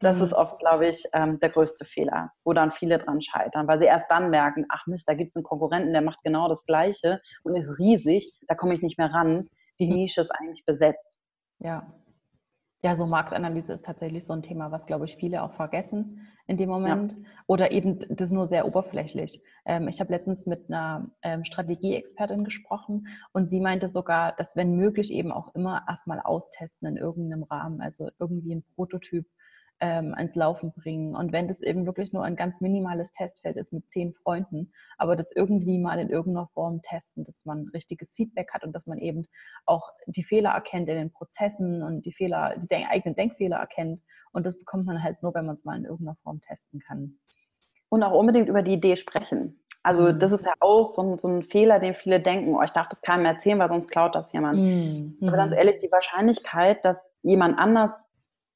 Das 0.00 0.16
mhm. 0.16 0.22
ist 0.22 0.32
oft, 0.32 0.58
glaube 0.58 0.88
ich, 0.88 1.04
ähm, 1.12 1.38
der 1.40 1.50
größte 1.50 1.84
Fehler, 1.84 2.32
wo 2.42 2.54
dann 2.54 2.70
viele 2.70 2.98
dran 2.98 3.20
scheitern, 3.20 3.68
weil 3.68 3.78
sie 3.78 3.84
erst 3.84 4.10
dann 4.10 4.30
merken, 4.30 4.64
ach 4.70 4.86
Mist, 4.86 5.08
da 5.08 5.14
gibt 5.14 5.30
es 5.32 5.36
einen 5.36 5.44
Konkurrenten, 5.44 5.92
der 5.92 6.02
macht 6.02 6.18
genau 6.24 6.48
das 6.48 6.64
Gleiche 6.64 7.20
und 7.42 7.54
ist 7.54 7.78
riesig, 7.78 8.32
da 8.48 8.54
komme 8.54 8.72
ich 8.72 8.82
nicht 8.82 8.98
mehr 8.98 9.12
ran. 9.12 9.48
Die 9.78 9.86
mhm. 9.86 9.94
Nische 9.94 10.22
ist 10.22 10.30
eigentlich 10.30 10.64
besetzt. 10.64 11.18
Ja, 11.58 11.92
ja, 12.84 12.94
so 12.94 13.06
Marktanalyse 13.06 13.72
ist 13.72 13.86
tatsächlich 13.86 14.26
so 14.26 14.34
ein 14.34 14.42
Thema, 14.42 14.70
was, 14.70 14.84
glaube 14.84 15.06
ich, 15.06 15.16
viele 15.16 15.42
auch 15.42 15.54
vergessen 15.54 16.20
in 16.46 16.58
dem 16.58 16.68
Moment 16.68 17.12
ja. 17.12 17.18
oder 17.46 17.72
eben 17.72 17.98
das 18.10 18.30
nur 18.30 18.46
sehr 18.46 18.66
oberflächlich. 18.66 19.42
Ähm, 19.64 19.88
ich 19.88 20.00
habe 20.00 20.12
letztens 20.12 20.44
mit 20.44 20.68
einer 20.68 21.10
ähm, 21.22 21.46
Strategieexpertin 21.46 22.44
gesprochen 22.44 23.06
und 23.32 23.48
sie 23.48 23.60
meinte 23.60 23.88
sogar, 23.88 24.32
dass 24.36 24.54
wenn 24.54 24.76
möglich 24.76 25.14
eben 25.14 25.32
auch 25.32 25.54
immer 25.54 25.82
erstmal 25.88 26.20
austesten 26.20 26.86
in 26.86 26.98
irgendeinem 26.98 27.44
Rahmen, 27.44 27.80
also 27.80 28.10
irgendwie 28.18 28.54
ein 28.54 28.64
Prototyp 28.74 29.24
ähm, 29.80 30.14
ans 30.14 30.34
Laufen 30.34 30.72
bringen. 30.72 31.14
Und 31.14 31.32
wenn 31.32 31.48
das 31.48 31.60
eben 31.60 31.86
wirklich 31.86 32.12
nur 32.12 32.24
ein 32.24 32.36
ganz 32.36 32.60
minimales 32.60 33.12
Testfeld 33.12 33.56
ist 33.56 33.72
mit 33.72 33.90
zehn 33.90 34.14
Freunden, 34.14 34.72
aber 34.98 35.16
das 35.16 35.32
irgendwie 35.34 35.78
mal 35.78 35.98
in 35.98 36.10
irgendeiner 36.10 36.48
Form 36.48 36.80
testen, 36.82 37.24
dass 37.24 37.44
man 37.44 37.68
richtiges 37.74 38.14
Feedback 38.14 38.52
hat 38.52 38.64
und 38.64 38.72
dass 38.72 38.86
man 38.86 38.98
eben 38.98 39.26
auch 39.66 39.90
die 40.06 40.24
Fehler 40.24 40.50
erkennt 40.50 40.88
in 40.88 40.96
den 40.96 41.10
Prozessen 41.10 41.82
und 41.82 42.06
die 42.06 42.12
Fehler, 42.12 42.54
die 42.56 42.74
eigenen 42.74 43.14
Denkfehler 43.14 43.56
erkennt. 43.56 44.02
Und 44.32 44.46
das 44.46 44.58
bekommt 44.58 44.86
man 44.86 45.02
halt 45.02 45.22
nur, 45.22 45.34
wenn 45.34 45.46
man 45.46 45.54
es 45.54 45.64
mal 45.64 45.76
in 45.76 45.84
irgendeiner 45.84 46.16
Form 46.22 46.40
testen 46.40 46.80
kann. 46.80 47.18
Und 47.88 48.02
auch 48.02 48.12
unbedingt 48.12 48.48
über 48.48 48.62
die 48.62 48.74
Idee 48.74 48.96
sprechen. 48.96 49.60
Also 49.84 50.04
mhm. 50.04 50.18
das 50.18 50.32
ist 50.32 50.46
ja 50.46 50.54
auch 50.60 50.84
so 50.84 51.02
ein, 51.02 51.18
so 51.18 51.28
ein, 51.28 51.42
Fehler, 51.42 51.78
den 51.78 51.94
viele 51.94 52.18
denken, 52.18 52.54
oh, 52.54 52.62
ich 52.62 52.70
darf 52.70 52.88
das 52.88 53.02
keinem 53.02 53.26
erzählen, 53.26 53.58
weil 53.58 53.68
sonst 53.68 53.88
klaut 53.88 54.14
das 54.14 54.32
jemand. 54.32 54.58
Mhm. 54.58 55.18
Aber 55.22 55.36
ganz 55.36 55.52
ehrlich, 55.52 55.76
die 55.76 55.92
Wahrscheinlichkeit, 55.92 56.84
dass 56.84 56.98
jemand 57.22 57.58
anders 57.58 58.08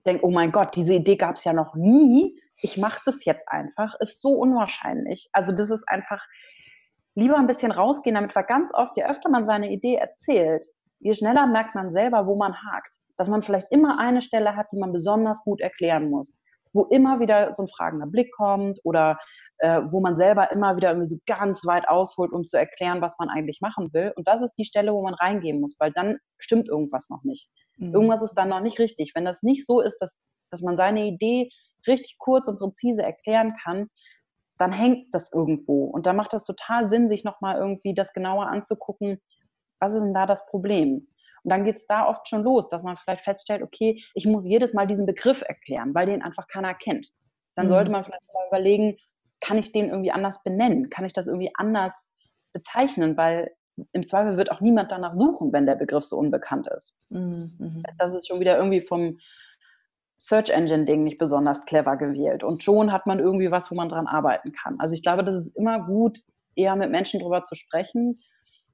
denke, 0.08 0.24
oh 0.24 0.30
mein 0.30 0.52
Gott, 0.52 0.74
diese 0.74 0.94
Idee 0.94 1.16
gab 1.16 1.36
es 1.36 1.44
ja 1.44 1.52
noch 1.52 1.74
nie, 1.74 2.40
ich 2.60 2.76
mache 2.76 3.00
das 3.06 3.24
jetzt 3.24 3.46
einfach, 3.48 3.94
ist 4.00 4.20
so 4.20 4.30
unwahrscheinlich. 4.30 5.28
Also 5.32 5.52
das 5.52 5.70
ist 5.70 5.84
einfach 5.88 6.24
lieber 7.14 7.36
ein 7.36 7.46
bisschen 7.46 7.70
rausgehen, 7.70 8.14
damit 8.14 8.34
wir 8.34 8.42
ganz 8.42 8.72
oft, 8.74 8.96
je 8.96 9.04
öfter 9.04 9.28
man 9.28 9.46
seine 9.46 9.70
Idee 9.70 9.96
erzählt, 9.96 10.66
je 11.00 11.14
schneller 11.14 11.46
merkt 11.46 11.74
man 11.74 11.92
selber, 11.92 12.26
wo 12.26 12.36
man 12.36 12.54
hakt. 12.54 12.94
Dass 13.16 13.28
man 13.28 13.42
vielleicht 13.42 13.70
immer 13.70 14.00
eine 14.00 14.22
Stelle 14.22 14.56
hat, 14.56 14.66
die 14.72 14.78
man 14.78 14.92
besonders 14.92 15.44
gut 15.44 15.60
erklären 15.60 16.10
muss 16.10 16.38
wo 16.72 16.84
immer 16.84 17.20
wieder 17.20 17.52
so 17.52 17.62
ein 17.62 17.68
fragender 17.68 18.06
Blick 18.06 18.32
kommt 18.34 18.80
oder 18.84 19.18
äh, 19.58 19.80
wo 19.86 20.00
man 20.00 20.16
selber 20.16 20.50
immer 20.52 20.76
wieder 20.76 20.90
irgendwie 20.90 21.08
so 21.08 21.18
ganz 21.26 21.64
weit 21.64 21.88
ausholt, 21.88 22.32
um 22.32 22.44
zu 22.44 22.56
erklären, 22.58 23.00
was 23.00 23.18
man 23.18 23.28
eigentlich 23.28 23.60
machen 23.60 23.92
will. 23.92 24.12
Und 24.16 24.28
das 24.28 24.42
ist 24.42 24.54
die 24.54 24.64
Stelle, 24.64 24.92
wo 24.92 25.02
man 25.02 25.14
reingehen 25.14 25.60
muss, 25.60 25.76
weil 25.78 25.92
dann 25.92 26.18
stimmt 26.38 26.68
irgendwas 26.68 27.08
noch 27.10 27.24
nicht. 27.24 27.48
Mhm. 27.76 27.94
Irgendwas 27.94 28.22
ist 28.22 28.34
dann 28.34 28.48
noch 28.48 28.60
nicht 28.60 28.78
richtig. 28.78 29.12
Wenn 29.14 29.24
das 29.24 29.42
nicht 29.42 29.66
so 29.66 29.80
ist, 29.80 29.98
dass, 29.98 30.16
dass 30.50 30.62
man 30.62 30.76
seine 30.76 31.06
Idee 31.06 31.50
richtig 31.86 32.18
kurz 32.18 32.48
und 32.48 32.58
präzise 32.58 33.02
erklären 33.02 33.54
kann, 33.62 33.88
dann 34.58 34.72
hängt 34.72 35.14
das 35.14 35.32
irgendwo. 35.32 35.84
Und 35.84 36.06
da 36.06 36.12
macht 36.12 36.32
das 36.32 36.44
total 36.44 36.88
Sinn, 36.88 37.08
sich 37.08 37.24
nochmal 37.24 37.56
irgendwie 37.56 37.94
das 37.94 38.12
genauer 38.12 38.48
anzugucken, 38.48 39.20
was 39.80 39.92
ist 39.92 40.02
denn 40.02 40.14
da 40.14 40.26
das 40.26 40.46
Problem? 40.46 41.08
Und 41.44 41.50
dann 41.52 41.64
geht 41.64 41.76
es 41.76 41.86
da 41.86 42.06
oft 42.06 42.28
schon 42.28 42.42
los, 42.42 42.68
dass 42.68 42.82
man 42.82 42.96
vielleicht 42.96 43.24
feststellt, 43.24 43.62
okay, 43.62 44.02
ich 44.14 44.26
muss 44.26 44.46
jedes 44.46 44.74
Mal 44.74 44.86
diesen 44.86 45.06
Begriff 45.06 45.42
erklären, 45.42 45.94
weil 45.94 46.06
den 46.06 46.22
einfach 46.22 46.46
keiner 46.48 46.74
kennt. 46.74 47.08
Dann 47.54 47.66
mhm. 47.66 47.70
sollte 47.70 47.90
man 47.90 48.04
vielleicht 48.04 48.22
mal 48.34 48.46
überlegen, 48.48 48.96
kann 49.40 49.58
ich 49.58 49.72
den 49.72 49.88
irgendwie 49.88 50.10
anders 50.10 50.42
benennen? 50.42 50.90
Kann 50.90 51.04
ich 51.04 51.12
das 51.12 51.26
irgendwie 51.26 51.52
anders 51.54 52.12
bezeichnen? 52.52 53.16
Weil 53.16 53.52
im 53.92 54.02
Zweifel 54.02 54.36
wird 54.36 54.50
auch 54.50 54.60
niemand 54.60 54.90
danach 54.90 55.14
suchen, 55.14 55.52
wenn 55.52 55.66
der 55.66 55.76
Begriff 55.76 56.04
so 56.04 56.16
unbekannt 56.16 56.68
ist. 56.68 56.98
Mhm. 57.10 57.54
mhm. 57.58 57.82
Das 57.98 58.14
ist 58.14 58.26
schon 58.26 58.40
wieder 58.40 58.56
irgendwie 58.56 58.80
vom 58.80 59.18
Search 60.18 60.50
Engine 60.50 60.84
Ding 60.84 61.04
nicht 61.04 61.18
besonders 61.18 61.64
clever 61.64 61.96
gewählt. 61.96 62.42
Und 62.42 62.64
schon 62.64 62.92
hat 62.92 63.06
man 63.06 63.20
irgendwie 63.20 63.52
was, 63.52 63.70
wo 63.70 63.76
man 63.76 63.88
dran 63.88 64.08
arbeiten 64.08 64.52
kann. 64.52 64.80
Also 64.80 64.94
ich 64.94 65.02
glaube, 65.02 65.22
das 65.22 65.36
ist 65.36 65.56
immer 65.56 65.84
gut, 65.86 66.18
eher 66.56 66.74
mit 66.74 66.90
Menschen 66.90 67.20
drüber 67.20 67.44
zu 67.44 67.54
sprechen 67.54 68.18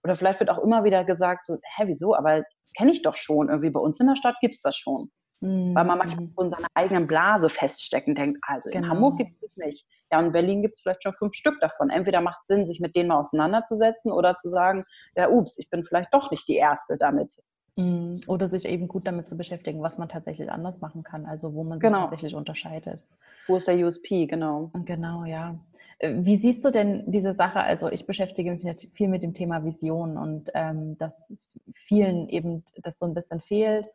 oder 0.04 0.14
vielleicht 0.14 0.40
wird 0.40 0.50
auch 0.50 0.58
immer 0.58 0.84
wieder 0.84 1.04
gesagt, 1.04 1.46
so, 1.46 1.58
hä, 1.76 1.84
wieso? 1.86 2.14
Aber 2.14 2.42
kenne 2.76 2.92
ich 2.92 3.02
doch 3.02 3.16
schon. 3.16 3.48
Irgendwie 3.48 3.70
bei 3.70 3.80
uns 3.80 3.98
in 4.00 4.06
der 4.06 4.16
Stadt 4.16 4.36
gibt 4.40 4.54
es 4.54 4.60
das 4.60 4.76
schon. 4.76 5.10
Mhm. 5.40 5.74
Weil 5.74 5.84
man 5.84 5.98
manchmal 5.98 6.28
so 6.36 6.42
in 6.44 6.50
seiner 6.50 6.68
eigenen 6.74 7.06
Blase 7.06 7.48
feststeckt 7.48 8.06
und 8.06 8.16
denkt, 8.16 8.38
also 8.46 8.70
genau. 8.70 8.84
in 8.84 8.90
Hamburg 8.90 9.18
gibt 9.18 9.30
es 9.30 9.40
das 9.40 9.50
nicht. 9.56 9.86
Ja, 10.12 10.18
und 10.18 10.26
in 10.26 10.32
Berlin 10.32 10.62
gibt 10.62 10.74
es 10.74 10.82
vielleicht 10.82 11.02
schon 11.02 11.12
fünf 11.14 11.34
Stück 11.34 11.60
davon. 11.60 11.90
Entweder 11.90 12.20
macht 12.20 12.40
es 12.42 12.46
Sinn, 12.48 12.66
sich 12.66 12.80
mit 12.80 12.94
denen 12.94 13.08
mal 13.08 13.18
auseinanderzusetzen 13.18 14.12
oder 14.12 14.36
zu 14.36 14.48
sagen, 14.48 14.84
ja, 15.16 15.28
ups, 15.28 15.58
ich 15.58 15.70
bin 15.70 15.84
vielleicht 15.84 16.12
doch 16.12 16.30
nicht 16.30 16.46
die 16.48 16.56
Erste 16.56 16.96
damit. 16.98 17.34
Mhm. 17.76 18.20
Oder 18.26 18.46
sich 18.46 18.66
eben 18.66 18.86
gut 18.86 19.06
damit 19.06 19.26
zu 19.26 19.36
beschäftigen, 19.36 19.82
was 19.82 19.98
man 19.98 20.08
tatsächlich 20.08 20.50
anders 20.50 20.80
machen 20.80 21.02
kann, 21.02 21.26
also 21.26 21.54
wo 21.54 21.64
man 21.64 21.80
sich 21.80 21.88
genau. 21.88 22.02
tatsächlich 22.02 22.34
unterscheidet. 22.34 23.04
Wo 23.48 23.56
ist 23.56 23.66
der 23.66 23.76
USP, 23.76 24.26
genau. 24.26 24.70
Genau, 24.84 25.24
ja. 25.24 25.58
Äh, 25.98 26.14
wie 26.24 26.36
siehst 26.36 26.64
du 26.64 26.70
denn 26.70 27.04
diese 27.10 27.32
Sache? 27.32 27.60
Also 27.60 27.90
ich 27.90 28.06
beschäftige 28.06 28.52
mich 28.52 28.90
viel 28.94 29.08
mit 29.08 29.22
dem 29.22 29.34
Thema 29.34 29.64
Vision 29.64 30.16
und 30.16 30.50
ähm, 30.54 30.96
dass 30.98 31.32
vielen 31.74 32.28
eben 32.28 32.64
das 32.82 32.98
so 32.98 33.06
ein 33.06 33.14
bisschen 33.14 33.40
fehlt. 33.40 33.88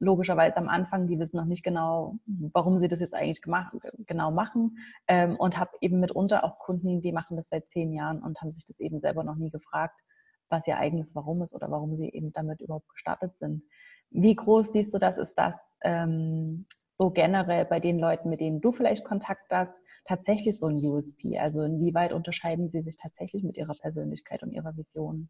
Logischerweise 0.00 0.58
am 0.58 0.68
Anfang, 0.68 1.08
die 1.08 1.18
wissen 1.18 1.38
noch 1.38 1.44
nicht 1.44 1.64
genau, 1.64 2.18
warum 2.26 2.78
sie 2.78 2.86
das 2.86 3.00
jetzt 3.00 3.14
eigentlich 3.14 3.42
gemacht, 3.42 3.74
genau 4.06 4.30
machen. 4.30 4.78
Ähm, 5.08 5.36
und 5.36 5.58
habe 5.58 5.72
eben 5.80 5.98
mitunter 5.98 6.44
auch 6.44 6.58
Kunden, 6.58 7.00
die 7.02 7.12
machen 7.12 7.36
das 7.36 7.48
seit 7.48 7.68
zehn 7.68 7.92
Jahren 7.92 8.22
und 8.22 8.40
haben 8.40 8.52
sich 8.52 8.64
das 8.64 8.78
eben 8.78 9.00
selber 9.00 9.24
noch 9.24 9.34
nie 9.34 9.50
gefragt, 9.50 10.00
was 10.50 10.66
ihr 10.66 10.78
eigenes 10.78 11.14
Warum 11.14 11.42
ist 11.42 11.54
oder 11.54 11.70
warum 11.70 11.96
sie 11.96 12.08
eben 12.10 12.32
damit 12.32 12.60
überhaupt 12.60 12.88
gestartet 12.90 13.36
sind. 13.36 13.64
Wie 14.10 14.34
groß 14.34 14.72
siehst 14.72 14.94
du 14.94 14.98
das? 14.98 15.18
Ist 15.18 15.34
das 15.34 15.76
ähm, 15.82 16.66
so 16.94 17.10
generell 17.10 17.64
bei 17.64 17.80
den 17.80 17.98
Leuten, 17.98 18.30
mit 18.30 18.40
denen 18.40 18.60
du 18.60 18.72
vielleicht 18.72 19.04
Kontakt 19.04 19.50
hast? 19.50 19.74
Tatsächlich 20.08 20.58
so 20.58 20.66
ein 20.66 20.76
USP? 20.76 21.38
Also 21.38 21.62
inwieweit 21.62 22.12
unterscheiden 22.12 22.68
Sie 22.68 22.80
sich 22.80 22.96
tatsächlich 22.96 23.44
mit 23.44 23.56
Ihrer 23.56 23.74
Persönlichkeit 23.74 24.42
und 24.42 24.52
Ihrer 24.52 24.76
Vision? 24.76 25.28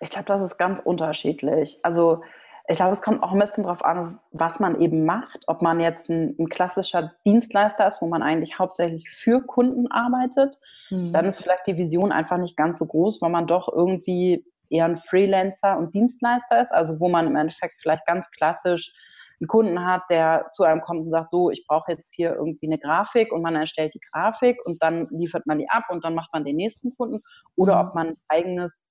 Ich 0.00 0.10
glaube, 0.10 0.26
das 0.26 0.42
ist 0.42 0.58
ganz 0.58 0.80
unterschiedlich. 0.80 1.78
Also 1.82 2.22
ich 2.68 2.76
glaube, 2.76 2.92
es 2.92 3.02
kommt 3.02 3.22
auch 3.22 3.32
ein 3.32 3.38
bisschen 3.38 3.64
darauf 3.64 3.84
an, 3.84 4.18
was 4.30 4.60
man 4.60 4.80
eben 4.80 5.04
macht. 5.04 5.44
Ob 5.46 5.62
man 5.62 5.80
jetzt 5.80 6.10
ein, 6.10 6.36
ein, 6.38 6.48
klassischer 6.48 7.12
Dienstleister 7.24 7.86
ist, 7.86 8.02
wo 8.02 8.06
man 8.06 8.22
eigentlich 8.22 8.58
hauptsächlich 8.58 9.10
für 9.10 9.42
Kunden 9.42 9.90
arbeitet, 9.90 10.58
mhm. 10.90 11.12
dann 11.12 11.26
ist 11.26 11.42
vielleicht 11.42 11.66
die 11.66 11.76
Vision 11.76 12.12
einfach 12.12 12.38
nicht 12.38 12.56
ganz 12.56 12.78
so 12.78 12.86
groß, 12.86 13.20
weil 13.22 13.30
man 13.30 13.46
doch 13.46 13.68
irgendwie 13.72 14.44
eher 14.68 14.86
ein 14.86 14.96
Freelancer 14.96 15.76
und 15.76 15.94
Dienstleister 15.94 16.62
ist, 16.62 16.72
also 16.72 16.98
wo 16.98 17.08
man 17.08 17.26
im 17.26 17.36
Endeffekt 17.36 17.80
vielleicht 17.80 18.06
ganz 18.06 18.30
klassisch 18.30 18.94
einen 19.42 19.48
Kunden 19.48 19.84
hat, 19.84 20.02
der 20.08 20.46
zu 20.52 20.62
einem 20.62 20.80
kommt 20.80 21.00
und 21.00 21.10
sagt, 21.10 21.32
so, 21.32 21.50
ich 21.50 21.66
brauche 21.66 21.92
jetzt 21.92 22.14
hier 22.14 22.34
irgendwie 22.34 22.66
eine 22.66 22.78
Grafik 22.78 23.32
und 23.32 23.42
man 23.42 23.56
erstellt 23.56 23.92
die 23.94 24.00
Grafik 24.12 24.56
und 24.64 24.80
dann 24.82 25.08
liefert 25.10 25.46
man 25.46 25.58
die 25.58 25.68
ab 25.68 25.84
und 25.90 26.04
dann 26.04 26.14
macht 26.14 26.32
man 26.32 26.44
den 26.44 26.56
nächsten 26.56 26.94
Kunden. 26.94 27.18
Oder 27.56 27.82
mhm. 27.82 27.88
ob 27.88 27.94
man 27.94 28.06
ein 28.08 28.16
eigenes 28.28 28.86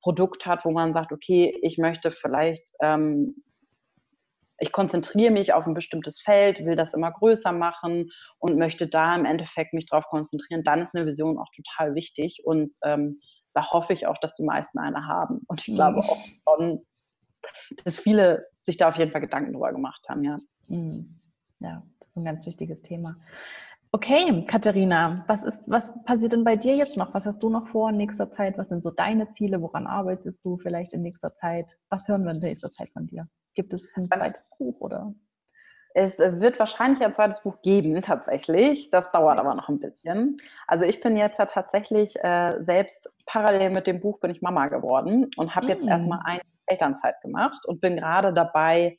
Produkt 0.00 0.46
hat, 0.46 0.64
wo 0.64 0.70
man 0.70 0.94
sagt, 0.94 1.12
okay, 1.12 1.58
ich 1.60 1.76
möchte 1.78 2.12
vielleicht, 2.12 2.70
ähm, 2.80 3.42
ich 4.58 4.70
konzentriere 4.70 5.32
mich 5.32 5.52
auf 5.52 5.66
ein 5.66 5.74
bestimmtes 5.74 6.20
Feld, 6.20 6.64
will 6.64 6.76
das 6.76 6.94
immer 6.94 7.10
größer 7.10 7.50
machen 7.50 8.10
und 8.38 8.56
möchte 8.56 8.86
da 8.86 9.14
im 9.16 9.24
Endeffekt 9.24 9.74
mich 9.74 9.86
darauf 9.86 10.06
konzentrieren, 10.06 10.62
dann 10.62 10.82
ist 10.82 10.94
eine 10.94 11.04
Vision 11.04 11.36
auch 11.36 11.50
total 11.54 11.96
wichtig 11.96 12.42
und 12.44 12.72
ähm, 12.84 13.20
da 13.54 13.72
hoffe 13.72 13.92
ich 13.92 14.06
auch, 14.06 14.18
dass 14.18 14.34
die 14.36 14.44
meisten 14.44 14.78
eine 14.78 15.06
haben. 15.06 15.40
Und 15.48 15.66
ich 15.66 15.74
glaube 15.74 16.02
mhm. 16.02 16.08
auch 16.08 16.24
schon, 16.48 16.86
dass 17.84 17.98
viele 17.98 18.46
sich 18.66 18.76
da 18.76 18.88
auf 18.88 18.96
jeden 18.96 19.12
Fall 19.12 19.20
Gedanken 19.20 19.52
drüber 19.52 19.72
gemacht 19.72 20.06
haben, 20.08 20.22
ja. 20.22 20.38
Mhm. 20.68 21.20
Ja, 21.60 21.82
das 22.00 22.10
ist 22.10 22.16
ein 22.16 22.24
ganz 22.24 22.44
wichtiges 22.44 22.82
Thema. 22.82 23.16
Okay, 23.92 24.44
Katharina, 24.46 25.24
was 25.26 25.42
ist, 25.42 25.70
was 25.70 25.92
passiert 26.04 26.32
denn 26.32 26.44
bei 26.44 26.56
dir 26.56 26.76
jetzt 26.76 26.98
noch? 26.98 27.14
Was 27.14 27.24
hast 27.24 27.42
du 27.42 27.48
noch 27.48 27.68
vor 27.68 27.88
in 27.90 27.96
nächster 27.96 28.30
Zeit? 28.30 28.58
Was 28.58 28.68
sind 28.68 28.82
so 28.82 28.90
deine 28.90 29.30
Ziele? 29.30 29.62
Woran 29.62 29.86
arbeitest 29.86 30.44
du 30.44 30.58
vielleicht 30.58 30.92
in 30.92 31.02
nächster 31.02 31.34
Zeit? 31.34 31.78
Was 31.88 32.08
hören 32.08 32.24
wir 32.24 32.32
in 32.32 32.40
nächster 32.40 32.70
Zeit 32.70 32.90
von 32.90 33.06
dir? 33.06 33.26
Gibt 33.54 33.72
es 33.72 33.90
ein 33.96 34.06
zweites 34.06 34.48
Buch 34.58 34.80
oder? 34.80 35.14
Es 35.94 36.18
wird 36.18 36.58
wahrscheinlich 36.58 37.02
ein 37.02 37.14
zweites 37.14 37.42
Buch 37.42 37.58
geben, 37.60 37.98
tatsächlich. 38.02 38.90
Das 38.90 39.10
dauert 39.12 39.38
aber 39.38 39.54
noch 39.54 39.70
ein 39.70 39.78
bisschen. 39.78 40.36
Also 40.66 40.84
ich 40.84 41.00
bin 41.00 41.16
jetzt 41.16 41.38
ja 41.38 41.46
tatsächlich 41.46 42.22
äh, 42.22 42.60
selbst 42.60 43.10
parallel 43.24 43.70
mit 43.70 43.86
dem 43.86 44.00
Buch 44.00 44.20
bin 44.20 44.30
ich 44.30 44.42
Mama 44.42 44.66
geworden 44.66 45.30
und 45.38 45.54
habe 45.54 45.68
jetzt 45.68 45.86
mm. 45.86 45.88
erstmal 45.88 46.20
ein 46.24 46.40
Elternzeit 46.66 47.20
gemacht 47.20 47.66
und 47.66 47.80
bin 47.80 47.96
gerade 47.96 48.32
dabei, 48.32 48.96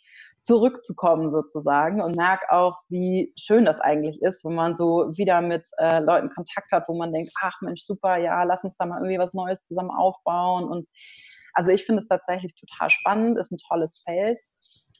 zurückzukommen 0.47 1.29
sozusagen 1.29 2.01
und 2.01 2.15
merke 2.15 2.49
auch, 2.51 2.77
wie 2.87 3.33
schön 3.37 3.65
das 3.65 3.81
eigentlich 3.81 4.21
ist, 4.21 4.45
wenn 4.45 4.55
man 4.55 4.77
so 4.77 5.11
wieder 5.17 5.41
mit 5.41 5.67
äh, 5.77 5.99
Leuten 5.99 6.29
Kontakt 6.29 6.71
hat, 6.71 6.87
wo 6.87 6.95
man 6.95 7.11
denkt, 7.11 7.33
ach 7.41 7.59
Mensch, 7.59 7.81
super, 7.81 8.15
ja, 8.15 8.43
lass 8.43 8.63
uns 8.63 8.77
da 8.77 8.85
mal 8.85 8.99
irgendwie 8.99 9.19
was 9.19 9.33
Neues 9.33 9.67
zusammen 9.67 9.91
aufbauen. 9.91 10.63
Und 10.63 10.87
also 11.53 11.71
ich 11.71 11.85
finde 11.85 12.01
es 12.01 12.07
tatsächlich 12.07 12.55
total 12.55 12.89
spannend, 12.89 13.37
ist 13.37 13.51
ein 13.51 13.57
tolles 13.57 14.01
Feld. 14.05 14.39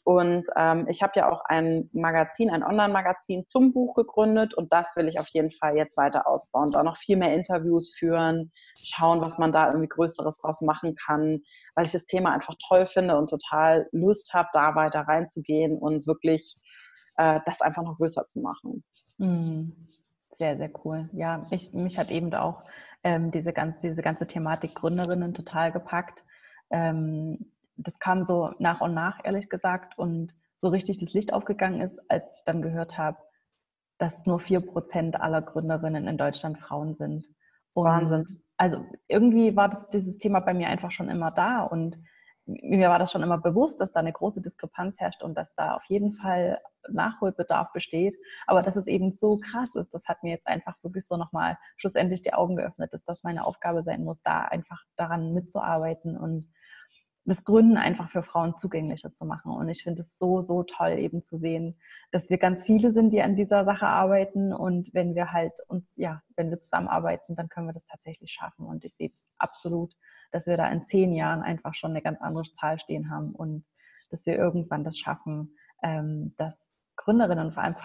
Und 0.08 0.48
ähm, 0.56 0.88
ich 0.88 1.04
habe 1.04 1.12
ja 1.18 1.30
auch 1.30 1.42
ein 1.50 1.90
Magazin, 1.92 2.50
ein 2.50 2.64
Online-Magazin 2.64 3.44
zum 3.50 3.74
Buch 3.74 3.94
gegründet 3.94 4.54
und 4.54 4.72
das 4.72 4.96
will 4.96 5.10
ich 5.10 5.20
auf 5.20 5.28
jeden 5.28 5.52
Fall 5.52 5.76
jetzt 5.76 5.98
weiter 5.98 6.30
ausbauen. 6.30 6.72
Da 6.72 6.82
noch 6.82 6.96
viel 6.96 7.18
mehr 7.18 7.34
Interviews 7.34 7.94
führen, 7.94 8.50
schauen, 8.82 9.20
was 9.20 9.38
man 9.38 9.52
da 9.52 9.68
irgendwie 9.68 9.90
Größeres 9.90 10.38
draus 10.38 10.62
machen 10.62 10.96
kann, 10.96 11.42
weil 11.76 11.86
ich 11.86 11.92
das 11.92 12.06
Thema 12.06 12.32
einfach 12.32 12.56
toll 12.70 12.86
finde 12.86 13.18
und 13.18 13.30
total 13.30 13.90
Lust 13.92 14.34
habe, 14.34 14.48
da 14.54 14.76
weiter 14.76 15.02
reinzugehen 15.02 15.78
und 15.78 16.08
wirklich 16.08 16.56
äh, 17.18 17.42
das 17.46 17.60
einfach 17.60 17.84
noch 17.84 17.98
größer 17.98 18.28
zu 18.28 18.40
machen. 18.40 18.86
Mhm. 19.18 19.90
Sehr, 20.38 20.56
sehr 20.56 20.72
cool. 20.86 21.10
Ja, 21.12 21.46
mich, 21.52 21.74
mich 21.74 21.98
hat 21.98 22.12
eben 22.12 22.34
auch 22.34 22.62
ähm, 23.04 23.30
diese, 23.32 23.52
ganze, 23.52 23.90
diese 23.90 24.04
ganze 24.04 24.26
Thematik 24.26 24.74
Gründerinnen 24.74 25.34
total 25.34 25.74
gepackt. 25.74 26.24
Ähm, 26.70 27.52
das 27.78 28.00
kam 28.00 28.26
so 28.26 28.52
nach 28.60 28.82
und 28.82 28.94
nach, 28.94 29.20
ehrlich 29.24 29.50
gesagt, 29.50 29.98
und 29.98 30.36
so 30.58 30.70
richtig 30.70 31.00
das 31.00 31.14
Licht 31.14 31.34
aufgegangen 31.34 31.82
ist, 31.82 32.00
als 32.10 32.40
ich 32.40 32.46
dann 32.46 32.62
gehört 32.62 32.98
habe, 32.98 33.18
dass 34.00 34.26
nur 34.26 34.40
4% 34.40 35.16
aller 35.16 35.42
Gründerinnen 35.42 36.08
in 36.08 36.18
Deutschland 36.18 36.60
Frauen 36.60 36.96
sind. 36.96 37.28
Und 37.74 37.86
Wahnsinn. 37.86 38.26
Also 38.58 38.84
irgendwie 39.08 39.56
war 39.56 39.70
das, 39.70 39.90
dieses 39.90 40.18
Thema 40.18 40.40
bei 40.40 40.54
mir 40.54 40.68
einfach 40.68 40.92
schon 40.92 41.10
immer 41.10 41.32
da 41.32 41.64
und 41.64 41.98
mir 42.48 42.90
war 42.90 42.98
das 42.98 43.12
schon 43.12 43.24
immer 43.24 43.38
bewusst, 43.38 43.82
dass 43.82 43.92
da 43.92 44.00
eine 44.00 44.14
große 44.14 44.42
Diskrepanz 44.42 45.00
herrscht 45.00 45.22
und 45.22 45.36
dass 45.36 45.54
da 45.56 45.76
auf 45.76 45.84
jeden 45.86 46.14
Fall 46.14 46.60
Nachholbedarf 46.90 47.74
besteht. 47.74 48.16
Aber 48.46 48.62
dass 48.62 48.78
es 48.78 48.88
eben 48.88 49.12
so 49.12 49.38
krass 49.38 49.76
ist, 49.76 49.94
das 49.94 50.08
hat 50.08 50.24
mir 50.24 50.32
jetzt 50.32 50.48
einfach 50.48 50.76
wirklich 50.82 51.06
so 51.06 51.18
nochmal 51.18 51.58
schlussendlich 51.76 52.22
die 52.22 52.34
Augen 52.34 52.56
geöffnet, 52.56 52.94
dass 52.94 53.04
das 53.04 53.24
meine 53.24 53.46
Aufgabe 53.46 53.84
sein 53.84 54.04
muss, 54.04 54.24
da 54.24 54.44
einfach 54.44 54.82
daran 54.96 55.34
mitzuarbeiten 55.34 56.18
und 56.18 56.50
das 57.28 57.44
Gründen 57.44 57.76
einfach 57.76 58.10
für 58.10 58.24
Frauen 58.24 58.58
zugänglicher 58.58 59.14
zu 59.14 59.26
machen. 59.26 59.52
Und 59.52 59.68
ich 59.68 59.84
finde 59.84 60.00
es 60.00 60.18
so, 60.18 60.42
so 60.42 60.64
toll 60.64 60.98
eben 60.98 61.24
zu 61.24 61.38
sehen, 61.38 61.78
dass 62.12 62.30
wir 62.30 62.38
ganz 62.38 62.66
viele 62.66 62.94
sind, 62.94 63.12
die 63.12 63.22
an 63.22 63.36
dieser 63.36 63.66
Sache 63.66 63.86
arbeiten. 63.86 64.54
Und 64.54 64.94
wenn 64.94 65.14
wir 65.14 65.34
halt 65.34 65.54
uns, 65.68 65.94
ja, 65.98 66.22
wenn 66.38 66.50
wir 66.50 66.60
zusammenarbeiten, 66.60 67.36
dann 67.36 67.50
können 67.50 67.68
wir 67.68 67.74
das 67.74 67.86
tatsächlich 67.86 68.32
schaffen. 68.32 68.66
Und 68.66 68.86
ich 68.86 68.96
sehe 68.96 69.10
es 69.14 69.28
absolut, 69.38 69.94
dass 70.32 70.48
wir 70.48 70.56
da 70.56 70.70
in 70.72 70.86
zehn 70.86 71.14
Jahren 71.14 71.42
einfach 71.42 71.74
schon 71.74 71.92
eine 71.92 72.02
ganz 72.02 72.22
andere 72.22 72.44
Zahl 72.44 72.80
stehen 72.80 73.12
haben 73.12 73.34
und 73.34 73.66
dass 74.10 74.26
wir 74.26 74.38
irgendwann 74.38 74.86
das 74.86 74.98
schaffen, 74.98 75.54
ähm, 75.84 76.34
dass 76.38 76.72
Gründerinnen 76.96 77.48
und 77.48 77.52
vor 77.54 77.64
allem 77.64 77.76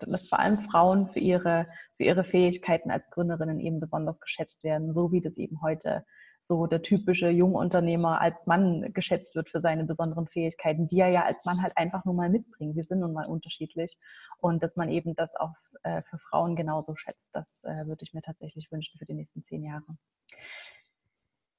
dass 0.00 0.28
vor 0.28 0.38
allem 0.38 0.58
Frauen 0.58 1.08
für 1.08 1.18
ihre, 1.18 1.66
für 1.96 2.04
ihre 2.04 2.24
Fähigkeiten 2.24 2.92
als 2.92 3.10
Gründerinnen 3.10 3.58
eben 3.58 3.80
besonders 3.80 4.20
geschätzt 4.20 4.62
werden, 4.62 4.94
so 4.94 5.10
wie 5.10 5.20
das 5.20 5.36
eben 5.36 5.60
heute 5.60 6.06
so 6.46 6.66
der 6.66 6.82
typische 6.82 7.28
Jungunternehmer 7.28 8.20
als 8.20 8.46
Mann 8.46 8.92
geschätzt 8.92 9.34
wird 9.34 9.50
für 9.50 9.60
seine 9.60 9.84
besonderen 9.84 10.26
Fähigkeiten, 10.26 10.86
die 10.86 11.00
er 11.00 11.08
ja 11.08 11.24
als 11.24 11.44
Mann 11.44 11.62
halt 11.62 11.76
einfach 11.76 12.04
nur 12.04 12.14
mal 12.14 12.30
mitbringt. 12.30 12.76
Wir 12.76 12.84
sind 12.84 13.00
nun 13.00 13.12
mal 13.12 13.26
unterschiedlich 13.26 13.98
und 14.38 14.62
dass 14.62 14.76
man 14.76 14.88
eben 14.88 15.14
das 15.16 15.34
auch 15.36 15.54
äh, 15.82 16.02
für 16.02 16.18
Frauen 16.18 16.56
genauso 16.56 16.94
schätzt, 16.94 17.30
das 17.32 17.62
äh, 17.64 17.86
würde 17.86 18.02
ich 18.02 18.14
mir 18.14 18.22
tatsächlich 18.22 18.70
wünschen 18.70 18.98
für 18.98 19.06
die 19.06 19.14
nächsten 19.14 19.42
zehn 19.42 19.64
Jahre. 19.64 19.96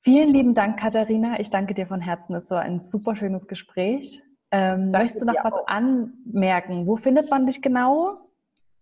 Vielen 0.02 0.34
lieben 0.34 0.54
Dank, 0.54 0.80
Katharina. 0.80 1.40
Ich 1.40 1.50
danke 1.50 1.74
dir 1.74 1.86
von 1.86 2.00
Herzen. 2.00 2.34
Es 2.36 2.50
war 2.50 2.62
ein 2.62 2.82
super 2.84 3.16
schönes 3.18 3.48
Gespräch. 3.48 4.22
Ähm, 4.52 4.92
möchtest 4.92 5.22
du 5.22 5.26
noch 5.26 5.44
was 5.44 5.54
auch. 5.54 5.68
anmerken? 5.68 6.88
Wo 6.88 6.96
findet 6.96 7.30
man 7.30 7.46
dich 7.46 7.62
genau? 7.62 8.30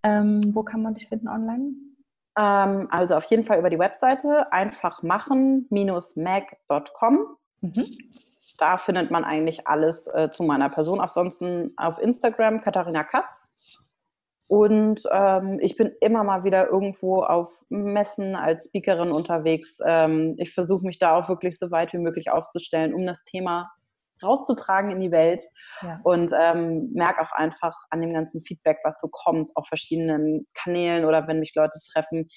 Ähm, 0.04 0.40
wo 0.54 0.62
kann 0.62 0.84
man 0.84 0.94
dich 0.94 1.08
finden 1.08 1.28
online? 1.28 1.74
Ähm, 2.38 2.88
also 2.92 3.16
auf 3.16 3.26
jeden 3.26 3.44
Fall 3.44 3.60
über 3.60 3.70
die 3.70 3.80
Webseite 3.80 4.52
einfach 4.52 5.04
machen-mag.com. 5.04 7.38
Mhm. 7.62 7.86
Da 8.58 8.78
findet 8.78 9.12
man 9.12 9.24
eigentlich 9.24 9.68
alles 9.68 10.08
äh, 10.08 10.30
zu 10.32 10.44
meiner 10.44 10.70
Person. 10.70 11.02
Ansonsten 11.02 11.74
auf 11.78 12.00
Instagram 12.00 12.62
Katharina 12.62 13.04
Katz. 13.04 13.50
Und 14.48 15.04
ähm, 15.12 15.60
ich 15.62 15.76
bin 15.76 15.92
immer 16.02 16.24
mal 16.24 16.44
wieder 16.44 16.70
irgendwo 16.70 17.24
auf 17.24 17.66
Messen 17.70 18.36
als 18.36 18.66
Speakerin 18.66 19.12
unterwegs. 19.12 19.80
Ähm, 19.84 20.36
ich 20.38 20.54
versuche 20.54 20.86
mich 20.86 21.00
da 21.00 21.16
auch 21.16 21.30
wirklich 21.30 21.58
so 21.58 21.72
weit 21.72 21.94
wie 21.94 21.98
möglich 21.98 22.30
aufzustellen, 22.30 22.94
um 22.94 23.08
das 23.08 23.24
Thema 23.24 23.72
rauszutragen 24.24 24.92
in 24.92 25.00
die 25.00 25.12
Welt. 25.12 25.44
Ja. 25.82 26.00
Und 26.04 26.32
ähm, 26.38 26.92
merke 26.94 27.22
auch 27.22 27.32
einfach 27.32 27.74
an 27.90 28.02
dem 28.02 28.14
ganzen 28.14 28.42
Feedback, 28.42 28.80
was 28.84 29.00
so 29.00 29.08
kommt, 29.12 29.52
auf 29.56 29.68
verschiedenen 29.68 30.48
Kanälen 30.54 31.06
oder 31.06 31.28
wenn 31.28 31.40
mich 31.40 31.54
Leute 31.56 31.80
treffen, 31.92 32.28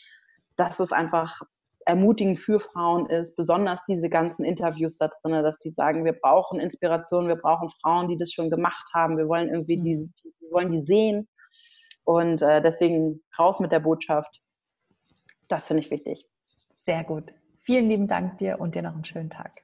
dass 0.57 0.81
es 0.81 0.93
einfach 0.93 1.41
ermutigend 1.89 2.39
für 2.39 2.61
Frauen 2.61 3.09
ist, 3.09 3.35
besonders 3.35 3.81
diese 3.89 4.11
ganzen 4.11 4.45
Interviews 4.45 4.99
da 4.99 5.09
drin, 5.09 5.43
dass 5.43 5.59
die 5.59 5.71
sagen, 5.71 6.05
wir 6.05 6.13
brauchen 6.13 6.61
Inspiration, 6.61 7.29
wir 7.29 7.37
brauchen 7.37 7.71
Frauen, 7.81 8.09
die 8.09 8.19
das 8.19 8.31
schon 8.31 8.51
gemacht 8.51 8.87
haben, 8.93 9.17
wir 9.17 9.27
wollen 9.27 9.49
irgendwie 9.49 9.79
mhm. 9.79 9.83
die, 9.83 10.11
die, 10.23 10.35
wir 10.41 10.51
wollen 10.51 10.71
die 10.71 10.85
sehen. 10.85 11.29
Und 12.05 12.43
äh, 12.43 12.61
deswegen 12.61 13.23
raus 13.39 13.61
mit 13.61 13.73
der 13.73 13.81
Botschaft. 13.81 14.41
Das 15.49 15.67
finde 15.67 15.83
ich 15.83 15.91
wichtig. 15.91 16.27
Sehr 16.85 17.05
gut. 17.05 17.33
Vielen 17.59 17.89
lieben 17.89 18.07
Dank 18.07 18.39
dir 18.39 18.61
und 18.61 18.75
dir 18.75 18.83
noch 18.83 18.95
einen 18.95 19.05
schönen 19.05 19.31
Tag. 19.31 19.63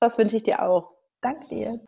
Das 0.00 0.18
wünsche 0.18 0.36
ich 0.36 0.42
dir 0.42 0.62
auch. 0.62 0.95
Danke 1.22 1.48
dir. 1.48 1.80